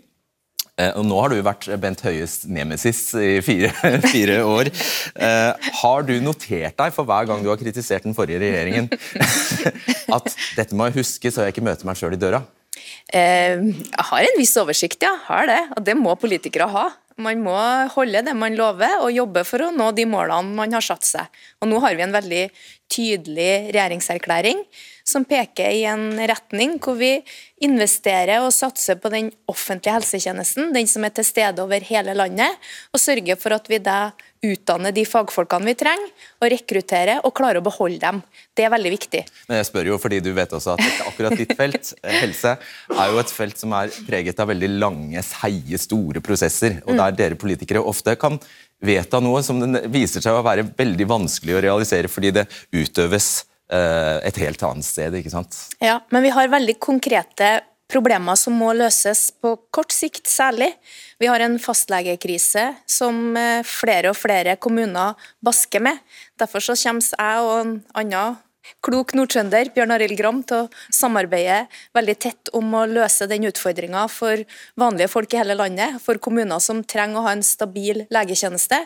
Eh, 0.80 0.94
og 0.96 1.06
nå 1.08 1.18
har 1.20 1.34
du 1.34 1.42
vært 1.44 1.68
Bent 1.82 2.04
Høies 2.06 2.42
nemesis 2.48 3.02
i 3.20 3.40
fire, 3.44 3.72
fire, 4.14 4.40
år. 4.48 4.72
Eh, 5.20 5.72
har 5.82 6.08
du 6.08 6.16
notert 6.24 6.78
deg 6.80 6.96
for 6.96 7.10
hver 7.10 7.28
gang 7.30 7.44
du 7.44 7.52
har 7.52 7.60
kritisert 7.60 8.08
den 8.08 8.16
forrige 8.18 8.42
regjeringen, 8.44 8.88
at 10.18 10.32
dette 10.56 10.78
må 10.78 10.90
jeg 10.90 11.02
huske 11.02 11.34
så 11.34 11.46
jeg 11.46 11.58
ikke 11.58 11.66
møter 11.68 11.90
meg 11.90 12.00
sjøl 12.00 12.16
i 12.16 12.22
døra? 12.22 12.44
Eh, 13.12 13.60
jeg 13.60 14.08
har 14.12 14.26
en 14.26 14.40
viss 14.40 14.56
oversikt, 14.62 15.04
ja. 15.04 15.16
Har 15.28 15.50
det. 15.50 15.62
Og 15.76 15.86
det 15.86 15.98
må 16.00 16.16
politikere 16.20 16.70
ha. 16.72 16.88
Man 17.20 17.42
må 17.44 17.56
holde 17.96 18.22
det 18.24 18.36
man 18.38 18.56
lover, 18.56 19.02
og 19.04 19.12
jobbe 19.12 19.44
for 19.48 19.66
å 19.66 19.74
nå 19.76 19.90
de 19.98 20.06
målene 20.08 20.56
man 20.56 20.76
har 20.76 20.86
satt 20.86 21.08
seg. 21.08 21.42
Og 21.60 21.68
Nå 21.72 21.82
har 21.84 21.98
vi 21.98 22.06
en 22.06 22.16
veldig 22.16 22.46
tydelig 22.90 23.52
regjeringserklæring 23.76 24.64
som 25.10 25.26
peker 25.28 25.74
i 25.74 25.84
en 25.90 26.14
retning 26.30 26.78
hvor 26.82 26.98
vi 27.00 27.12
investerer 27.66 28.44
og 28.44 28.54
satser 28.56 29.00
på 29.02 29.12
den 29.14 29.32
offentlige 29.50 29.98
helsetjenesten, 29.98 30.72
den 30.74 30.90
som 30.90 31.06
er 31.06 31.14
til 31.16 31.28
stede 31.28 31.64
over 31.64 31.84
hele 31.86 32.16
landet, 32.18 32.56
og 32.94 33.02
sørger 33.02 33.40
for 33.42 33.58
at 33.58 33.70
vi 33.70 33.82
da 33.84 34.00
utdanner 34.46 34.94
de 34.96 35.04
fagfolkene 35.08 35.68
vi 35.68 35.76
trenger, 35.80 36.12
og 36.40 36.52
rekruttere 36.54 37.18
og 37.28 37.34
klare 37.36 37.60
å 37.60 37.66
beholde 37.66 38.00
dem. 38.02 38.22
Det 38.56 38.66
er 38.66 38.72
veldig 38.74 38.94
viktig. 38.94 39.24
Men 39.50 39.60
jeg 39.60 39.68
spør 39.70 39.92
jo 39.92 40.00
fordi 40.02 40.22
du 40.24 40.32
vet 40.36 40.54
også 40.56 40.76
at 40.78 41.04
akkurat 41.10 41.36
ditt 41.40 41.54
felt, 41.60 41.92
eh, 42.04 42.22
helse, 42.24 42.56
er 42.96 43.12
jo 43.12 43.20
et 43.22 43.34
felt 43.36 43.60
som 43.60 43.76
er 43.78 43.94
preget 44.08 44.40
av 44.40 44.52
veldig 44.52 44.72
lange, 44.78 45.24
seige, 45.26 45.82
store 45.82 46.24
prosesser, 46.26 46.80
og 46.86 47.00
der 47.00 47.18
dere 47.20 47.40
politikere 47.40 47.84
ofte 47.84 48.16
kan 48.20 48.40
vedta 48.86 49.20
noe 49.20 49.42
som 49.44 49.60
viser 49.92 50.24
seg 50.24 50.38
å 50.38 50.46
være 50.46 50.70
veldig 50.78 51.08
vanskelig 51.10 51.58
å 51.58 51.64
realisere 51.66 52.12
fordi 52.12 52.32
det 52.38 52.46
utøves 52.72 53.32
eh, 53.72 54.20
et 54.30 54.40
helt 54.46 54.64
annet 54.64 54.88
sted. 54.88 55.20
ikke 55.20 55.34
sant? 55.34 55.66
Ja, 55.84 56.00
men 56.14 56.24
vi 56.24 56.32
har 56.36 56.52
veldig 56.52 56.78
konkrete 56.80 57.58
problemer 57.90 58.38
som 58.40 58.56
må 58.60 58.72
løses 58.78 59.30
på 59.42 59.56
kort 59.74 59.94
sikt 59.96 60.30
særlig. 60.30 60.72
Vi 61.20 61.30
har 61.30 61.42
en 61.44 61.58
fastlegekrise 61.62 62.70
som 62.90 63.38
eh, 63.38 63.66
flere 63.66 64.14
og 64.14 64.20
flere 64.20 64.58
kommuner 64.62 65.18
basker 65.46 65.84
med. 65.84 65.98
Derfor 66.40 66.64
så 66.64 66.78
kommer 66.78 67.10
jeg 67.10 67.48
og 67.48 67.58
en 67.64 67.74
annen 67.98 68.38
klok 68.86 69.16
nordtrønder, 69.18 69.72
Bjørn 69.74 69.94
Arild 69.96 70.16
Gram, 70.20 70.42
til 70.46 70.66
å 70.66 70.94
samarbeide 70.94 71.64
veldig 71.98 72.16
tett 72.22 72.52
om 72.56 72.74
å 72.78 72.86
løse 72.90 73.28
den 73.30 73.48
utfordringa 73.50 74.06
for 74.12 74.44
vanlige 74.80 75.10
folk 75.12 75.34
i 75.34 75.40
hele 75.42 75.58
landet, 75.58 75.98
for 76.04 76.22
kommuner 76.22 76.62
som 76.64 76.84
trenger 76.84 77.20
å 77.20 77.26
ha 77.26 77.34
en 77.36 77.46
stabil 77.46 78.04
legetjeneste. 78.14 78.80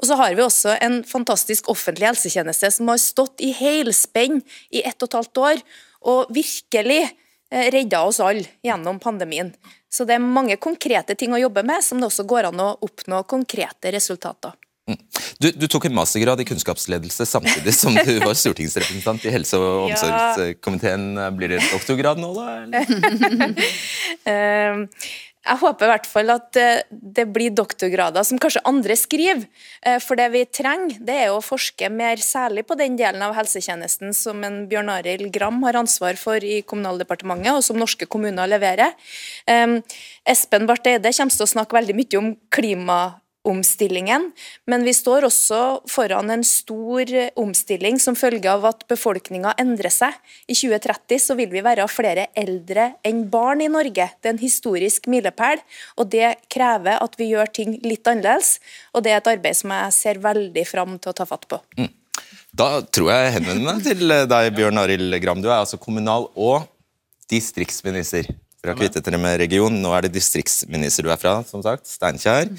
Og 0.00 0.10
så 0.10 0.18
har 0.18 0.34
vi 0.34 0.44
også 0.44 0.74
en 0.82 1.00
fantastisk 1.06 1.70
offentlig 1.72 2.10
helsetjeneste 2.10 2.72
som 2.74 2.90
har 2.90 3.00
stått 3.02 3.44
i 3.44 3.52
helspenn 3.56 4.42
i 4.74 4.82
ett 4.82 4.98
og 4.98 5.10
et 5.10 5.18
halvt 5.20 5.44
år, 5.46 5.64
og 6.10 6.30
virkelig 6.32 7.04
redda 7.50 8.02
oss 8.06 8.20
alle 8.22 8.46
gjennom 8.62 8.98
pandemien. 9.02 9.52
Så 9.90 10.06
det 10.06 10.16
er 10.16 10.22
mange 10.22 10.56
konkrete 10.62 11.16
ting 11.18 11.34
å 11.34 11.40
jobbe 11.40 11.64
med, 11.66 11.82
som 11.84 12.00
det 12.00 12.06
også 12.10 12.26
går 12.30 12.50
an 12.52 12.62
å 12.62 12.72
oppnå 12.86 13.24
konkrete 13.30 13.90
resultater. 13.94 14.54
Du, 15.38 15.50
du, 15.54 15.66
tok 15.70 15.84
en 15.86 15.94
mastergrad 15.94 16.40
i 16.42 16.44
kunnskapsledelse 16.48 17.26
samtidig 17.26 17.74
som 17.76 17.94
du 17.94 18.16
var 18.24 18.34
stortingsrepresentant 18.42 19.24
i 19.26 19.32
helse- 19.34 19.58
og 19.58 19.86
omsorgskomiteen. 19.88 21.14
Blir 21.38 21.54
det 21.54 21.60
doktorgrad 21.70 22.20
nå, 22.22 22.32
da? 22.34 22.82
Jeg 25.40 25.56
håper 25.62 25.86
i 25.86 25.88
hvert 25.88 26.06
fall 26.08 26.30
at 26.34 26.56
eh, 26.60 26.82
det 26.90 27.24
blir 27.32 27.54
doktorgrader 27.56 28.26
som 28.28 28.38
kanskje 28.40 28.60
andre 28.68 28.96
skriver. 28.98 29.46
Eh, 29.86 29.96
for 30.04 30.20
det 30.20 30.26
vi 30.34 30.42
trenger, 30.44 30.98
det 31.00 31.16
er 31.24 31.32
å 31.32 31.40
forske 31.40 31.88
mer 31.88 32.20
særlig 32.20 32.66
på 32.68 32.76
den 32.76 32.98
delen 33.00 33.24
av 33.24 33.32
helsetjenesten 33.38 34.12
som 34.16 34.44
en 34.44 34.66
Bjørn 34.68 34.92
Arild 34.92 35.32
Gram 35.32 35.62
har 35.64 35.80
ansvar 35.80 36.20
for 36.20 36.44
i 36.44 36.60
Kommunaldepartementet, 36.60 37.54
og 37.56 37.64
som 37.64 37.80
norske 37.80 38.04
kommuner 38.10 38.50
leverer. 38.50 38.92
Espen 40.28 40.68
Barth 40.68 40.90
Eide 40.90 41.12
kommer 41.16 41.32
til 41.32 41.46
å 41.46 41.52
snakke 41.54 41.78
veldig 41.78 41.96
mye 41.96 42.20
om 42.20 42.30
klima 42.52 43.00
omstillingen, 43.48 44.26
men 44.68 44.84
vi 44.84 44.92
står 44.94 45.24
også 45.24 45.60
foran 45.88 46.30
en 46.32 46.42
stor 46.44 47.08
omstilling 47.40 47.96
som 48.02 48.16
følge 48.18 48.50
av 48.52 48.66
at 48.68 48.84
befolkninga 48.90 49.54
endrer 49.60 49.92
seg. 49.92 50.16
I 50.44 50.56
2030 50.58 51.22
så 51.24 51.36
vil 51.38 51.48
vi 51.52 51.62
være 51.64 51.86
flere 51.88 52.28
eldre 52.38 52.90
enn 53.06 53.22
barn 53.32 53.64
i 53.64 53.70
Norge. 53.72 54.10
Det 54.20 54.28
er 54.28 54.34
en 54.34 54.42
historisk 54.42 55.08
milepæl, 55.10 55.62
og 55.96 56.10
det 56.12 56.34
krever 56.52 57.00
at 57.00 57.16
vi 57.20 57.30
gjør 57.32 57.52
ting 57.60 57.78
litt 57.86 58.06
annerledes. 58.10 58.58
Og 58.92 59.06
det 59.06 59.14
er 59.14 59.22
et 59.22 59.32
arbeid 59.32 59.56
som 59.56 59.72
jeg 59.76 59.96
ser 59.96 60.20
veldig 60.20 60.66
fram 60.68 60.98
til 60.98 61.14
å 61.14 61.16
ta 61.16 61.28
fatt 61.28 61.48
på. 61.48 61.62
Mm. 61.80 61.90
Da 62.50 62.68
tror 62.82 63.12
jeg 63.12 63.24
jeg 63.24 63.34
henvender 63.38 63.66
meg 63.70 63.82
til 63.86 64.14
deg, 64.34 64.52
Bjørn 64.56 64.82
Arild 64.82 65.16
Gram. 65.22 65.40
Du 65.40 65.48
er 65.48 65.60
altså 65.60 65.78
kommunal- 65.80 66.28
og 66.34 66.66
distriktsminister. 67.30 68.26
Dere 68.60 68.74
har 68.74 68.76
kvittet 68.76 69.06
dere 69.06 69.16
med 69.16 69.38
region. 69.40 69.76
Nå 69.80 69.92
er 69.96 70.04
det 70.04 70.12
distriktsminister 70.12 71.06
du 71.06 71.08
er 71.12 71.20
fra, 71.20 71.38
som 71.48 71.62
sagt. 71.64 71.86
Steinkjer 71.88 72.50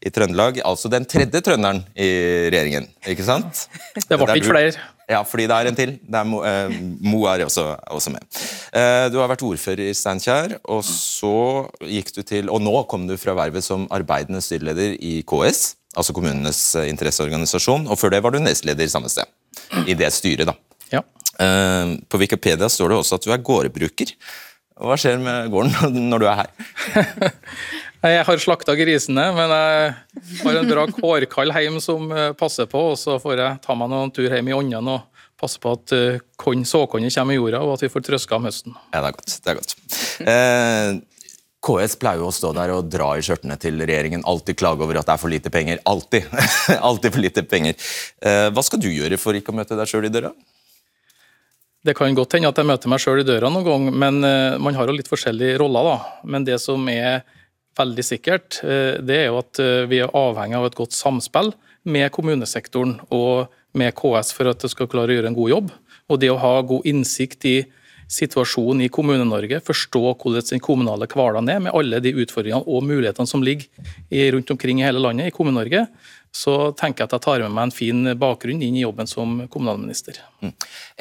i 0.00 0.12
Trøndelag. 0.12 0.62
Altså 0.64 0.88
den 0.88 1.04
tredje 1.04 1.42
trønderen 1.44 1.82
i 1.92 2.08
regjeringen, 2.48 2.88
ikke 3.12 3.26
sant? 3.26 3.66
Det 4.08 4.16
ble 4.16 4.38
ikke 4.40 4.54
flere. 4.54 4.88
Ja, 5.10 5.20
fordi 5.26 5.48
det 5.50 5.56
er 5.58 5.68
en 5.68 5.76
til. 5.76 5.92
Er 6.06 6.24
Mo, 6.24 6.40
eh, 6.46 6.72
Mo, 7.02 7.24
er 7.28 7.44
også, 7.44 7.66
også 7.92 8.12
med. 8.14 8.24
Eh, 8.72 9.10
du 9.12 9.18
har 9.20 9.28
vært 9.28 9.44
ordfører 9.44 9.90
i 9.90 9.96
Steinkjer, 9.96 10.56
og 10.64 10.80
så 10.86 11.34
gikk 11.82 12.14
du 12.14 12.22
til 12.22 12.48
Og 12.48 12.62
nå 12.62 12.72
kom 12.88 13.08
du 13.08 13.16
fra 13.20 13.34
vervet 13.36 13.66
som 13.66 13.88
arbeidende 13.92 14.40
styreleder 14.44 14.94
i 14.96 15.18
KS, 15.28 15.74
altså 15.92 16.14
kommunenes 16.16 16.62
eh, 16.78 16.88
interesseorganisasjon, 16.94 17.88
og 17.90 18.00
før 18.00 18.14
det 18.14 18.22
var 18.24 18.32
du 18.32 18.40
nestleder 18.40 18.86
i 18.86 18.92
samme 18.92 19.10
sted. 19.12 19.28
I 19.84 19.98
det 19.98 20.08
styret, 20.14 20.48
da. 20.48 20.56
Ja. 20.94 21.02
Eh, 21.42 21.98
på 22.08 22.22
Wikipedia 22.22 22.70
står 22.70 22.94
det 22.94 23.02
også 23.02 23.18
at 23.18 23.26
du 23.26 23.34
er 23.34 23.44
gårdbruker. 23.44 24.14
Hva 24.80 24.96
skjer 24.96 25.20
med 25.20 25.50
gården 25.52 26.08
når 26.10 26.22
du 26.22 26.26
er 26.30 26.40
her? 26.40 26.50
jeg 28.14 28.24
har 28.28 28.42
slakta 28.42 28.76
grisene, 28.78 29.26
men 29.36 29.52
jeg 29.54 29.92
har 30.40 30.60
en 30.60 30.70
bra 30.70 30.86
kårkall 30.96 31.52
hjemme 31.56 31.82
som 31.84 32.08
eh, 32.14 32.32
passer 32.38 32.70
på. 32.70 32.90
og 32.94 32.98
Så 33.00 33.18
får 33.22 33.36
jeg 33.36 33.60
ta 33.66 33.76
meg 33.76 33.92
noen 33.92 34.12
tur 34.14 34.28
hjem 34.28 34.50
i 34.50 34.56
ånden 34.56 34.92
og 34.94 35.06
passe 35.40 35.60
på 35.60 35.74
at 35.76 35.94
eh, 35.96 36.64
såkornet 36.68 37.14
kommer 37.14 37.36
i 37.36 37.38
jorda, 37.38 37.62
og 37.64 37.76
at 37.76 37.86
vi 37.86 37.92
får 37.92 38.08
trøska 38.08 38.40
om 38.40 38.48
høsten. 38.48 38.76
Ja, 38.92 39.00
det 39.00 39.06
er 39.12 39.16
godt. 39.18 39.36
Det 39.36 39.52
er 39.52 39.60
godt. 39.60 39.76
Eh, 40.20 40.98
KS 41.60 41.98
pleier 42.00 42.22
jo 42.22 42.30
å 42.30 42.34
stå 42.34 42.54
der 42.56 42.72
og 42.72 42.88
dra 42.88 43.10
i 43.18 43.24
skjørtene 43.24 43.56
til 43.60 43.80
regjeringen. 43.84 44.24
Alltid 44.28 44.56
klage 44.60 44.84
over 44.86 45.00
at 45.00 45.08
det 45.08 45.16
er 45.16 45.20
for 45.20 45.32
lite 45.32 45.52
penger. 45.52 45.82
Alltid. 45.88 46.28
Alltid 46.88 47.12
for 47.12 47.20
lite 47.20 47.44
penger. 47.48 47.76
Eh, 48.24 48.46
hva 48.48 48.64
skal 48.64 48.80
du 48.80 48.88
gjøre 48.88 49.20
for 49.20 49.36
ikke 49.36 49.52
å 49.52 49.58
møte 49.60 49.76
deg 49.76 49.90
sjøl 49.90 50.08
i 50.08 50.12
døra? 50.12 50.32
Det 51.80 51.94
kan 51.96 52.12
godt 52.12 52.36
hende 52.36 52.50
at 52.50 52.58
jeg 52.60 52.68
møter 52.68 52.90
meg 52.92 53.00
sjøl 53.00 53.22
i 53.22 53.24
døra 53.24 53.48
noen 53.48 53.64
gang, 53.64 53.86
men 54.02 54.20
uh, 54.20 54.58
man 54.60 54.76
har 54.76 54.90
jo 54.90 54.98
litt 54.98 55.08
forskjellige 55.08 55.56
roller. 55.62 55.86
da. 55.88 56.24
Men 56.28 56.44
det 56.44 56.58
som 56.60 56.84
er 56.92 57.22
veldig 57.78 58.04
sikkert, 58.04 58.60
uh, 58.60 59.00
det 59.00 59.16
er 59.16 59.28
jo 59.30 59.38
at 59.40 59.60
uh, 59.64 59.88
vi 59.88 60.02
er 60.04 60.12
avhengig 60.12 60.58
av 60.58 60.68
et 60.68 60.76
godt 60.76 60.96
samspill 60.96 61.54
med 61.88 62.12
kommunesektoren 62.12 62.98
og 63.08 63.48
med 63.72 63.96
KS 63.96 64.34
for 64.36 64.50
at 64.50 64.60
det 64.60 64.68
skal 64.74 64.90
klare 64.92 65.14
å 65.14 65.16
gjøre 65.16 65.32
en 65.32 65.38
god 65.38 65.54
jobb. 65.54 65.72
Og 66.12 66.20
det 66.20 66.28
å 66.28 66.40
ha 66.42 66.54
god 66.68 66.84
innsikt 66.90 67.48
i 67.48 67.56
situasjonen 68.10 68.82
i 68.84 68.90
Kommune-Norge, 68.92 69.62
forstå 69.64 70.02
hvordan 70.18 70.46
den 70.50 70.60
kommunale 70.60 71.06
hverdagen 71.08 71.48
er, 71.48 71.60
med 71.62 71.76
alle 71.78 72.00
de 72.02 72.12
utfordringene 72.18 72.66
og 72.66 72.82
mulighetene 72.84 73.30
som 73.30 73.44
ligger 73.46 74.34
rundt 74.34 74.50
omkring 74.50 74.82
i 74.82 74.86
hele 74.88 75.00
landet 75.00 75.30
i 75.30 75.34
Kommune-Norge, 75.34 75.84
så 76.30 76.70
tenker 76.78 77.02
jeg 77.02 77.08
at 77.08 77.14
jeg 77.16 77.22
tar 77.24 77.42
med 77.42 77.54
meg 77.56 77.66
en 77.66 77.74
fin 77.74 78.10
bakgrunn 78.18 78.60
inn 78.62 78.76
i 78.78 78.84
jobben 78.84 79.08
som 79.10 79.32
kommunalminister. 79.50 80.20
Mm. 80.44 80.52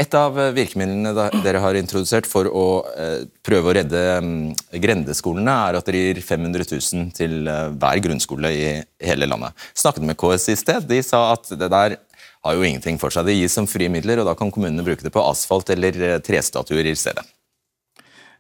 Et 0.02 0.16
av 0.18 0.38
virkemidlene 0.56 1.28
dere 1.44 1.62
har 1.62 1.78
introdusert 1.78 2.26
for 2.30 2.50
å 2.50 2.66
eh, 2.98 3.28
prøve 3.46 3.70
å 3.70 3.76
redde 3.78 4.02
mm, 4.26 4.40
grendeskolene, 4.82 5.54
er 5.70 5.78
at 5.78 5.90
dere 5.90 6.02
gir 6.08 6.22
500 6.26 6.66
000 6.72 7.12
til 7.18 7.46
eh, 7.46 7.68
hver 7.78 8.02
grunnskole 8.08 8.52
i 8.56 8.72
hele 9.06 9.30
landet. 9.30 9.54
Snakket 9.78 10.08
med 10.10 10.18
KS 10.18 10.50
i 10.50 10.58
sted. 10.64 10.90
De 10.90 11.02
sa 11.06 11.28
at 11.36 11.54
det 11.54 11.70
der 11.70 12.00
har 12.48 12.58
jo 12.58 12.66
ingenting 12.66 12.98
for 12.98 13.14
seg. 13.14 13.30
Det 13.30 13.38
gis 13.38 13.54
som 13.54 13.70
frie 13.70 13.92
midler, 13.92 14.24
og 14.24 14.32
da 14.32 14.34
kan 14.40 14.50
kommunene 14.50 14.86
bruke 14.88 15.06
det 15.06 15.14
på 15.14 15.28
asfalt 15.30 15.70
eller 15.76 16.02
eh, 16.10 16.18
trestatuer 16.26 16.90
i 16.90 16.96
stedet. 16.98 17.28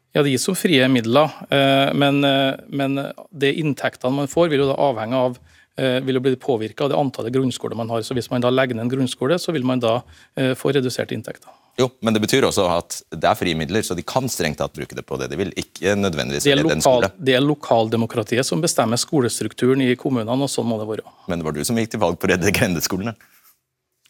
Ja, 0.10 0.24
Det 0.24 0.34
gis 0.34 0.48
som 0.48 0.58
frie 0.58 0.88
midler, 0.90 1.30
men, 1.94 2.16
men 2.74 2.96
det 3.30 3.52
inntektene 3.62 4.24
man 4.24 4.32
får, 4.32 4.48
vil 4.50 4.64
jo 4.64 4.72
da 4.72 4.78
avhenge 4.82 5.20
av 5.22 5.36
Eh, 5.38 5.59
vil 6.06 6.20
jo 6.20 6.24
bli 6.26 6.36
påvirka 6.40 6.86
av 6.86 6.94
det 6.94 7.00
antallet 7.00 7.34
grunnskoler 7.36 7.78
man 7.80 7.90
har. 7.94 8.04
Så 8.04 8.18
Hvis 8.18 8.30
man 8.32 8.44
da 8.44 8.52
legger 8.52 8.76
ned 8.76 8.88
en 8.88 8.94
grunnskole, 8.94 9.40
så 9.40 9.56
vil 9.56 9.66
man 9.68 9.80
da 9.84 10.02
eh, 10.36 10.54
få 10.58 10.74
reduserte 10.76 11.16
inntekter. 11.16 11.52
Jo, 11.80 11.88
Men 12.04 12.14
det 12.14 12.20
betyr 12.26 12.44
også 12.44 12.66
at 12.74 12.98
det 13.16 13.28
er 13.30 13.38
frie 13.40 13.56
midler, 13.56 13.84
så 13.88 13.96
de 13.96 14.04
kan 14.04 14.28
strengt 14.28 14.60
tatt 14.60 14.74
bruke 14.76 14.98
det 14.98 15.06
på 15.08 15.16
det 15.22 15.30
de 15.32 15.38
vil. 15.40 15.54
Ikke 15.56 15.96
nødvendigvis 15.96 16.44
det 16.44 16.52
er, 16.58 16.64
lokal, 16.66 16.82
skole. 16.84 17.12
det 17.16 17.38
er 17.38 17.46
lokaldemokratiet 17.46 18.48
som 18.48 18.60
bestemmer 18.64 19.00
skolestrukturen 19.00 19.86
i 19.86 19.94
kommunene, 20.00 20.36
og 20.36 20.52
sånn 20.52 20.68
må 20.68 20.80
det 20.82 20.90
være. 20.90 21.14
Men 21.32 21.40
det 21.40 21.48
var 21.48 21.56
du 21.56 21.64
som 21.64 21.80
gikk 21.80 21.94
til 21.96 22.04
valg 22.04 22.20
på 22.20 22.28
å 22.28 22.34
redde 22.34 22.52
grendeskolene? 22.52 23.16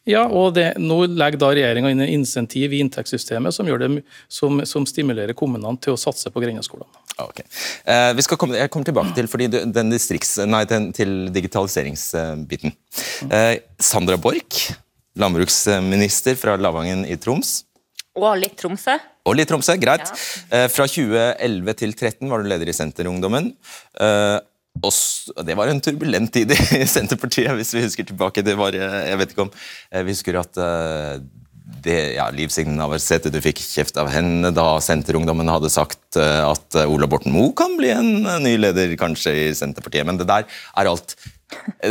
Ja, 0.10 0.24
og 0.26 0.56
det, 0.58 0.72
nå 0.82 1.04
legger 1.12 1.40
da 1.42 1.52
regjeringa 1.54 1.92
inn 1.94 2.02
en 2.02 2.10
insentiv 2.10 2.74
i 2.74 2.82
inntektssystemet 2.84 3.54
som, 3.54 3.68
det, 3.70 3.90
som, 4.32 4.62
som 4.66 4.88
stimulerer 4.90 5.36
kommunene 5.38 5.78
til 5.84 5.94
å 5.94 6.00
satse 6.02 6.32
på 6.34 6.42
grendeskolene. 6.42 6.90
Okay. 7.20 7.46
Eh, 7.84 8.10
vi 8.18 8.26
skal 8.26 8.40
komme, 8.40 8.58
jeg 8.58 8.72
kommer 8.74 8.90
tilbake 8.90 9.14
til 9.18 9.30
fordi 9.30 9.50
den 9.52 9.94
distrikts, 9.94 10.38
nei, 10.50 10.64
den, 10.70 10.90
til 10.96 11.30
digitaliseringsbiten. 11.36 12.74
Eh, 13.30 13.56
Sandra 13.78 14.18
Borch, 14.22 14.70
landbruksminister 15.20 16.40
fra 16.40 16.58
Lavangen 16.58 17.06
i 17.06 17.20
Troms. 17.22 17.60
Og 18.20 18.34
litt 18.42 18.58
Tromsø. 18.60 18.96
Og 19.30 19.36
litt 19.38 19.50
Tromsø, 19.52 19.76
greit. 19.80 20.10
Ja. 20.10 20.64
Eh, 20.64 20.68
fra 20.74 20.88
2011 20.90 21.76
til 21.84 21.94
2013 21.94 22.32
var 22.32 22.42
du 22.42 22.50
leder 22.50 22.72
i 22.72 22.76
Senterungdommen. 22.76 23.54
Og 24.86 25.44
det 25.46 25.58
var 25.58 25.72
en 25.72 25.82
turbulent 25.84 26.32
tid 26.34 26.54
i 26.54 26.86
Senterpartiet, 26.96 27.52
hvis 27.58 27.74
vi 27.76 27.84
husker 27.86 28.08
tilbake. 28.08 28.46
Det 28.46 28.56
var, 28.60 28.76
eh, 28.76 29.12
jeg 29.12 29.20
vet 29.22 29.36
ikke 29.36 29.46
om 29.48 29.54
eh, 29.54 30.04
Vi 30.06 30.16
husker 30.16 30.40
at 30.40 30.60
eh, 30.62 31.20
det, 31.86 31.98
ja, 32.16 32.28
Liv 32.34 32.52
Signe 32.54 32.74
Navarsete, 32.78 33.32
du 33.32 33.40
fikk 33.44 33.62
kjeft 33.62 34.00
av 34.02 34.10
henne 34.12 34.50
da 34.56 34.68
Senterungdommen 34.84 35.52
hadde 35.52 35.70
sagt 35.72 36.18
at 36.18 36.76
Ola 36.82 37.08
Borten 37.08 37.32
Moe 37.32 37.54
kan 37.56 37.76
bli 37.78 37.92
en 37.94 38.26
ny 38.42 38.56
leder 38.58 38.96
kanskje 39.00 39.36
i 39.38 39.44
Senterpartiet. 39.56 40.08
Men 40.10 40.18
det 40.20 40.28
der 40.28 40.48
er 40.50 40.90
alt 40.90 41.14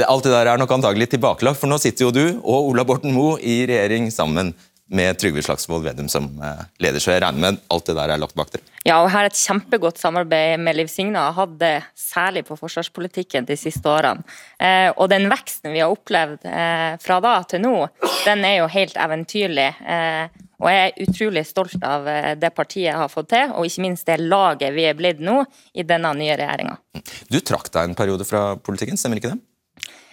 Alt 0.07 0.27
det 0.27 0.31
der 0.31 0.51
er 0.53 0.59
nok 0.61 0.71
antagelig 0.71 1.09
tilbakelagt, 1.11 1.59
for 1.59 1.71
nå 1.71 1.81
sitter 1.83 2.05
jo 2.05 2.11
du 2.15 2.25
og 2.43 2.69
Ola 2.73 2.85
Borten 2.87 3.15
Moe 3.15 3.41
i 3.43 3.63
regjering 3.67 4.11
sammen. 4.15 4.53
Med 4.89 5.19
Trygve 5.21 5.43
Slagsvold 5.45 5.85
Vedum 5.85 6.09
som 6.09 6.27
eh, 6.43 6.65
leder. 6.83 7.03
Så 7.03 7.13
jeg 7.13 7.23
regner 7.23 7.41
med 7.43 7.61
alt 7.73 7.89
det 7.89 7.97
der 7.99 8.15
er 8.15 8.21
lagt 8.21 8.37
bak 8.39 8.51
dere. 8.53 8.65
Ja, 8.87 9.01
og 9.03 9.11
her 9.13 9.27
er 9.27 9.33
et 9.33 9.39
kjempegodt 9.39 10.01
samarbeid 10.01 10.61
med 10.65 10.79
Liv 10.79 10.89
Signe 10.89 11.21
har 11.21 11.37
hatt 11.37 11.57
det 11.61 11.75
særlig 11.99 12.47
på 12.49 12.57
forsvarspolitikken 12.57 13.49
de 13.49 13.57
siste 13.61 13.89
årene. 13.91 14.25
Eh, 14.57 14.89
og 14.95 15.11
den 15.13 15.29
veksten 15.31 15.75
vi 15.75 15.83
har 15.83 15.93
opplevd 15.93 16.49
eh, 16.49 16.95
fra 17.03 17.19
da 17.25 17.35
til 17.49 17.65
nå, 17.67 17.75
den 18.25 18.45
er 18.49 18.63
jo 18.63 18.71
helt 18.73 18.97
eventyrlig. 18.97 19.69
Eh, 19.85 20.45
og 20.59 20.71
jeg 20.73 20.87
er 20.87 21.05
utrolig 21.05 21.45
stolt 21.47 21.85
av 21.87 22.09
det 22.41 22.49
partiet 22.51 22.97
har 22.99 23.11
fått 23.13 23.29
til, 23.31 23.53
og 23.55 23.69
ikke 23.69 23.85
minst 23.85 24.09
det 24.09 24.17
laget 24.19 24.75
vi 24.75 24.89
er 24.89 24.97
blitt 24.99 25.21
nå 25.23 25.45
i 25.79 25.85
denne 25.87 26.11
nye 26.19 26.35
regjeringa. 26.35 26.75
Du 27.31 27.39
trakk 27.39 27.71
deg 27.71 27.87
en 27.87 27.95
periode 27.99 28.27
fra 28.27 28.57
politikken, 28.59 28.99
stemmer 28.99 29.21
ikke 29.21 29.37
det? 29.37 29.39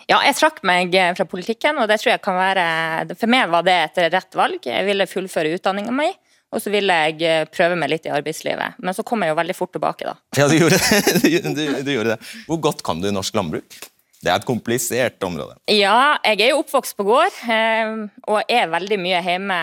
Ja, 0.09 0.19
jeg 0.21 0.37
trakk 0.37 0.61
meg 0.67 0.93
eh, 0.93 1.13
fra 1.17 1.25
politikken, 1.29 1.79
og 1.81 1.89
det 1.89 1.97
tror 2.01 2.13
jeg 2.13 2.23
kan 2.25 2.37
være 2.37 3.15
For 3.17 3.31
meg 3.31 3.49
var 3.53 3.65
det 3.65 3.77
et 3.87 4.03
rett 4.13 4.37
valg. 4.37 4.61
Jeg 4.61 4.85
ville 4.85 5.09
fullføre 5.09 5.55
utdanninga 5.57 5.93
mi. 5.95 6.11
Og 6.53 6.61
så 6.61 6.71
ville 6.71 6.93
jeg 7.07 7.25
eh, 7.25 7.47
prøve 7.51 7.75
meg 7.79 7.89
litt 7.91 8.05
i 8.07 8.13
arbeidslivet. 8.13 8.77
Men 8.85 8.95
så 8.95 9.03
kom 9.07 9.25
jeg 9.25 9.33
jo 9.33 9.39
veldig 9.39 9.55
fort 9.57 9.73
tilbake, 9.75 10.05
da. 10.07 10.15
Ja, 10.37 10.47
du 10.47 10.55
gjorde. 10.59 10.79
Du, 11.25 11.65
du 11.81 11.91
gjorde 11.91 12.13
det. 12.13 12.31
Hvor 12.45 12.61
godt 12.69 12.85
kan 12.85 13.01
du 13.01 13.09
norsk 13.11 13.35
landbruk? 13.35 13.79
Det 14.21 14.31
er 14.31 14.39
et 14.39 14.47
komplisert 14.47 15.21
område. 15.25 15.57
Ja, 15.69 16.15
jeg 16.23 16.39
er 16.41 16.53
jo 16.53 16.61
oppvokst 16.63 16.95
på 16.97 17.05
gård, 17.05 17.33
eh, 17.51 18.05
og 18.31 18.49
er 18.49 18.71
veldig 18.71 18.97
mye 19.01 19.19
hjemme 19.25 19.57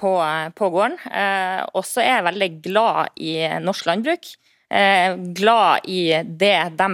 på, 0.00 0.12
på 0.56 0.70
gården. 0.72 0.96
Og 1.74 1.84
så 1.88 2.04
er 2.04 2.14
jeg 2.14 2.28
veldig 2.30 2.50
glad 2.64 3.20
i 3.20 3.34
norsk 3.60 3.90
landbruk. 3.90 4.30
Glad 5.40 5.90
i 5.90 6.00
det 6.22 6.54
de 6.78 6.90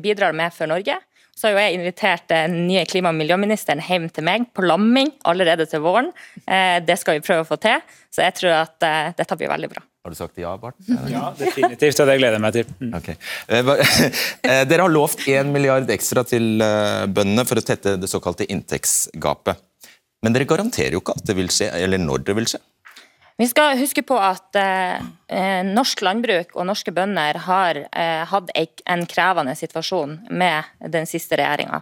bidrar 0.00 0.36
med 0.38 0.54
for 0.56 0.70
Norge. 0.70 0.96
Så 1.42 1.48
har 1.48 1.56
jo 1.56 1.62
jeg 1.64 1.74
invitert 1.74 2.28
den 2.30 2.52
nye 2.68 2.84
klima- 2.86 3.10
og 3.10 3.16
miljøministeren 3.18 3.80
hjem 3.82 4.04
til 4.14 4.22
meg 4.22 4.44
på 4.54 4.62
lamming 4.62 5.08
allerede 5.26 5.64
til 5.66 5.80
våren. 5.82 6.12
Eh, 6.46 6.78
det 6.86 6.94
skal 7.00 7.16
vi 7.16 7.24
prøve 7.26 7.42
å 7.42 7.48
få 7.48 7.58
til, 7.58 7.82
så 8.14 8.22
jeg 8.22 8.36
tror 8.38 8.60
at 8.60 8.86
eh, 8.86 9.08
dette 9.18 9.38
blir 9.40 9.50
veldig 9.50 9.70
bra. 9.72 9.82
Har 10.06 10.14
du 10.14 10.18
sagt 10.20 10.38
ja, 10.38 10.52
Bart? 10.54 10.78
Ja, 11.10 11.32
definitivt, 11.34 11.98
og 11.98 12.06
det 12.06 12.14
gleder 12.20 12.38
jeg 12.38 12.44
meg 12.46 12.54
til. 12.54 12.70
Mm. 12.78 12.94
Okay. 13.00 13.18
Eh, 13.50 14.62
dere 14.70 14.86
har 14.86 14.94
lovt 14.94 15.26
1 15.26 15.50
milliard 15.50 15.90
ekstra 15.90 16.22
til 16.30 16.62
bøndene 16.62 17.46
for 17.50 17.58
å 17.58 17.66
tette 17.66 17.96
det 17.98 18.10
såkalte 18.14 18.46
inntektsgapet. 18.46 19.66
Men 20.22 20.38
dere 20.38 20.46
garanterer 20.46 20.94
jo 20.94 21.02
ikke 21.02 21.18
at 21.18 21.26
det 21.26 21.40
vil 21.42 21.50
skje, 21.50 21.72
eller 21.74 21.98
når 21.98 22.22
det 22.28 22.38
vil 22.38 22.52
skje? 22.54 22.62
Vi 23.42 23.48
skal 23.48 23.74
huske 23.74 24.04
på 24.06 24.14
at 24.22 24.54
eh, 24.54 25.00
eh, 25.34 25.64
norsk 25.66 26.04
landbruk 26.06 26.52
og 26.54 26.66
norske 26.68 26.92
bønder 26.94 27.40
har 27.42 27.80
eh, 27.90 28.20
hatt 28.30 28.52
en 28.54 29.00
krevende 29.10 29.56
situasjon 29.58 30.12
med 30.30 30.68
den 30.94 31.08
siste 31.10 31.40
regjeringa. 31.40 31.80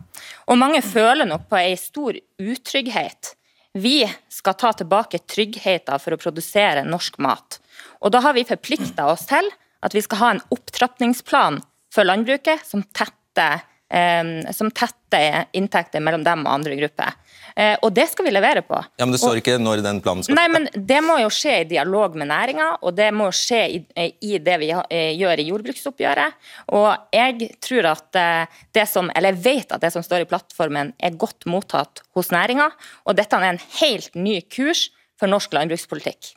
Og 0.49 0.57
mange 0.57 0.81
føler 0.81 1.29
nok 1.29 1.51
på 1.51 1.59
en 1.61 1.77
stor 1.77 2.17
utrygghet. 2.41 3.35
Vi 3.77 3.99
skal 4.33 4.57
ta 4.57 4.71
tilbake 4.79 5.21
tryggheten 5.29 6.01
for 6.01 6.17
å 6.17 6.21
produsere 6.23 6.87
norsk 6.89 7.21
mat. 7.21 7.61
Og 8.01 8.17
da 8.17 8.25
har 8.25 8.39
vi 8.39 8.49
forplikta 8.49 9.11
oss 9.13 9.27
til 9.29 9.53
at 9.85 9.93
vi 9.93 10.01
skal 10.07 10.23
ha 10.23 10.33
en 10.33 10.45
opptrappingsplan 10.57 11.61
for 11.93 12.09
landbruket 12.09 12.65
som 12.65 12.87
tetter, 12.89 13.67
eh, 13.93 14.33
tetter 14.73 15.45
inntekter 15.53 16.01
mellom 16.01 16.25
dem 16.25 16.49
og 16.49 16.55
andre 16.57 16.81
grupper. 16.81 17.21
Eh, 17.57 17.77
og 17.83 17.93
det 17.95 18.07
skal 18.13 18.27
vi 18.27 18.33
levere 18.35 18.63
på. 18.67 18.79
Ja, 18.99 19.07
Men 19.07 19.15
det 19.15 19.21
står 19.23 19.41
ikke 19.41 19.57
når 19.61 19.83
den 19.85 20.01
planen 20.05 20.27
skal 20.27 20.39
Nei, 20.39 20.47
men 20.53 20.69
Det 20.75 21.01
må 21.05 21.19
jo 21.23 21.31
skje 21.33 21.61
i 21.63 21.69
dialog 21.71 22.17
med 22.19 22.31
næringa, 22.31 22.69
og 22.83 22.95
det 22.99 23.11
må 23.15 23.31
skje 23.35 23.61
i, 23.77 23.81
i 24.27 24.39
det 24.39 24.59
vi 24.63 24.71
eh, 24.73 25.13
gjør 25.19 25.43
i 25.43 25.49
jordbruksoppgjøret. 25.51 26.39
Og 26.77 26.89
jeg 27.17 27.51
tror 27.63 27.91
at 27.95 28.21
eh, 28.21 28.61
det 28.77 28.87
som, 28.91 29.11
eller 29.15 29.35
jeg 29.35 29.45
vet 29.45 29.77
at 29.77 29.83
det 29.85 29.93
som 29.95 30.05
står 30.07 30.25
i 30.25 30.31
plattformen 30.31 30.95
er 30.99 31.19
godt 31.19 31.49
mottatt 31.51 32.05
hos 32.17 32.33
næringa, 32.35 32.71
og 33.07 33.19
dette 33.19 33.37
er 33.37 33.53
en 33.53 33.65
helt 33.81 34.15
ny 34.15 34.41
kurs 34.51 34.89
for 35.21 35.31
norsk 35.31 35.53
landbrukspolitikk. 35.53 36.35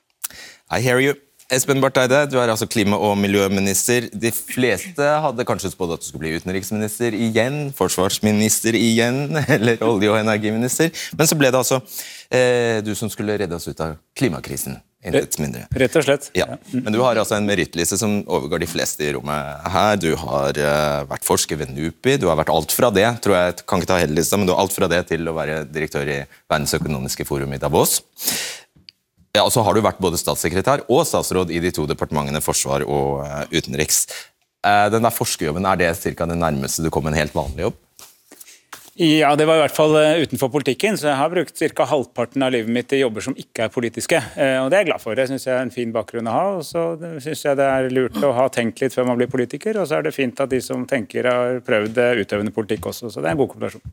I 0.72 0.82
hear 0.82 1.00
you. 1.00 1.16
Espen 1.54 1.82
Barth 1.84 2.02
Eide, 2.02 2.24
du 2.32 2.40
er 2.42 2.50
altså 2.50 2.66
klima- 2.70 2.98
og 2.98 3.14
miljøminister. 3.22 4.08
De 4.10 4.32
fleste 4.34 5.10
hadde 5.26 5.46
kanskje 5.46 5.74
spådd 5.74 5.96
at 5.96 6.02
du 6.04 6.08
skulle 6.08 6.26
bli 6.26 6.38
utenriksminister 6.40 7.14
igjen, 7.14 7.68
forsvarsminister 7.78 8.78
igjen, 8.80 9.28
eller 9.56 9.84
olje- 9.86 10.14
og 10.14 10.22
energiminister. 10.22 10.90
Men 11.18 11.30
så 11.30 11.38
ble 11.38 11.52
det 11.54 11.62
altså 11.62 11.82
eh, 12.34 12.82
du 12.86 12.96
som 12.98 13.12
skulle 13.14 13.38
redde 13.38 13.60
oss 13.60 13.70
ut 13.70 13.86
av 13.86 14.00
klimakrisen. 14.18 14.80
Intet 15.04 15.36
mindre. 15.42 15.66
Rett 15.76 15.96
og 16.00 16.06
slett. 16.06 16.30
Ja. 16.38 16.46
Men 16.72 16.94
du 16.96 17.02
har 17.04 17.18
altså 17.20 17.36
en 17.36 17.48
merittliste 17.48 17.98
som 18.00 18.22
overgår 18.24 18.62
de 18.64 18.70
fleste 18.72 19.04
i 19.04 19.12
rommet 19.12 19.66
her. 19.74 19.98
Du 20.00 20.14
har 20.20 20.56
uh, 20.56 21.04
vært 21.10 21.28
forsker 21.28 21.60
ved 21.60 21.74
NUPI. 21.76 22.16
Du 22.22 22.30
har 22.30 22.40
vært 22.40 22.54
alt 22.54 22.72
fra 22.72 22.88
det 22.94 23.10
tror 23.24 23.36
jeg, 23.36 23.58
kan 23.68 23.84
ikke 23.84 23.92
ta 23.92 24.00
hele 24.00 24.16
lista, 24.16 24.40
men 24.40 24.48
du 24.48 24.54
har 24.56 24.64
alt 24.64 24.76
fra 24.76 24.88
det 24.92 25.02
til 25.12 25.28
å 25.28 25.36
være 25.36 25.66
direktør 25.68 26.08
i 26.08 26.22
Verdens 26.48 26.78
økonomiske 26.80 27.28
forum 27.28 27.52
i 27.52 27.60
Davos. 27.60 28.00
Ja, 29.34 29.42
og 29.48 29.50
så 29.50 29.64
har 29.66 29.74
du 29.74 29.82
vært 29.82 29.98
både 29.98 30.20
statssekretær 30.22 30.84
og 30.94 31.08
statsråd 31.10 31.50
i 31.50 31.58
de 31.64 31.72
to 31.74 31.88
departementene 31.90 32.38
forsvar 32.46 32.84
og 32.86 33.24
uh, 33.26 33.40
utenriks. 33.50 34.04
Uh, 34.62 34.92
den 34.94 35.02
der 35.02 35.16
forskerjobben, 35.16 35.66
er 35.66 35.80
det 35.80 35.88
cirka 35.98 36.28
det 36.30 36.38
nærmeste 36.38 36.86
du 36.86 36.92
kom 36.94 37.10
en 37.10 37.18
helt 37.18 37.34
vanlig 37.34 37.66
jobb? 37.66 37.80
Ja, 39.02 39.32
det 39.34 39.48
var 39.50 39.58
i 39.58 39.64
hvert 39.64 39.74
fall 39.74 39.98
uh, 39.98 40.22
utenfor 40.22 40.52
politikken, 40.54 41.00
så 41.02 41.10
jeg 41.10 41.18
har 41.18 41.34
brukt 41.34 41.58
ca. 41.58 41.90
halvparten 41.90 42.46
av 42.46 42.54
livet 42.54 42.70
mitt 42.78 42.94
i 42.94 43.02
jobber 43.02 43.26
som 43.26 43.34
ikke 43.34 43.66
er 43.66 43.74
politiske. 43.74 44.22
og 44.22 44.70
Det 44.70 44.78
er 44.78 44.84
jeg 44.84 44.92
glad 44.92 45.02
for. 45.02 45.18
Det 45.18 45.26
syns 45.32 45.50
jeg 45.50 45.56
er 45.58 45.66
en 45.66 45.74
fin 45.74 45.96
bakgrunn 45.98 46.30
å 46.30 46.36
ha. 46.38 46.48
og 46.60 46.68
Så 46.70 46.86
syns 47.26 47.42
jeg 47.48 47.58
det 47.58 47.72
er 47.74 47.90
lurt 47.90 48.22
å 48.22 48.36
ha 48.38 48.46
tenkt 48.54 48.86
litt 48.86 48.94
før 48.94 49.10
man 49.10 49.18
blir 49.18 49.34
politiker, 49.34 49.82
og 49.82 49.90
så 49.90 49.98
er 49.98 50.06
det 50.06 50.14
fint 50.14 50.46
at 50.46 50.54
de 50.54 50.62
som 50.62 50.86
tenker 50.86 51.26
har 51.26 51.64
prøvd 51.66 51.98
utøvende 52.22 52.54
politikk 52.54 52.94
også. 52.94 53.10
Så 53.10 53.18
det 53.18 53.32
er 53.32 53.34
en 53.34 53.42
god 53.42 53.56
kombinasjon. 53.56 53.90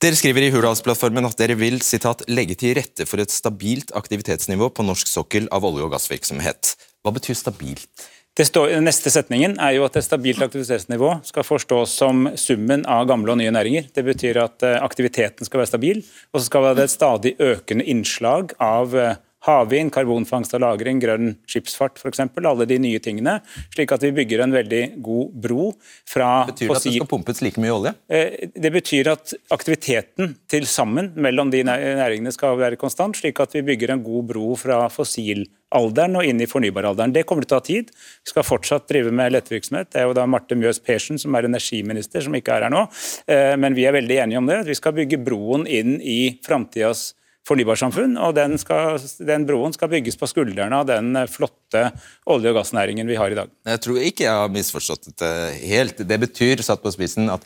Dere 0.00 0.16
skriver 0.16 0.46
i 0.46 0.48
Hurdalsplattformen 0.48 1.26
at 1.28 1.36
dere 1.36 1.58
vil 1.60 1.74
citat, 1.84 2.22
legge 2.32 2.54
til 2.56 2.72
rette 2.78 3.04
for 3.04 3.20
et 3.20 3.28
stabilt 3.28 3.90
aktivitetsnivå 3.92 4.70
på 4.72 4.86
norsk 4.88 5.10
sokkel 5.10 5.44
av 5.52 5.66
olje- 5.68 5.84
og 5.84 5.92
gassvirksomhet. 5.92 6.70
Hva 7.04 7.12
betyr 7.12 7.36
stabilt? 7.36 8.06
Står, 8.40 8.72
neste 8.80 9.12
setningen 9.12 9.58
er 9.60 9.74
jo 9.76 9.84
at 9.84 9.98
et 10.00 10.06
stabilt 10.06 10.40
aktivitetsnivå 10.40 11.10
skal 11.28 11.44
forstås 11.44 11.98
som 12.00 12.30
summen 12.40 12.86
av 12.88 13.04
gamle 13.10 13.34
og 13.34 13.42
nye 13.42 13.52
næringer. 13.52 13.90
Det 13.92 14.06
betyr 14.06 14.40
at 14.40 14.64
eh, 14.64 14.78
aktiviteten 14.80 15.44
skal 15.44 15.60
være 15.60 15.72
stabil, 15.74 16.00
og 16.32 16.40
så 16.40 16.46
skal 16.46 16.64
det 16.64 16.70
være 16.70 16.88
et 16.88 16.94
stadig 16.94 17.34
økende 17.50 17.84
innslag 17.92 18.54
av 18.56 18.96
eh, 18.96 19.20
Havvind, 19.46 19.88
karbonfangst 19.94 20.52
og 20.56 20.60
-lagring, 20.60 20.98
grønn 21.00 21.30
skipsfart 21.48 21.96
f.eks. 21.96 22.20
Alle 22.20 22.66
de 22.68 22.76
nye 22.82 23.00
tingene. 23.00 23.38
Slik 23.72 23.92
at 23.96 24.02
vi 24.04 24.12
bygger 24.12 24.42
en 24.44 24.52
veldig 24.52 24.82
god 25.00 25.30
bro 25.32 25.70
fra 26.04 26.44
Betyr 26.50 26.68
det 26.68 26.76
at 26.76 26.84
det 26.84 26.92
skal 26.98 27.08
pumpes 27.08 27.40
like 27.40 27.62
mye 27.62 27.72
olje? 27.72 27.94
Eh, 28.12 28.50
det 28.52 28.72
betyr 28.74 29.08
at 29.14 29.32
aktiviteten 29.50 30.34
til 30.50 30.66
sammen 30.68 31.12
mellom 31.16 31.48
de 31.50 31.62
næringene 31.64 32.32
skal 32.36 32.58
være 32.60 32.76
konstant, 32.76 33.16
slik 33.16 33.40
at 33.40 33.56
vi 33.56 33.64
bygger 33.64 33.94
en 33.94 34.02
god 34.04 34.28
bro 34.28 34.50
fra 34.60 34.82
fossilalderen 34.92 36.18
og 36.20 36.28
inn 36.28 36.44
i 36.44 36.48
fornybaralderen. 36.50 37.14
Det 37.14 37.24
kommer 37.24 37.46
til 37.46 37.56
å 37.56 37.60
ta 37.60 37.64
tid. 37.64 37.94
Vi 38.20 38.34
skal 38.34 38.44
fortsatt 38.44 38.90
drive 38.92 39.08
med 39.14 39.32
lettvirksomhet. 39.32 39.88
Det 39.94 40.02
er 40.02 40.10
jo 40.10 40.18
da 40.18 40.26
Marte 40.28 40.58
Mjøs 40.58 40.82
Persen 40.84 41.16
som 41.16 41.32
er 41.34 41.48
energiminister, 41.48 42.20
som 42.20 42.36
ikke 42.36 42.58
er 42.58 42.68
her 42.68 42.74
nå. 42.76 42.84
Eh, 43.24 43.56
men 43.56 43.72
vi 43.78 43.88
er 43.88 43.96
veldig 43.96 44.20
enige 44.26 44.44
om 44.44 44.52
det. 44.52 44.60
Vi 44.68 44.76
skal 44.76 44.98
bygge 45.00 45.22
broen 45.24 45.64
inn 45.64 45.96
i 46.04 46.36
framtidas 46.44 47.14
fornybarsamfunn. 47.50 48.16
og 48.20 48.34
den, 48.38 48.56
skal, 48.60 49.00
den, 49.18 49.46
broen 49.48 49.74
skal 49.76 49.90
bygges 49.92 50.18
på 50.20 50.28
skuldrene 50.30 50.82
av 50.82 50.86
den 50.88 51.12
flotte 51.30 51.88
olje- 52.30 52.52
og 52.52 52.60
gassnæringen 52.60 53.10
vi 53.10 53.18
har 53.18 53.32
i 53.32 53.38
dag. 53.38 53.50
Jeg 53.68 53.82
tror 53.86 53.98
ikke 54.02 54.26
jeg 54.26 54.38
har 54.42 54.54
misforstått 54.54 55.10
det 55.20 55.34
helt. 55.66 56.06
Det 56.06 56.22
betyr 56.26 56.64
satt 56.66 56.82
på 56.82 56.94
spissen, 56.94 57.30
at 57.32 57.44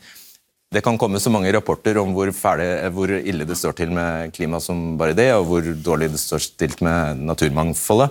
det 0.75 0.83
kan 0.83 0.99
komme 0.99 1.21
så 1.23 1.31
mange 1.31 1.53
rapporter 1.55 1.99
om 2.01 2.15
hvor, 2.17 2.31
ferdig, 2.35 2.67
hvor 2.95 3.13
ille 3.15 3.47
det 3.47 3.57
står 3.59 3.77
til 3.79 3.93
med 3.95 4.33
klima 4.35 4.59
som 4.63 4.97
bare 4.99 5.15
det, 5.15 5.29
og 5.37 5.47
hvor 5.47 5.69
dårlig 5.87 6.11
det 6.15 6.23
står 6.23 6.43
stilt 6.43 6.83
med 6.83 7.21
naturmangfoldet. 7.29 8.11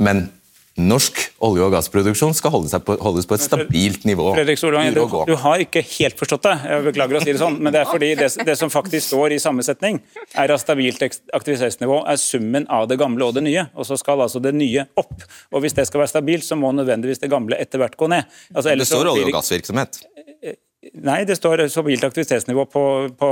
Men 0.00 0.26
norsk 0.74 1.20
olje- 1.44 1.62
og 1.62 1.70
gassproduksjon 1.74 2.34
skal 2.34 2.50
holde 2.50 2.80
på, 2.82 2.96
holdes 3.02 3.28
på 3.30 3.36
et 3.36 3.44
stabilt 3.44 4.06
nivå. 4.08 4.32
Fredrik 4.34 4.58
Solvang, 4.58 4.90
du, 4.94 5.04
du, 5.28 5.34
har 5.38 5.62
ikke 5.62 5.84
helt 5.86 6.18
forstått 6.18 6.48
det, 6.48 6.54
jeg 6.66 6.86
beklager 6.88 7.18
å 7.18 7.22
si 7.22 7.30
det 7.30 7.42
sånn, 7.42 7.60
men 7.62 7.74
det 7.74 7.84
er 7.84 7.90
fordi 7.90 8.10
det, 8.18 8.30
det 8.48 8.56
som 8.58 8.72
faktisk 8.72 9.12
står 9.12 9.36
i 9.36 9.38
sammensetning, 9.42 10.00
er 10.34 10.54
at 10.54 10.62
stabilt 10.62 11.04
aktivitetsnivå 11.04 12.00
er 12.10 12.18
summen 12.18 12.66
av 12.72 12.88
det 12.90 12.98
gamle 12.98 13.28
og 13.28 13.38
det 13.38 13.44
nye. 13.46 13.68
Og 13.78 13.86
så 13.86 13.98
skal 14.00 14.24
altså 14.26 14.42
det 14.42 14.54
nye 14.56 14.88
opp. 14.98 15.14
Og 15.54 15.62
Hvis 15.62 15.78
det 15.78 15.86
skal 15.86 16.02
være 16.02 16.14
stabilt, 16.16 16.46
så 16.46 16.58
må 16.58 16.74
nødvendigvis 16.74 17.22
det 17.22 17.30
gamle 17.30 17.58
etter 17.60 17.80
hvert 17.82 17.94
gå 18.00 18.10
ned. 18.10 18.26
Altså, 18.54 18.74
det 18.74 18.88
står 18.90 19.14
olje- 19.14 19.30
og 19.30 19.38
gassvirksomhet. 19.38 20.02
Nei, 21.04 21.22
det 21.24 21.38
står 21.38 21.64
stabilt 21.72 22.04
aktivitetsnivå 22.04 22.66
på, 22.68 22.84
på, 23.16 23.30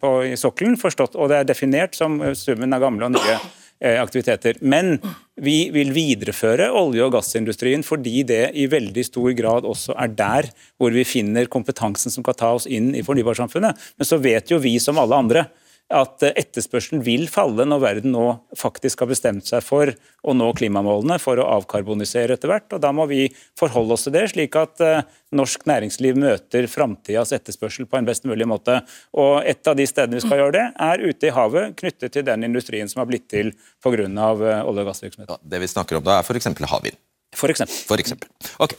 på 0.00 0.14
sokkelen, 0.40 0.78
forstått, 0.80 1.18
og 1.18 1.28
det 1.28 1.42
er 1.42 1.50
definert 1.50 1.98
som 1.98 2.16
summen 2.38 2.72
av 2.72 2.86
gamle 2.86 3.10
og 3.10 3.18
nye 3.18 3.36
aktiviteter. 3.82 4.56
Men 4.62 4.98
vi 5.40 5.70
vil 5.74 5.90
videreføre 5.94 6.70
olje- 6.70 7.04
og 7.04 7.16
gassindustrien 7.16 7.82
fordi 7.84 8.22
det 8.26 8.52
i 8.54 8.68
veldig 8.70 9.04
stor 9.06 9.32
grad 9.36 9.66
også 9.68 9.96
er 9.98 10.14
der 10.14 10.48
hvor 10.78 10.94
vi 10.94 11.04
finner 11.04 11.50
kompetansen 11.50 12.12
som 12.14 12.24
kan 12.24 12.38
ta 12.38 12.52
oss 12.54 12.68
inn 12.70 12.92
i 12.94 13.02
fornybarsamfunnet. 13.04 13.76
Men 13.98 14.08
så 14.08 14.20
vet 14.22 14.50
jo 14.52 14.62
vi 14.62 14.78
som 14.82 15.00
alle 15.02 15.18
andre 15.18 15.46
at 15.92 16.22
etterspørselen 16.24 17.02
vil 17.04 17.26
falle 17.28 17.66
når 17.68 17.82
verden 17.82 18.14
nå 18.14 18.24
faktisk 18.56 19.02
har 19.04 19.10
bestemt 19.10 19.44
seg 19.46 19.60
for 19.64 19.92
å 20.24 20.34
nå 20.36 20.46
klimamålene 20.56 21.18
for 21.20 21.38
å 21.38 21.48
avkarbonisere 21.58 22.38
etter 22.38 22.48
hvert. 22.48 22.72
og 22.72 22.80
Da 22.80 22.90
må 22.96 23.04
vi 23.10 23.26
forholde 23.58 23.96
oss 23.96 24.06
til 24.06 24.14
det, 24.16 24.24
slik 24.32 24.56
at 24.56 24.80
eh, 24.84 25.02
norsk 25.36 25.66
næringsliv 25.68 26.16
møter 26.20 26.68
framtidas 26.72 27.34
etterspørsel 27.36 27.88
på 27.90 28.00
en 28.00 28.08
best 28.08 28.24
mulig 28.24 28.48
måte. 28.48 28.80
Og 29.12 29.42
Et 29.44 29.68
av 29.68 29.76
de 29.76 29.86
stedene 29.86 30.16
vi 30.16 30.24
skal 30.24 30.40
gjøre 30.40 30.56
det, 30.56 30.66
er 30.88 31.04
ute 31.04 31.28
i 31.28 31.34
havet, 31.36 31.76
knyttet 31.76 32.16
til 32.16 32.24
den 32.24 32.48
industrien 32.48 32.88
som 32.88 33.04
har 33.04 33.10
blitt 33.10 33.28
til 33.28 33.52
pga. 33.84 33.92
Eh, 33.94 34.62
olje- 34.64 34.82
og 34.82 34.88
gassvirksomhet. 34.88 35.28
Ja, 35.28 35.36
det 35.42 35.60
vi 35.60 35.68
snakker 35.68 36.00
om 36.00 36.06
da, 36.06 36.18
er 36.18 36.24
f.eks. 36.24 36.48
havvind. 36.48 36.96
For 37.34 37.50
eksempel. 37.50 37.76
For 37.90 38.00
eksempel. 38.00 38.30
Ok, 38.62 38.76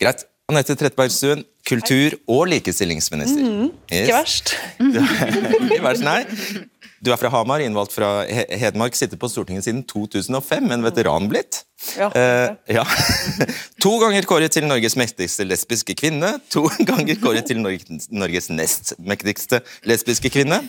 Greit. 0.00 0.26
Anette 0.52 0.74
Trettebergstuen, 0.76 1.44
kultur- 1.68 2.18
og 2.28 2.46
likestillingsminister. 2.52 3.40
Mm, 3.40 3.70
Yes. 3.92 4.00
ikke 4.00 4.12
verst. 4.12 4.50
Ikke 5.72 5.82
verst, 5.82 6.02
nei. 6.04 6.24
Du 7.04 7.10
er 7.12 7.20
fra 7.20 7.28
Hamar, 7.28 7.60
innvalgt 7.60 7.92
fra 7.92 8.24
Hedmark, 8.24 8.96
sitter 8.96 9.20
på 9.20 9.28
Stortinget 9.28 9.66
siden 9.66 9.82
2005, 9.84 10.70
en 10.72 10.84
veteran 10.86 11.28
blitt. 11.28 11.64
Ja. 11.98 12.08
Uh, 12.08 12.54
ja. 12.70 12.84
To 13.84 13.90
ganger 14.00 14.24
kåret 14.24 14.54
til 14.54 14.64
Norges 14.64 14.94
mektigste 14.96 15.44
lesbiske 15.44 15.92
kvinne, 15.98 16.30
to 16.48 16.62
ganger 16.88 17.18
kåret 17.20 17.44
til 17.50 17.58
Norges, 17.60 18.46
nest 18.48 18.94
mektigste 19.04 19.60
lesbiske 19.84 20.30
kvinne. 20.32 20.62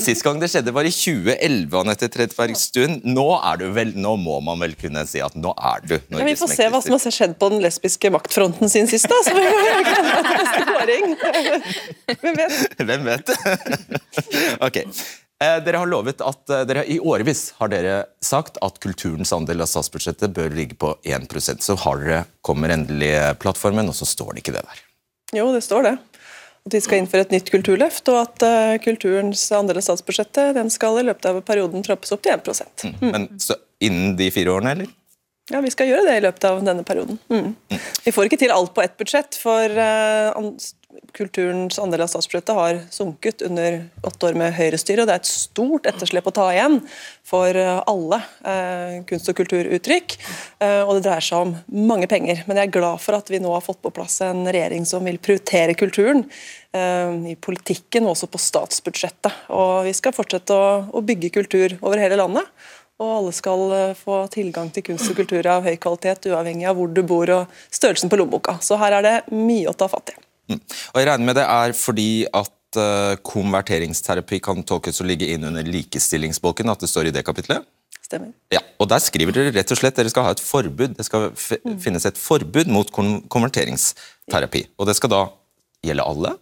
Sist 0.00 0.24
gang 0.24 0.40
det 0.40 0.48
skjedde 0.48 0.72
var 0.72 0.88
i 0.88 0.92
2011, 0.94 1.76
Anette 1.82 2.08
Trettebergstuen. 2.14 3.02
Nå 3.04 3.26
er 3.36 3.60
du 3.60 3.66
vel, 3.76 3.92
nå 3.92 4.14
må 4.22 4.38
man 4.46 4.62
vel 4.64 4.72
kunne 4.80 5.04
si 5.10 5.20
at 5.20 5.36
nå 5.36 5.52
er 5.52 5.84
du 5.84 5.98
Norges 5.98 6.06
mektigste. 6.08 6.22
Ja, 6.22 6.28
vi 6.30 6.36
får 6.40 6.54
se 6.54 6.70
hva 6.72 6.80
som 6.86 6.96
har 6.96 7.16
skjedd 7.18 7.36
på 7.42 7.50
den 7.52 7.60
lesbiske 7.66 8.12
maktfronten 8.16 8.72
sin 8.72 8.88
sist, 8.88 9.10
da. 9.12 9.20
Så 9.26 9.36
vi. 9.36 9.44
Hvem 12.22 12.40
vet? 12.40 12.80
Hvem 12.80 13.04
vet? 13.10 13.36
ok. 14.64 14.80
Eh, 15.42 15.58
Dere 15.66 15.80
har 15.82 15.90
lovet 15.90 16.20
at 16.22 16.52
eh, 16.54 16.62
dere 16.68 16.84
I 16.86 16.98
årevis 17.02 17.48
har 17.58 17.70
dere 17.72 17.96
sagt 18.22 18.60
at 18.62 18.78
kulturens 18.84 19.32
andel 19.34 19.64
av 19.64 19.70
statsbudsjettet 19.70 20.34
bør 20.36 20.52
ligge 20.54 20.76
på 20.78 20.92
1% 21.02 21.64
Så 21.66 21.76
har 21.82 21.98
dere, 22.02 22.20
kommer 22.46 22.70
endelig 22.74 23.12
plattformen, 23.42 23.90
og 23.90 23.96
så 23.98 24.06
står 24.08 24.36
det 24.36 24.44
ikke 24.44 24.54
det 24.60 24.64
der. 24.68 24.82
Jo, 25.40 25.48
det 25.54 25.64
står 25.66 25.88
det. 25.88 25.94
At 26.62 26.76
vi 26.76 26.80
skal 26.84 27.00
innføre 27.02 27.24
et 27.26 27.32
nytt 27.34 27.48
kulturløft, 27.50 28.06
og 28.12 28.20
at 28.20 28.44
uh, 28.46 28.76
kulturens 28.84 29.40
andel 29.56 29.80
av 29.80 29.86
statsbudsjettet 29.88 30.52
den 30.54 30.68
skal 30.70 31.00
i 31.00 31.06
løpet 31.08 31.26
av 31.32 31.40
perioden 31.48 31.82
trappes 31.82 32.12
opp 32.14 32.22
til 32.22 32.36
1 32.36 32.84
Mm. 32.84 33.08
Men 33.10 33.24
så 33.42 33.56
innen 33.82 34.12
de 34.20 34.28
fire 34.30 34.52
årene, 34.52 34.76
eller? 34.76 34.92
Ja, 35.50 35.58
Vi 35.64 35.72
skal 35.74 35.88
gjøre 35.90 36.04
det 36.06 36.14
i 36.20 36.22
løpet 36.22 36.44
av 36.46 36.60
denne 36.62 36.84
perioden. 36.86 37.18
Mm. 37.32 37.56
Vi 38.04 38.12
får 38.14 38.28
ikke 38.28 38.38
til 38.44 38.54
alt 38.54 38.70
på 38.76 38.84
ett 38.84 38.94
budsjett, 39.00 39.34
for 39.42 39.74
an- 39.82 40.54
kulturens 41.16 41.78
andel 41.78 42.04
av 42.04 42.10
statsbudsjettet 42.10 42.56
har 42.56 42.78
sunket 42.90 43.42
under 43.46 43.78
åtte 44.06 44.28
år 44.28 44.36
med 44.38 44.54
høyrestyre, 44.56 45.02
og 45.02 45.08
det 45.10 45.14
er 45.14 45.22
et 45.22 45.30
stort 45.30 45.88
etterslep 45.90 46.28
å 46.28 46.34
ta 46.34 46.46
igjen 46.54 46.78
for 47.26 47.56
eh, 47.58 47.80
alle 47.90 48.18
eh, 48.48 48.96
kunst- 49.08 49.30
og 49.32 49.38
kulturuttrykk. 49.40 50.16
Eh, 50.64 50.80
og 50.82 50.96
det 50.96 51.04
dreier 51.06 51.26
seg 51.26 51.46
om 51.46 51.54
mange 51.90 52.08
penger. 52.10 52.44
Men 52.48 52.60
jeg 52.60 52.70
er 52.70 52.76
glad 52.78 53.02
for 53.04 53.18
at 53.18 53.32
vi 53.32 53.42
nå 53.42 53.52
har 53.54 53.64
fått 53.64 53.82
på 53.84 53.92
plass 53.94 54.20
en 54.26 54.44
regjering 54.48 54.86
som 54.88 55.04
vil 55.08 55.20
prioritere 55.22 55.76
kulturen 55.78 56.24
eh, 56.76 57.32
i 57.32 57.36
politikken 57.36 58.06
og 58.06 58.16
også 58.16 58.30
på 58.32 58.42
statsbudsjettet. 58.42 59.48
Og 59.56 59.88
vi 59.88 59.96
skal 59.96 60.16
fortsette 60.16 60.56
å, 60.56 60.70
å 60.92 61.04
bygge 61.04 61.34
kultur 61.40 61.76
over 61.80 62.00
hele 62.00 62.20
landet. 62.20 62.48
Og 63.02 63.14
alle 63.18 63.32
skal 63.34 63.64
eh, 63.76 63.94
få 63.98 64.24
tilgang 64.32 64.70
til 64.72 64.86
kunst 64.86 65.10
og 65.10 65.18
kultur 65.18 65.46
av 65.50 65.66
høy 65.66 65.74
kvalitet, 65.80 66.28
uavhengig 66.30 66.68
av 66.70 66.78
hvor 66.78 66.92
du 66.92 67.02
bor 67.06 67.32
og 67.34 67.64
størrelsen 67.72 68.12
på 68.12 68.20
lommeboka. 68.20 68.58
Så 68.62 68.78
her 68.80 68.98
er 68.98 69.08
det 69.08 69.16
mye 69.34 69.70
å 69.70 69.76
ta 69.76 69.90
fatt 69.90 70.14
i. 70.14 70.21
Mm. 70.50 70.58
Og 70.58 70.98
jeg 71.00 71.08
regner 71.08 71.28
med 71.28 71.38
det 71.38 71.46
er 71.46 71.76
fordi 71.76 72.10
at 72.26 72.80
uh, 72.80 73.14
konverteringsterapi 73.26 74.40
kan 74.44 74.64
tolkes 74.66 75.02
å 75.02 75.06
ligge 75.06 75.28
inn 75.32 75.46
under 75.48 75.66
likestillingsbolken, 75.66 76.72
at 76.72 76.82
det 76.82 76.90
står 76.90 77.10
i 77.10 77.14
det 77.14 77.24
kapitlet? 77.26 77.66
Stemmer. 78.02 78.32
Ja, 78.52 78.60
og 78.82 78.90
Der 78.90 79.00
skriver 79.00 79.34
dere 79.34 79.52
rett 79.54 79.72
og 79.72 79.78
slett 79.78 79.96
dere 79.96 80.10
skal 80.12 80.26
ha 80.26 80.34
et 80.34 80.42
forbud. 80.42 80.96
Det 80.98 81.06
skal 81.06 81.30
f 81.30 81.52
finnes 81.80 82.06
et 82.08 82.18
forbud 82.18 82.70
mot 82.72 82.88
kon 82.92 83.20
konverteringsterapi. 83.32 84.66
Og 84.78 84.88
det 84.90 84.98
skal 84.98 85.12
da 85.12 85.22
gjelde 85.86 86.08
alle? 86.10 86.34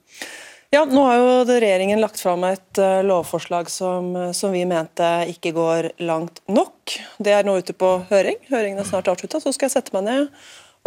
Ja, 0.70 0.84
nå 0.86 1.02
har 1.02 1.16
jo 1.18 1.30
regjeringen 1.50 1.98
lagt 1.98 2.20
fram 2.22 2.44
et 2.46 2.78
uh, 2.78 3.00
lovforslag 3.02 3.66
som, 3.74 4.12
eh, 4.14 4.30
som 4.36 4.52
vi 4.54 4.62
mente 4.70 5.08
ikke 5.32 5.50
går 5.56 5.88
langt 6.06 6.38
nok. 6.46 6.94
Det 7.18 7.32
er 7.34 7.46
nå 7.46 7.56
ute 7.58 7.74
på 7.74 7.88
høring. 8.06 8.38
Høringen 8.52 8.78
er 8.78 8.86
snart 8.86 9.10
avslutta. 9.10 9.42
Så 9.42 9.50
skal 9.56 9.66
jeg 9.66 9.74
sette 9.74 9.96
meg 9.96 10.06
ned 10.06 10.28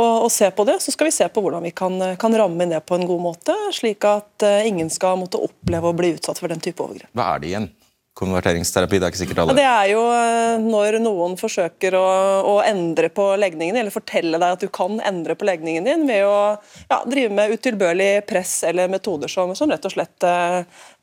og, 0.02 0.26
og 0.26 0.32
se 0.32 0.50
på 0.52 0.66
det. 0.68 0.80
Så 0.84 0.94
skal 0.96 1.10
vi 1.10 1.16
se 1.16 1.28
på 1.30 1.44
hvordan 1.44 1.64
vi 1.64 1.74
kan, 1.76 2.00
kan 2.20 2.38
ramme 2.38 2.66
ned 2.66 2.74
det 2.74 2.86
på 2.90 2.98
en 2.98 3.08
god 3.08 3.22
måte, 3.22 3.56
slik 3.76 4.06
at 4.10 4.46
uh, 4.46 4.68
ingen 4.68 4.90
skal 4.90 5.20
måtte 5.22 5.42
oppleve 5.42 5.92
å 5.92 5.98
bli 5.98 6.16
utsatt 6.18 6.42
for 6.42 6.52
den 6.52 6.64
type 6.64 6.82
overgrep. 6.84 7.12
Hva 7.14 7.34
er 7.36 7.44
det 7.44 7.52
igjen? 7.54 7.72
Konverteringsterapi? 8.14 9.00
Det 9.02 9.08
er 9.08 9.10
ikke 9.10 9.20
sikkert 9.24 9.40
alle 9.42 9.54
det 9.58 9.64
er 9.66 9.88
jo 9.90 10.02
eh, 10.14 10.60
når 10.62 11.00
noen 11.02 11.34
forsøker 11.40 11.96
å, 11.98 12.04
å 12.46 12.52
endre 12.62 13.10
på 13.10 13.26
legningen, 13.42 13.80
eller 13.82 13.94
fortelle 13.94 14.38
deg 14.38 14.54
at 14.54 14.62
du 14.62 14.70
kan 14.70 15.00
endre 15.02 15.34
på 15.34 15.48
legningen 15.50 15.88
din 15.90 16.04
ved 16.06 16.22
å 16.30 16.36
ja, 16.92 17.00
drive 17.10 17.34
med 17.34 17.56
utilbørlig 17.58 18.12
press 18.30 18.60
eller 18.70 18.92
metoder 18.94 19.34
som, 19.34 19.56
som 19.58 19.74
rett 19.74 19.90
og 19.90 19.96
slett 19.96 20.28
eh, 20.30 20.60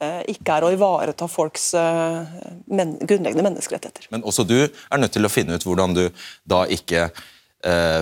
eh, 0.06 0.22
ikke 0.36 0.60
er 0.60 0.68
å 0.68 0.70
ivareta 0.76 1.26
folks 1.26 1.72
eh, 1.82 2.38
men, 2.70 2.94
grunnleggende 3.02 3.48
menneskerettigheter. 3.48 4.06
Men 4.14 4.22
også 4.22 4.46
du 4.46 4.60
er 4.62 5.02
nødt 5.02 5.16
til 5.18 5.26
å 5.26 5.34
finne 5.34 5.58
ut 5.58 5.66
hvordan 5.66 5.98
du 5.98 6.04
da 6.46 6.62
ikke 6.70 7.08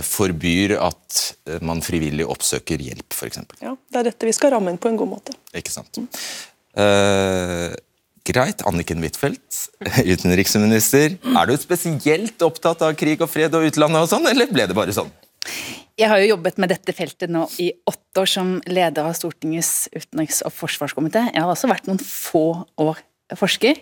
forbyr 0.04 0.76
at 0.78 1.18
eh, 1.48 1.58
man 1.64 1.82
frivillig 1.84 2.26
oppsøker 2.28 2.80
hjelp, 2.82 3.10
f.eks. 3.14 3.42
Ja, 3.64 3.74
det 3.74 4.00
er 4.00 4.08
dette 4.10 4.28
vi 4.28 4.34
skal 4.36 4.54
ramme 4.54 4.72
inn 4.72 4.80
på 4.80 4.90
en 4.90 4.98
god 5.00 5.10
måte. 5.16 5.34
Ikke 5.58 5.74
sant? 5.74 6.00
Eh, 6.78 7.74
greit. 8.28 8.62
Anniken 8.68 9.02
Huitfeldt, 9.02 9.64
utenriksminister. 10.14 11.18
Er 11.34 11.50
du 11.50 11.56
spesielt 11.58 12.46
opptatt 12.46 12.84
av 12.86 12.94
krig 12.98 13.24
og 13.24 13.32
fred 13.32 13.56
og 13.58 13.66
utlandet 13.70 14.04
og 14.04 14.12
sånn, 14.12 14.30
eller 14.30 14.50
ble 14.52 14.68
det 14.70 14.78
bare 14.78 14.94
sånn? 14.94 15.10
Jeg 15.98 16.12
har 16.12 16.20
jo 16.22 16.28
jobbet 16.36 16.60
med 16.62 16.70
dette 16.70 16.94
feltet 16.94 17.30
nå 17.32 17.48
i 17.58 17.72
åtte 17.88 18.22
år 18.22 18.28
som 18.30 18.50
leder 18.70 19.08
av 19.08 19.16
Stortingets 19.18 19.88
utenriks- 19.90 20.44
og 20.46 20.54
forsvarskomité. 20.54 21.24
Jeg 21.32 21.42
har 21.42 21.50
også 21.50 21.70
vært 21.70 21.88
noen 21.90 21.98
få 21.98 22.44
år 22.78 23.00
forsker. 23.36 23.80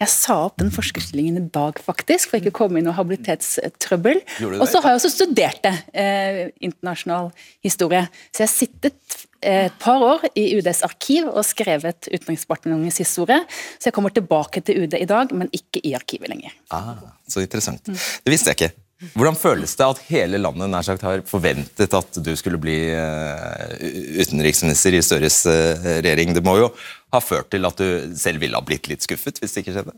Jeg 0.00 0.10
sa 0.10 0.38
opp 0.48 0.58
den 0.58 0.72
forskerstillingen 0.74 1.38
i 1.38 1.50
dag, 1.54 1.78
faktisk, 1.82 2.30
for 2.30 2.40
ikke 2.40 2.50
å 2.54 2.58
komme 2.62 2.80
i 2.80 2.84
noe 2.86 2.96
habilitetstrøbbel. 2.96 4.22
Og 4.58 4.66
så 4.70 4.82
har 4.82 4.94
jeg 4.94 5.02
også 5.02 5.12
studert 5.12 5.62
det, 5.62 5.74
eh, 5.92 6.40
internasjonal 6.64 7.30
historie. 7.64 8.08
Så 8.32 8.42
jeg 8.42 8.48
har 8.48 8.54
sittet 8.54 9.18
eh, 9.42 9.68
et 9.68 9.78
par 9.78 10.02
år 10.02 10.26
i 10.34 10.48
UDs 10.58 10.82
arkiv 10.82 11.30
og 11.30 11.44
skrevet 11.46 12.10
Utenriksdepartementets 12.10 12.98
historie. 13.04 13.38
Så 13.78 13.90
jeg 13.90 13.94
kommer 13.94 14.14
tilbake 14.14 14.64
til 14.64 14.82
UD 14.82 14.98
i 14.98 15.06
dag, 15.06 15.32
men 15.32 15.52
ikke 15.52 15.84
i 15.84 15.94
arkivet 15.94 16.32
lenger. 16.32 16.54
Ah, 16.74 16.96
så 17.28 17.44
interessant. 17.44 17.84
Det 17.86 18.34
visste 18.34 18.50
jeg 18.50 18.58
ikke. 18.58 18.74
Hvordan 19.14 19.36
føles 19.38 19.76
det 19.78 19.86
at 19.86 20.00
hele 20.08 20.40
landet 20.42 20.70
nær 20.72 20.82
sagt 20.82 21.04
har 21.06 21.20
forventet 21.26 21.92
at 21.94 22.16
du 22.18 22.32
skulle 22.34 22.58
bli 22.58 22.90
eh, 22.90 23.76
utenriksminister 24.18 24.96
i 24.98 25.02
Støres 25.06 25.44
eh, 25.46 25.86
regjering? 26.02 26.32
Det 26.34 26.42
må 26.42 26.56
jo 26.58 26.72
ha 27.14 27.20
ført 27.24 27.48
til 27.52 27.64
at 27.64 27.78
du 27.80 28.14
selv 28.18 28.42
ville 28.42 28.58
ha 28.58 28.64
blitt 28.64 28.88
litt 28.90 29.04
skuffet 29.04 29.40
hvis 29.40 29.54
det 29.54 29.62
ikke 29.62 29.74
skjedde? 29.78 29.94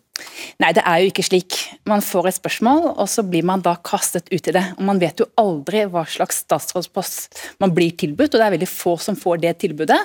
Nei, 0.63 0.71
det 0.77 0.85
er 0.87 1.01
jo 1.03 1.11
ikke 1.11 1.25
slik. 1.27 1.57
Man 1.89 2.05
får 2.05 2.29
et 2.31 2.37
spørsmål, 2.37 2.85
og 2.93 3.09
så 3.11 3.25
blir 3.27 3.47
man 3.47 3.65
da 3.65 3.73
kastet 3.87 4.29
ut 4.31 4.51
i 4.51 4.55
det. 4.55 4.63
Og 4.77 4.85
Man 4.87 5.01
vet 5.03 5.23
jo 5.23 5.27
aldri 5.41 5.83
hva 5.91 6.05
slags 6.07 6.43
statsrådspost 6.45 7.41
man 7.63 7.75
blir 7.75 7.97
tilbudt, 7.99 8.35
og 8.35 8.39
det 8.39 8.47
er 8.47 8.55
veldig 8.55 8.71
få 8.71 8.95
som 9.03 9.19
får 9.19 9.43
det 9.43 9.57
tilbudet. 9.65 9.99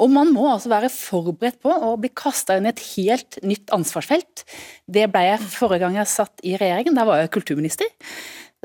Og 0.00 0.10
man 0.10 0.32
må 0.34 0.48
altså 0.50 0.72
være 0.72 0.90
forberedt 0.92 1.60
på 1.62 1.70
å 1.70 1.94
bli 2.00 2.10
kasta 2.16 2.58
inn 2.58 2.66
i 2.66 2.72
et 2.72 2.84
helt 2.96 3.40
nytt 3.46 3.70
ansvarsfelt. 3.76 4.44
Det 4.90 5.06
ble 5.12 5.26
jeg 5.28 5.50
forrige 5.54 5.84
gang 5.84 6.00
jeg 6.00 6.10
satt 6.10 6.46
i 6.46 6.56
regjeringen, 6.58 6.98
da 6.98 7.06
var 7.06 7.22
jeg 7.22 7.34
kulturminister 7.36 7.90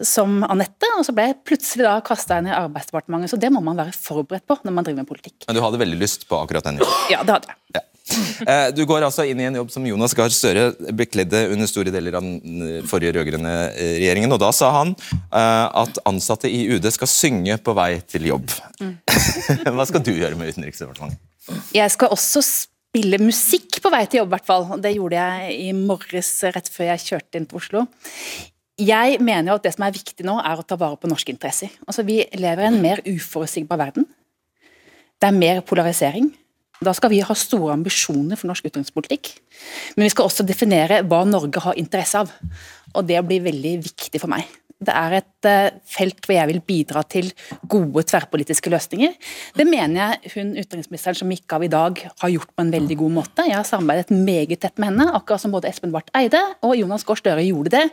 som 0.03 0.41
Anette, 0.43 0.89
og 0.99 1.05
så 1.07 1.13
ble 1.15 1.29
jeg 1.29 1.41
plutselig 1.47 1.85
da 1.87 1.95
kasta 2.03 2.39
inn 2.41 2.49
i 2.49 2.55
Arbeidsdepartementet. 2.55 3.31
Så 3.31 3.39
det 3.39 3.51
må 3.53 3.61
man 3.63 3.79
være 3.79 3.95
forberedt 3.95 4.47
på 4.47 4.57
når 4.63 4.75
man 4.75 4.87
driver 4.87 5.03
med 5.03 5.09
politikk. 5.09 5.45
Men 5.47 5.57
du 5.57 5.63
hadde 5.63 5.79
veldig 5.81 5.99
lyst 6.01 6.27
på 6.29 6.39
akkurat 6.39 6.67
den 6.67 6.81
jobben? 6.81 7.03
Ja, 7.13 7.21
det 7.23 7.37
hadde 7.37 7.53
jeg. 7.53 7.61
Ja. 7.77 7.83
Du 8.75 8.83
går 8.85 9.01
altså 9.07 9.23
inn 9.25 9.39
i 9.41 9.47
en 9.47 9.55
jobb 9.57 9.71
som 9.73 9.85
Jonas 9.87 10.13
Gahr 10.13 10.29
Støre 10.29 10.67
bekledde 10.93 11.39
under 11.55 11.69
store 11.69 11.93
deler 11.93 12.19
av 12.19 12.25
den 12.27 12.83
forrige 12.85 13.15
rød-grønne 13.15 13.53
eh, 13.71 13.95
regjeringen. 13.97 14.35
og 14.35 14.41
Da 14.43 14.51
sa 14.53 14.69
han 14.75 14.93
eh, 14.93 15.65
at 15.81 15.97
ansatte 16.05 16.51
i 16.51 16.67
UD 16.75 16.85
skal 16.93 17.09
synge 17.09 17.57
på 17.65 17.73
vei 17.77 17.95
til 18.05 18.27
jobb. 18.29 18.53
Hva 19.65 19.87
skal 19.89 20.05
du 20.05 20.13
gjøre 20.13 20.37
med 20.37 20.53
Utenriksdepartementet? 20.53 21.23
Jeg 21.73 21.93
skal 21.93 22.13
også 22.13 22.43
spille 22.45 23.17
musikk 23.21 23.81
på 23.81 23.91
vei 23.93 24.05
til 24.05 24.21
jobb, 24.21 24.29
i 24.29 24.35
hvert 24.35 24.49
fall. 24.49 24.67
Det 24.81 24.93
gjorde 24.95 25.23
jeg 25.23 25.57
i 25.65 25.71
morges 25.77 26.29
rett 26.53 26.69
før 26.71 26.91
jeg 26.91 27.07
kjørte 27.07 27.41
inn 27.41 27.49
til 27.49 27.63
Oslo. 27.63 27.87
Jeg 28.75 29.21
mener 29.23 29.53
jo 29.53 29.55
at 29.55 29.63
det 29.63 29.71
som 29.75 29.85
er 29.87 29.95
viktig 29.95 30.25
nå, 30.27 30.35
er 30.43 30.59
å 30.59 30.65
ta 30.67 30.75
vare 30.75 30.97
på 30.99 31.07
norske 31.07 31.31
interesser. 31.31 31.71
Altså, 31.87 32.03
Vi 32.03 32.25
lever 32.35 32.63
i 32.63 32.67
en 32.67 32.81
mer 32.81 32.99
uforutsigbar 33.07 33.79
verden. 33.79 34.05
Det 35.15 35.29
er 35.29 35.31
mer 35.31 35.61
polarisering. 35.61 36.33
Da 36.83 36.91
skal 36.91 37.09
vi 37.09 37.21
ha 37.23 37.33
store 37.33 37.71
ambisjoner 37.71 38.35
for 38.35 38.47
norsk 38.47 38.65
utenrikspolitikk. 38.67 39.31
Men 39.95 40.03
vi 40.03 40.11
skal 40.11 40.27
også 40.27 40.43
definere 40.43 41.03
hva 41.07 41.23
Norge 41.23 41.61
har 41.63 41.79
interesse 41.79 42.19
av. 42.19 42.33
Og 42.93 43.07
det 43.07 43.21
blir 43.23 43.45
veldig 43.47 43.77
viktig 43.85 44.19
for 44.19 44.27
meg. 44.27 44.43
Det 44.83 44.91
er 44.91 45.13
et 45.21 45.47
uh, 45.47 45.77
felt 45.87 46.25
hvor 46.25 46.35
jeg 46.35 46.49
vil 46.49 46.59
bidra 46.67 47.03
til 47.07 47.29
gode 47.71 48.03
tverrpolitiske 48.09 48.71
løsninger. 48.73 49.13
Det 49.55 49.65
mener 49.67 50.01
jeg 50.01 50.33
hun 50.33 50.51
utenriksministeren 50.57 51.19
som 51.21 51.31
gikk 51.31 51.55
av 51.55 51.63
i 51.63 51.71
dag 51.71 52.01
har 52.03 52.33
gjort 52.33 52.51
på 52.51 52.65
en 52.65 52.73
veldig 52.73 52.97
god 52.99 53.15
måte. 53.21 53.45
Jeg 53.47 53.55
har 53.55 53.67
samarbeidet 53.67 54.11
meget 54.11 54.59
tett 54.65 54.75
med 54.81 54.91
henne, 54.91 55.07
akkurat 55.15 55.45
som 55.45 55.55
både 55.55 55.71
Espen 55.71 55.95
Barth 55.95 56.11
Eide 56.17 56.41
og 56.59 56.75
Jonas 56.75 57.07
Gahr 57.07 57.21
Støre 57.21 57.47
gjorde 57.47 57.71
det 57.77 57.85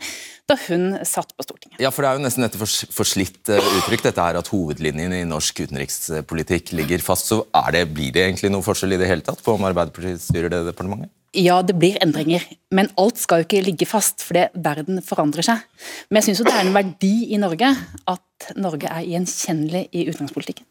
da 0.51 0.59
hun 0.67 0.99
satt 1.07 1.31
på 1.39 1.47
Stortinget. 1.47 1.79
Ja, 1.81 1.95
for 1.95 2.03
Det 2.03 2.11
er 2.11 2.19
jo 2.19 2.27
nesten 2.27 2.49
et 2.49 2.59
forslitt 2.59 3.55
uh, 3.55 3.73
uttrykk 3.79 4.09
dette 4.11 4.27
her 4.27 4.43
at 4.43 4.51
hovedlinjen 4.51 5.15
i 5.15 5.25
norsk 5.29 5.63
utenrikspolitikk 5.63 6.75
ligger 6.75 7.05
fast. 7.05 7.31
så 7.31 7.45
det, 7.71 7.87
Blir 7.95 8.11
det 8.11 8.27
egentlig 8.27 8.51
noe 8.51 8.67
forskjell 8.67 8.99
i 8.99 9.01
det 9.01 9.11
hele 9.11 9.23
tatt 9.23 9.43
på 9.45 9.55
om 9.55 9.71
Arbeiderpartiet 9.71 10.25
styrer 10.25 10.51
det 10.51 10.65
departementet? 10.73 11.15
Ja, 11.33 11.63
det 11.65 11.79
blir 11.81 11.97
endringer, 12.05 12.43
men 12.77 12.91
alt 13.01 13.17
skal 13.17 13.41
jo 13.41 13.47
ikke 13.47 13.63
ligge 13.65 13.87
fast, 13.89 14.21
fordi 14.21 14.45
verden 14.53 15.01
forandrer 15.05 15.47
seg. 15.47 15.63
Men 16.11 16.21
jeg 16.21 16.27
syns 16.29 16.43
det 16.45 16.53
er 16.53 16.67
en 16.67 16.75
verdi 16.77 17.15
i 17.33 17.39
Norge 17.41 17.71
at 18.13 18.53
Norge 18.61 18.91
er 18.91 19.07
gjenkjennelig 19.09 19.87
i 19.97 20.05
utenrikspolitikken. 20.11 20.67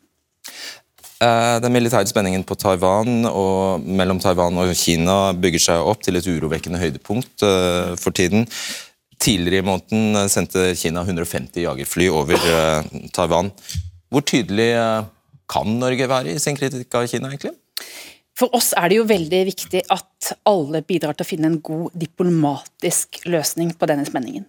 Eh, 1.21 1.55
den 1.61 1.73
militære 1.73 2.09
spenningen 2.09 2.43
på 2.45 2.57
Taiwan 2.57 3.27
og 3.29 3.83
mellom 3.85 4.21
Taiwan 4.21 4.57
og 4.61 4.71
Kina 4.77 5.33
bygger 5.37 5.65
seg 5.65 5.89
opp 5.91 6.01
til 6.05 6.17
et 6.17 6.29
urovekkende 6.29 6.81
høydepunkt 6.81 7.45
eh, 7.45 7.93
for 8.01 8.13
tiden. 8.17 8.45
Tidligere 9.21 9.61
i 9.61 9.67
måneden 9.67 10.29
sendte 10.33 10.71
Kina 10.77 11.01
150 11.05 11.61
jagerfly 11.61 12.09
over 12.09 12.37
eh, 12.37 13.09
Taiwan. 13.13 13.49
Hvor 14.13 14.25
tydelig 14.25 14.71
kan 15.51 15.77
Norge 15.81 16.09
være 16.09 16.33
i 16.33 16.41
sin 16.41 16.57
kritikk 16.57 16.97
av 16.97 17.05
Kina, 17.09 17.29
egentlig? 17.29 17.53
For 18.41 18.49
oss 18.57 18.71
er 18.73 18.89
det 18.89 18.97
jo 18.97 19.05
veldig 19.05 19.39
viktig 19.51 19.83
at 19.93 20.31
alle 20.49 20.81
bidrar 20.85 21.13
til 21.13 21.25
å 21.25 21.29
finne 21.29 21.49
en 21.51 21.59
god 21.61 21.93
diplomatisk 22.01 23.19
løsning 23.29 23.75
på 23.77 23.89
denne 23.89 24.07
spenningen. 24.07 24.47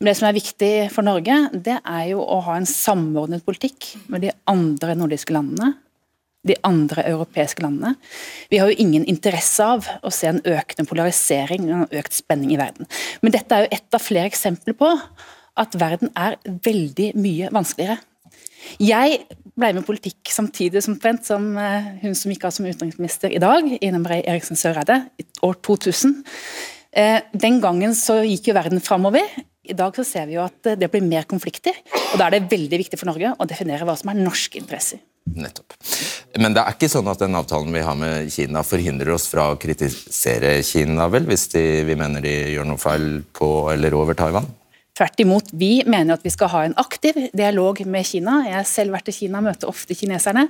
Men 0.00 0.08
det 0.08 0.16
som 0.18 0.26
er 0.26 0.34
viktig 0.34 0.72
for 0.90 1.06
Norge, 1.06 1.36
det 1.54 1.76
er 1.78 2.08
jo 2.10 2.24
å 2.24 2.40
ha 2.48 2.56
en 2.58 2.66
samordnet 2.66 3.46
politikk 3.46 3.92
med 4.10 4.24
de 4.26 4.34
andre 4.50 4.96
nordiske 4.98 5.36
landene, 5.36 5.76
de 6.42 6.56
andre 6.66 7.04
europeiske 7.06 7.62
landene. 7.62 7.94
Vi 8.50 8.58
har 8.58 8.72
jo 8.72 8.82
ingen 8.82 9.06
interesse 9.06 9.62
av 9.76 9.86
å 10.02 10.10
se 10.14 10.32
en 10.32 10.42
økende 10.42 10.88
polarisering 10.90 11.70
og 11.76 11.98
økt 12.02 12.18
spenning 12.18 12.56
i 12.56 12.58
verden. 12.58 12.88
Men 13.22 13.36
dette 13.36 13.54
er 13.54 13.66
jo 13.68 13.74
ett 13.78 13.94
av 13.94 14.02
flere 14.02 14.30
eksempler 14.32 14.74
på 14.80 14.90
at 15.60 15.76
verden 15.78 16.10
er 16.18 16.40
veldig 16.64 17.12
mye 17.20 17.54
vanskeligere. 17.54 18.00
Jeg 18.80 19.22
ble 19.60 19.72
med 19.76 19.86
politikk 19.86 20.30
samtidig 20.32 20.82
som, 20.84 20.96
som 21.24 21.50
eh, 21.60 21.92
hun 22.02 22.16
som 22.16 22.32
gikk 22.32 22.46
av 22.48 22.54
som 22.56 22.68
utenriksminister 22.68 23.32
i 23.34 23.42
dag, 23.42 23.66
Ine 23.80 24.00
Marie 24.02 24.24
Eriksen 24.24 24.58
Søreide, 24.58 25.02
i 25.20 25.26
år 25.46 25.58
2000. 25.66 26.16
Eh, 26.92 27.20
den 27.32 27.60
gangen 27.62 27.94
så 27.98 28.20
gikk 28.24 28.50
jo 28.50 28.56
verden 28.56 28.82
framover. 28.84 29.26
I 29.70 29.76
dag 29.76 29.94
så 29.94 30.04
ser 30.06 30.26
vi 30.26 30.38
jo 30.38 30.42
at 30.46 30.72
det 30.80 30.88
blir 30.90 31.04
mer 31.04 31.28
konflikter. 31.30 31.76
og 32.12 32.18
Da 32.18 32.26
er 32.26 32.38
det 32.38 32.50
veldig 32.50 32.80
viktig 32.82 32.98
for 32.98 33.10
Norge 33.10 33.36
å 33.36 33.48
definere 33.48 33.86
hva 33.86 33.94
som 33.98 34.10
er 34.10 34.18
norske 34.18 34.58
interesser. 34.58 35.02
Nettopp. 35.30 35.76
Men 36.40 36.54
det 36.56 36.62
er 36.62 36.74
ikke 36.74 36.88
sånn 36.90 37.10
at 37.10 37.20
den 37.22 37.36
avtalen 37.38 37.74
vi 37.74 37.82
har 37.84 37.98
med 37.98 38.30
Kina 38.32 38.64
forhindrer 38.66 39.12
oss 39.14 39.28
fra 39.30 39.50
å 39.52 39.58
kritisere 39.60 40.56
Kina, 40.66 41.06
vel, 41.12 41.28
hvis 41.28 41.50
de, 41.52 41.64
vi 41.86 41.98
mener 41.98 42.24
de 42.24 42.32
gjør 42.54 42.66
noe 42.70 42.80
feil 42.80 43.20
på 43.36 43.50
eller 43.74 43.94
over 43.98 44.18
Taiwan? 44.18 44.48
Tvert 44.98 45.20
imot, 45.22 45.46
vi 45.52 45.82
mener 45.86 46.14
at 46.16 46.24
vi 46.26 46.32
skal 46.34 46.48
ha 46.52 46.60
en 46.66 46.74
aktiv 46.80 47.14
dialog 47.36 47.86
med 47.86 48.06
Kina. 48.06 48.44
Jeg 48.48 48.56
har 48.58 48.66
selv 48.68 48.90
vært 48.96 49.08
i 49.12 49.16
Kina, 49.16 49.40
møter 49.44 49.68
ofte 49.70 49.94
kineserne. 49.96 50.44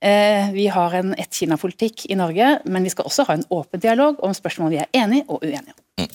Eh, 0.00 0.52
vi 0.52 0.66
har 0.72 0.94
en 0.96 1.14
ett-Kina-politikk 1.14 2.06
i 2.08 2.14
Norge, 2.16 2.58
men 2.64 2.82
vi 2.86 2.90
skal 2.92 3.04
også 3.08 3.24
ha 3.28 3.34
en 3.36 3.44
åpen 3.52 3.80
dialog 3.82 4.14
om 4.24 4.32
spørsmål 4.36 4.70
vi 4.72 4.78
er 4.80 4.88
enige 4.96 5.24
og 5.28 5.38
uenige 5.44 5.74
om. 5.76 5.82
Mm. 6.00 6.10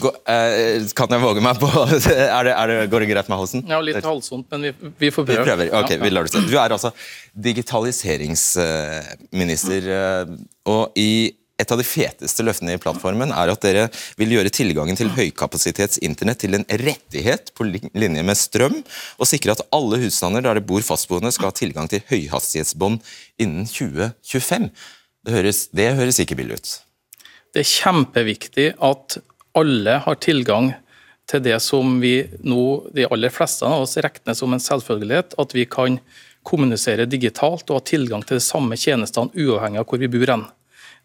Gå, 0.00 0.08
eh, 0.30 0.82
kan 0.94 1.10
jeg 1.10 1.18
våge 1.20 1.40
meg 1.42 1.58
på 1.58 1.66
er 1.90 2.42
det, 2.46 2.54
er 2.54 2.66
det, 2.70 2.90
Går 2.92 3.00
det 3.02 3.08
greit 3.10 3.28
med 3.28 3.38
halsen? 3.42 3.64
Ja, 3.68 3.80
litt 3.82 4.04
halsvondt, 4.06 4.46
men 4.54 4.60
vi, 4.68 4.72
vi 5.02 5.10
får 5.12 5.24
prøve. 5.26 5.42
Vi 5.42 5.46
prøver. 5.50 5.66
Ok, 5.80 5.90
vi 6.00 6.10
lar 6.12 6.22
det 6.24 6.32
se. 6.32 6.40
Du 6.46 6.54
er 6.54 6.70
altså 6.76 6.90
digitaliseringsminister, 7.48 9.80
eh, 9.98 10.24
og 10.70 10.82
i 10.96 11.34
et 11.60 11.70
av 11.70 11.78
de 11.78 11.86
feteste 11.86 12.42
løftene 12.42 12.74
i 12.74 12.80
plattformen 12.82 13.30
er 13.30 13.52
at 13.52 13.62
dere 13.62 13.84
vil 14.18 14.32
gjøre 14.34 14.50
tilgangen 14.54 14.98
til 14.98 15.12
høykapasitets 15.14 16.00
internett 16.02 16.40
til 16.42 16.56
en 16.58 16.66
rettighet 16.66 17.52
på 17.54 17.68
linje 17.70 18.24
med 18.26 18.38
strøm, 18.38 18.80
og 19.18 19.30
sikre 19.30 19.54
at 19.54 19.62
alle 19.74 20.00
husstander 20.02 20.42
der 20.42 20.58
det 20.58 20.66
bor 20.66 20.82
fastboende 20.82 21.30
skal 21.34 21.52
ha 21.52 21.54
tilgang 21.54 21.90
til 21.90 22.02
høyhastighetsbånd 22.10 22.98
innen 23.38 23.68
2025. 23.70 24.66
Det 25.24 25.36
høres, 25.36 25.60
det 25.70 25.92
høres 26.00 26.18
ikke 26.24 26.38
billig 26.40 26.58
ut. 26.58 26.72
Det 27.54 27.62
er 27.62 27.70
kjempeviktig 27.70 28.66
at 28.82 29.20
alle 29.54 30.00
har 30.02 30.18
tilgang 30.18 30.72
til 31.30 31.40
det 31.44 31.56
som 31.62 32.00
vi 32.02 32.16
nå, 32.44 32.90
de 32.92 33.06
aller 33.06 33.32
fleste 33.32 33.64
av 33.64 33.86
oss, 33.86 33.94
regner 33.96 34.36
som 34.36 34.52
en 34.52 34.60
selvfølgelighet. 34.60 35.38
At 35.40 35.54
vi 35.56 35.64
kan 35.70 36.00
kommunisere 36.44 37.06
digitalt 37.08 37.70
og 37.70 37.78
ha 37.78 37.86
tilgang 37.86 38.26
til 38.26 38.40
de 38.40 38.44
samme 38.44 38.76
tjenestene 38.76 39.32
uavhengig 39.32 39.80
av 39.80 39.88
hvor 39.88 40.02
vi 40.02 40.10
bor 40.12 40.34
hen. 40.34 40.44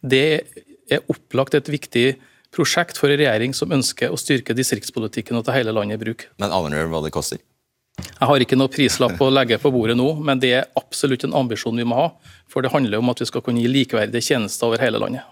Det 0.02 0.26
er 0.90 1.06
opplagt 1.12 1.58
et 1.58 1.70
viktig 1.70 2.08
prosjekt 2.56 2.98
for 2.98 3.12
en 3.12 3.20
regjering 3.20 3.54
som 3.54 3.72
ønsker 3.72 4.10
å 4.10 4.18
styrke 4.18 4.56
distriktspolitikken 4.58 5.38
og 5.38 5.46
ta 5.46 5.54
hele 5.54 5.74
landet 5.76 6.00
i 6.00 6.04
bruk. 6.06 6.28
Men 6.42 6.54
aner 6.56 6.86
du 6.86 6.94
hva 6.94 7.04
det 7.06 7.14
koster? 7.14 7.42
Jeg 8.00 8.28
har 8.30 8.44
ikke 8.44 8.58
noe 8.58 8.72
prislapp 8.72 9.20
å 9.22 9.32
legge 9.32 9.60
på 9.60 9.72
bordet 9.76 9.98
nå, 10.00 10.08
men 10.24 10.40
det 10.40 10.54
er 10.56 10.70
absolutt 10.80 11.26
en 11.28 11.36
ambisjon 11.36 11.78
vi 11.80 11.88
må 11.88 11.98
ha. 12.00 12.08
For 12.52 12.64
det 12.64 12.72
handler 12.74 13.02
om 13.02 13.12
at 13.12 13.22
vi 13.22 13.28
skal 13.28 13.44
kunne 13.44 13.62
gi 13.64 13.72
likeverdige 13.72 14.32
tjenester 14.32 14.70
over 14.70 14.82
hele 14.84 15.02
landet. 15.04 15.28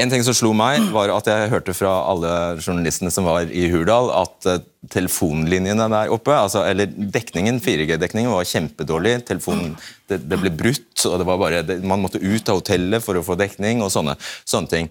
En 0.00 0.08
ting 0.08 0.22
som 0.24 0.34
slo 0.36 0.50
meg, 0.56 0.86
var 0.94 1.10
at 1.12 1.28
jeg 1.28 1.50
hørte 1.52 1.74
fra 1.76 1.90
alle 2.08 2.30
journalistene 2.60 3.10
som 3.12 3.26
var 3.28 3.50
i 3.52 3.66
Hurdal, 3.72 4.08
at 4.16 4.48
eh, 4.48 4.62
telefonlinjene 4.92 5.88
der 5.92 6.12
oppe, 6.14 6.32
altså, 6.32 6.62
eller 6.68 6.88
dekningen, 6.88 7.60
4G-dekningen 7.60 8.32
var 8.32 8.48
kjempedårlig. 8.48 9.18
Telefonen, 9.28 9.74
det, 10.08 10.22
det, 10.24 10.38
ble 10.40 10.52
brutt, 10.56 10.94
og 11.04 11.18
det 11.20 11.28
var 11.28 11.42
bare, 11.42 11.60
det, 11.66 11.80
man 11.84 12.00
måtte 12.00 12.22
ut 12.22 12.48
av 12.48 12.62
hotellet 12.62 13.04
for 13.04 13.20
å 13.20 13.24
få 13.26 13.36
dekning 13.40 13.84
og 13.84 13.92
sånne, 13.92 14.16
sånne 14.48 14.72
ting. 14.72 14.90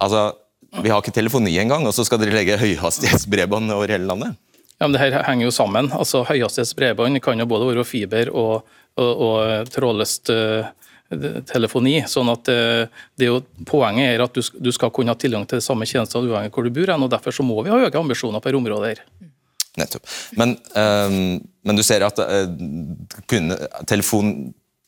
Altså, 0.00 0.30
Vi 0.82 0.90
har 0.90 1.00
ikke 1.00 1.14
telefoni 1.14 1.54
engang, 1.60 1.86
og 1.88 1.94
så 1.94 2.04
skal 2.04 2.20
dere 2.20 2.34
legge 2.34 2.58
høyhastighetsbredbånd 2.60 3.70
over 3.72 3.92
hele 3.92 4.08
landet? 4.08 4.34
Ja, 4.76 4.84
men 4.84 4.96
det 4.96 5.04
her 5.04 5.22
henger 5.24 5.46
jo 5.46 5.52
sammen. 5.54 5.88
Altså, 5.94 6.20
Høyhastighetsbredbånd 6.28 7.20
kan 7.24 7.40
jo 7.40 7.46
både 7.48 7.70
være 7.70 7.84
fiber 7.88 8.28
og, 8.32 8.66
og, 9.00 9.22
og 9.28 9.70
trådløst 9.72 10.32
uh, 10.34 10.68
telefoni. 11.46 12.00
sånn 12.08 12.30
at 12.32 12.48
eh, 12.50 12.88
det 13.16 13.28
er 13.28 13.32
jo 13.34 13.40
Poenget 13.66 14.14
er 14.14 14.24
at 14.24 14.34
du, 14.34 14.42
du 14.42 14.72
skal 14.74 14.92
kunne 14.94 15.14
ha 15.14 15.18
tilgang 15.18 15.46
til 15.46 15.60
de 15.60 15.64
samme 15.64 15.86
tjenestene 15.86 16.28
uavhengig 16.30 16.54
hvor 16.54 16.66
du 16.66 16.74
bor. 16.74 16.92
og 16.96 17.10
Derfor 17.10 17.34
så 17.34 17.46
må 17.46 17.62
vi 17.62 17.72
ha 17.72 17.78
høye 17.80 17.98
ambisjoner 17.98 18.42
på 18.42 18.50
dette 18.50 18.60
området. 18.60 18.92
her. 18.94 19.32
Nettopp. 19.76 20.08
Men, 20.40 20.56
um, 20.72 21.36
men 21.66 21.76
du 21.76 21.82
ser 21.84 22.04
at 22.06 22.18
uh, 22.22 22.48
kunne, 23.28 23.58
telefon, 23.88 24.32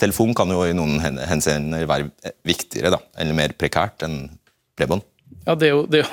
telefon, 0.00 0.32
kan 0.36 0.48
jo 0.48 0.62
i 0.64 0.76
noen 0.76 0.96
henseender 1.28 1.84
være 1.88 2.08
viktigere, 2.48 2.94
da, 2.96 3.02
eller 3.20 3.36
mer 3.36 3.54
prekært 3.58 4.06
enn 4.06 4.22
bredbånd? 4.78 5.04
Ja, 5.44 5.56
det 5.60 5.72
jo, 5.72 5.82
det, 5.88 6.04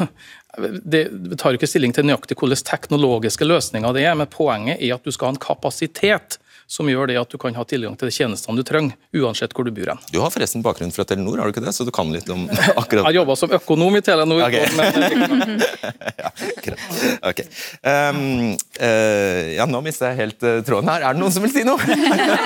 det, 0.84 1.04
tar 1.40 1.54
jo 1.54 1.60
ikke 1.60 1.70
stilling 1.70 1.96
til 1.96 2.08
nøyaktig 2.08 2.38
hvordan 2.40 2.64
teknologiske 2.68 3.48
løsninger 3.48 3.96
det 3.96 4.06
er, 4.08 4.18
men 4.20 4.32
poenget 4.32 4.80
er 4.80 4.98
at 4.98 5.08
du 5.08 5.12
skal 5.14 5.30
ha 5.30 5.36
en 5.36 5.44
kapasitet 5.44 6.38
som 6.68 6.88
gjør 6.90 7.12
det 7.12 7.18
at 7.20 7.30
du 7.30 7.38
kan 7.42 7.54
ha 7.56 7.64
tilgang 7.68 7.94
til 8.00 8.10
de 8.10 8.14
tjenestene 8.16 8.58
du 8.58 8.66
trenger, 8.66 8.98
uansett 9.14 9.54
hvor 9.54 9.68
du 9.68 9.72
bor 9.76 9.92
hen. 9.92 10.02
Du 10.10 10.18
har 10.24 10.32
forresten 10.34 10.64
bakgrunn 10.66 10.94
fra 10.96 11.06
Telenor, 11.08 11.38
har 11.38 11.50
du 11.50 11.54
ikke 11.54 11.66
det? 11.66 11.76
Så 11.78 11.86
du 11.86 11.92
kan 11.94 12.10
litt 12.14 12.30
om 12.34 12.48
akkurat 12.82 13.04
Jeg 13.04 13.08
har 13.08 13.18
jobba 13.20 13.36
som 13.38 13.54
økonom 13.54 13.98
i 14.00 14.02
Telenor. 14.06 14.42
Okay. 14.48 14.66
Men... 14.74 15.62
ja, 16.22 16.32
ok. 17.30 17.44
Um, 17.86 18.56
uh, 18.82 19.42
ja, 19.56 19.68
nå 19.70 19.82
mister 19.86 20.12
jeg 20.12 20.22
helt 20.24 20.46
uh, 20.46 20.60
tråden 20.66 20.90
her. 20.90 21.06
Er 21.06 21.18
det 21.18 21.22
noen 21.22 21.36
som 21.36 21.46
vil 21.46 21.54
si 21.54 21.66
noe? 21.68 21.78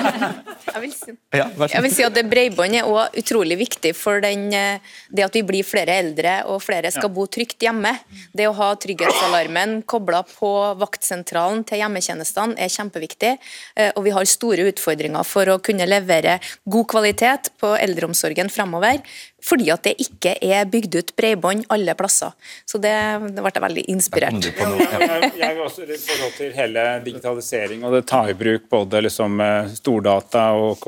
jeg, 0.73 0.81
vil 0.83 0.93
si. 0.95 1.15
Ja, 1.35 1.47
jeg 1.63 1.85
vil 1.87 1.95
si 1.95 2.07
at 2.07 2.19
Bredbånd 2.29 2.75
er 2.81 2.89
også 2.89 3.23
utrolig 3.23 3.59
viktig 3.63 3.93
for 3.97 4.19
den, 4.23 4.49
eh, 4.55 4.83
det 5.15 5.25
at 5.25 5.35
vi 5.35 5.45
blir 5.47 5.65
flere 5.67 5.95
eldre 6.01 6.35
og 6.51 6.59
flere 6.63 6.91
skal 6.93 7.11
bo 7.13 7.25
trygt 7.31 7.63
hjemme. 7.63 7.95
Det 8.35 8.49
å 8.49 8.53
ha 8.57 8.69
trygghetsalarmen 8.79 9.79
kobla 9.89 10.21
på 10.27 10.51
vaktsentralen 10.79 11.63
til 11.67 11.81
hjemmetjenestene 11.81 12.59
er 12.59 12.71
kjempeviktig. 12.73 13.35
og 13.95 14.03
vi 14.05 14.08
vi 14.09 14.15
har 14.15 14.29
store 14.29 14.65
utfordringer 14.73 15.25
for 15.27 15.53
å 15.53 15.59
kunne 15.63 15.85
levere 15.89 16.39
god 16.65 16.87
kvalitet 16.89 17.53
på 17.61 17.75
eldreomsorgen 17.77 18.49
framover 18.49 19.03
fordi 19.45 19.69
at 19.71 19.85
det 19.87 19.93
ikke 20.03 20.33
er 20.43 20.65
bygd 20.67 20.97
ut 20.97 21.11
bredbånd 21.15 21.67
alle 21.71 21.93
plasser. 21.95 22.33
Så 22.67 22.79
det, 22.83 22.91
det 23.31 23.39
ble 23.39 23.53
jeg 23.53 23.63
veldig 23.63 23.83
inspirert. 23.93 24.47
Jeg, 24.49 25.29
jeg 25.39 25.55
vil 25.55 25.63
også 25.63 25.85
i 25.85 25.99
forhold 26.03 26.33
til 26.35 26.55
hele 26.57 26.85
digitalisering 27.05 27.85
og 27.87 27.95
det 27.95 28.03
ta 28.09 28.25
i 28.29 28.35
bruk 28.37 28.67
både 28.71 29.03
liksom 29.05 29.39
eh, 29.45 29.71
stordata 29.79 30.49
og 30.59 30.83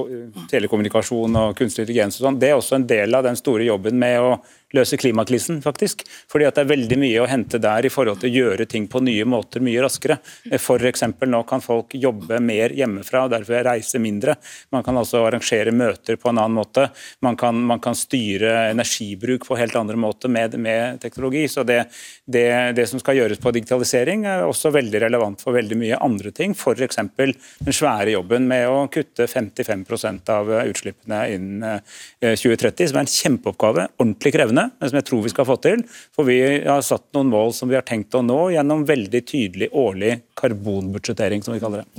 telekommunikasjon 0.52 1.40
og 1.46 1.56
kunstig 1.58 1.86
intelligens 1.86 2.20
og 2.20 2.28
sånn, 2.28 2.42
det 2.42 2.52
er 2.52 2.60
også 2.60 2.80
en 2.80 2.90
del 2.90 3.16
av 3.16 3.24
den 3.28 3.40
store 3.40 3.70
jobben 3.70 4.00
med 4.02 4.20
å 4.20 4.34
løse 4.76 4.98
klimakrisen, 4.98 5.62
faktisk. 5.64 6.04
Fordi 6.32 6.48
at 6.48 6.58
det 6.58 6.66
er 6.66 6.72
veldig 6.72 6.98
mye 7.02 7.24
å 7.24 7.30
hente 7.30 7.60
der 7.62 7.86
i 7.88 7.92
forhold 7.92 8.22
til 8.22 8.32
å 8.32 8.42
gjøre 8.42 8.68
ting 8.70 8.88
på 8.92 9.02
nye 9.04 9.26
måter 9.28 9.64
mye 9.64 9.84
raskere. 9.84 10.18
F.eks. 10.58 11.06
nå 11.28 11.44
kan 11.50 11.64
folk 11.64 11.96
jobbe 11.96 12.40
mer 12.44 12.76
hjemmefra 12.76 13.26
og 13.26 13.34
derfor 13.36 13.66
reise 13.68 14.02
mindre. 14.02 14.38
Man 14.72 14.86
kan 14.86 14.98
altså 15.00 15.26
arrangere 15.26 15.74
møter 15.76 16.20
på 16.20 16.32
en 16.32 16.40
annen 16.42 16.58
måte. 16.58 16.88
Man 17.26 17.38
kan, 17.40 17.60
man 17.68 17.82
kan 17.84 17.98
styre 17.98 18.72
energibruk 18.72 19.48
på 19.48 19.60
helt 19.60 19.76
andre 19.80 20.00
måter 20.00 20.32
med, 20.32 20.58
med 20.60 21.02
teknologi. 21.04 21.48
Så 21.52 21.66
det, 21.68 21.84
det, 22.26 22.48
det, 22.78 22.88
som 22.90 23.02
skal 23.02 23.20
gjøres 23.20 23.42
på 23.42 23.54
digitalisering 23.56 24.26
er 24.30 24.46
også 24.48 24.74
veldig 24.74 25.04
relevant 25.06 25.44
for 25.44 25.58
veldig 25.58 25.80
mye 25.80 26.00
andre 26.02 26.34
ting. 26.36 26.56
F.eks. 26.56 27.02
den 27.18 27.76
svære 27.76 28.16
jobben 28.16 28.48
med 28.50 28.68
å 28.70 28.86
kutte 28.92 29.28
55% 29.30 30.32
av 30.34 30.52
utslippene 30.62 31.22
innen 31.36 31.82
2030, 32.22 32.92
som 32.92 33.00
er 33.00 33.06
en 33.06 33.12
kjempeoppgave. 33.12 33.88
Ordentlig 34.02 34.34
krevende, 34.36 34.61
men 34.70 34.92
som 34.92 35.00
jeg 35.00 35.08
tror 35.10 35.26
vi 35.26 35.34
skal 35.34 35.48
få 35.50 35.58
til. 35.64 35.84
For 36.16 36.28
vi 36.28 36.40
har 36.66 36.86
satt 36.86 37.08
noen 37.18 37.32
mål 37.34 37.54
som 37.58 37.72
vi 37.72 37.78
har 37.80 37.86
tenkt 37.88 38.16
å 38.18 38.24
nå 38.26 38.40
gjennom 38.56 38.86
veldig 38.90 39.22
tydelig 39.28 39.72
årlig 39.72 40.18
karbonbudsjettering, 40.40 41.44
som 41.46 41.56
vi 41.56 41.62
kaller 41.64 41.84
det. 41.84 41.92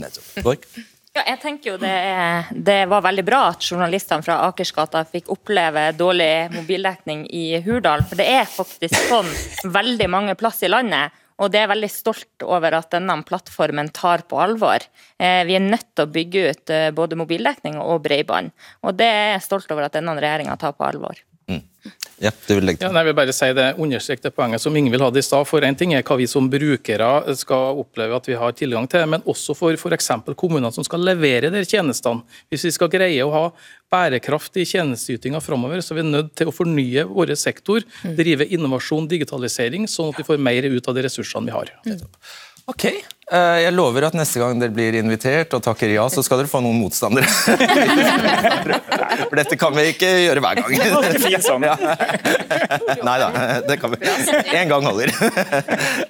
Ja, 1.12 1.26
jeg 1.26 1.42
tenker 1.42 1.74
jo 1.74 1.78
det, 1.80 1.96
det, 2.56 2.78
var 2.88 3.02
veldig 3.04 3.24
bra 3.26 3.42
at 3.50 3.66
journalistene 3.66 4.24
fra 4.24 4.38
Akersgata 4.46 5.02
fikk 5.04 5.26
oppleve 5.34 5.90
dårlig 5.92 6.48
mobildekning 6.54 7.26
i 7.28 7.58
Hurdal. 7.66 8.06
For 8.08 8.16
det 8.16 8.30
er 8.32 8.48
faktisk 8.48 8.96
sånn 9.10 9.28
veldig 9.74 10.08
mange 10.08 10.36
plass 10.40 10.62
i 10.64 10.72
landet. 10.72 11.12
Og 11.42 11.50
det 11.52 11.62
er 11.62 11.68
veldig 11.68 11.90
stolt 11.90 12.44
over 12.46 12.78
at 12.78 12.92
denne 12.94 13.16
plattformen 13.28 13.90
tar 13.92 14.24
på 14.30 14.38
alvor. 14.40 14.84
Eh, 15.18 15.42
vi 15.48 15.56
er 15.58 15.64
nødt 15.64 15.90
til 15.92 16.06
å 16.06 16.12
bygge 16.16 16.44
ut 16.48 16.72
eh, 16.72 16.88
både 16.94 17.18
mobildekning 17.18 17.80
og 17.82 18.04
bredbånd. 18.06 18.52
Og 18.86 18.96
det 18.96 19.08
er 19.10 19.28
jeg 19.34 19.46
stolt 19.48 19.72
over 19.74 19.88
at 19.88 19.96
denne 19.96 20.16
regjeringa 20.16 20.56
tar 20.60 20.76
på 20.78 20.86
alvor. 20.86 21.18
Ja, 22.22 22.30
du 22.46 22.54
vil 22.54 22.68
legge 22.68 22.78
til. 22.78 22.86
Ja, 22.86 22.92
nei, 22.94 23.02
jeg 23.02 23.08
vil 23.08 23.16
bare 23.18 23.32
si 23.34 23.48
det, 23.58 23.64
understreke 23.82 24.22
det 24.28 24.30
poenget 24.36 24.62
som 24.62 24.76
Ingvild 24.78 25.02
hadde 25.02 25.18
i 25.18 25.24
stad. 25.26 25.46
For 25.50 25.64
en 25.66 25.78
ting 25.78 25.94
er 25.96 26.04
hva 26.06 26.14
vi 26.20 26.28
som 26.30 26.46
brukere 26.50 27.08
skal 27.38 27.80
oppleve 27.82 28.20
at 28.20 28.28
vi 28.30 28.36
har 28.38 28.54
tilgang 28.54 28.86
til, 28.90 29.02
men 29.10 29.24
også 29.26 29.56
for 29.58 29.74
f.eks. 29.74 30.10
kommunene 30.38 30.70
som 30.74 30.86
skal 30.86 31.02
levere 31.02 31.50
de 31.50 31.64
tjenestene. 31.66 32.22
Hvis 32.52 32.68
vi 32.68 32.74
skal 32.76 32.92
greie 32.92 33.26
å 33.26 33.32
ha 33.34 33.42
bærekraft 33.92 34.60
i 34.62 34.68
tjenesteytinga 34.68 35.42
framover, 35.42 35.82
så 35.82 35.96
er 35.96 36.02
vi 36.02 36.06
nødt 36.12 36.30
til 36.38 36.52
å 36.52 36.54
fornye 36.54 37.08
vår 37.10 37.34
sektor, 37.40 37.82
mm. 38.04 38.14
drive 38.20 38.46
innovasjon, 38.54 39.10
digitalisering, 39.10 39.90
sånn 39.90 40.14
at 40.14 40.22
vi 40.22 40.28
får 40.30 40.40
mer 40.40 40.70
ut 40.70 40.88
av 40.88 40.96
de 40.96 41.06
ressursene 41.08 41.50
vi 41.50 41.56
har. 41.58 41.74
Mm. 41.88 42.06
Ok, 42.70 42.84
eh, 42.86 43.58
Jeg 43.64 43.72
lover 43.74 44.04
at 44.06 44.14
neste 44.14 44.38
gang 44.38 44.60
dere 44.60 44.70
blir 44.74 44.94
invitert 45.00 45.50
og 45.56 45.62
takker 45.64 45.90
ja, 45.90 46.04
så 46.12 46.22
skal 46.22 46.38
dere 46.42 46.50
få 46.50 46.60
noen 46.62 46.78
motstandere. 46.78 47.26
For 49.26 49.34
dette 49.38 49.58
kan 49.58 49.74
vi 49.74 49.88
ikke 49.90 50.10
gjøre 50.28 50.42
hver 50.44 50.60
gang. 50.60 50.70
Sånn. 51.42 51.66
Nei 53.08 53.16
da, 53.22 53.28
det 53.66 53.78
kan 53.82 53.94
vi. 53.96 53.98
Én 54.54 54.70
gang 54.70 54.86
holder. 54.86 55.10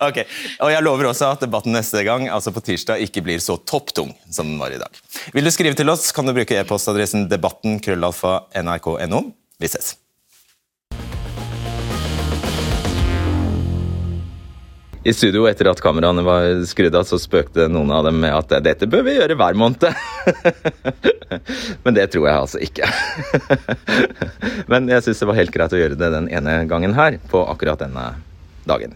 Ok, 0.05 0.23
Og 0.61 0.73
jeg 0.75 0.85
lover 0.85 1.09
også 1.13 1.33
at 1.37 1.45
debatten 1.47 1.73
neste 1.77 2.05
gang, 2.07 2.29
altså 2.33 2.53
på 2.55 2.63
tirsdag, 2.69 3.01
ikke 3.09 3.25
blir 3.25 3.41
så 3.43 3.57
topptung 3.57 4.13
som 4.29 4.53
den 4.53 4.61
var 4.61 4.75
i 4.77 4.81
dag. 4.83 5.03
Vil 5.33 5.49
du 5.49 5.53
skrive 5.55 5.79
til 5.79 5.89
oss, 5.93 6.11
kan 6.13 6.29
du 6.29 6.35
bruke 6.37 6.59
e-postadressen 6.61 7.29
debatten 7.33 7.81
krøllalfa 7.83 8.43
nrk.no. 8.61 9.25
Vi 9.63 9.71
ses. 9.71 9.95
I 15.03 15.11
studio 15.11 15.49
etter 15.51 15.67
at 15.67 15.81
kameraene 15.83 16.23
var 16.23 16.45
skrudd 16.69 16.95
av, 16.95 17.03
så 17.09 17.19
spøkte 17.19 17.67
noen 17.67 17.91
av 17.91 18.05
dem 18.07 18.21
med 18.23 18.35
at 18.37 18.53
dette 18.63 18.87
bør 18.87 19.03
vi 19.09 19.17
gjøre 19.17 19.35
hver 19.39 19.57
måned. 19.59 19.89
Men 21.85 21.97
det 21.97 22.05
tror 22.13 22.29
jeg 22.29 22.37
altså 22.37 22.61
ikke. 22.63 22.87
Men 24.71 24.87
jeg 24.93 25.03
syns 25.03 25.23
det 25.25 25.29
var 25.33 25.39
helt 25.41 25.55
greit 25.55 25.75
å 25.75 25.81
gjøre 25.81 25.99
det 25.99 26.11
den 26.15 26.29
ene 26.31 26.61
gangen 26.71 26.95
her, 26.95 27.19
på 27.33 27.43
akkurat 27.51 27.83
denne 27.83 28.13
dagen. 28.69 28.95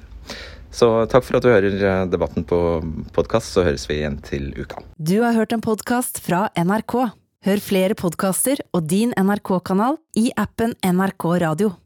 Så 0.70 0.90
takk 1.10 1.24
for 1.26 1.38
at 1.38 1.46
du 1.46 1.50
hører 1.50 2.06
debatten 2.12 2.46
på 2.46 2.60
podkast, 3.16 3.50
så 3.56 3.64
høres 3.66 3.88
vi 3.90 3.98
igjen 3.98 4.20
til 4.22 4.52
uka. 4.54 4.84
Du 4.98 5.18
har 5.24 5.34
hørt 5.34 5.56
en 5.56 5.64
podkast 5.64 6.20
fra 6.22 6.46
NRK. 6.54 7.00
Hør 7.46 7.62
flere 7.62 7.98
podkaster 7.98 8.62
og 8.74 8.86
din 8.90 9.14
NRK-kanal 9.16 9.98
i 10.18 10.28
appen 10.38 10.76
NRK 10.86 11.28
Radio. 11.42 11.76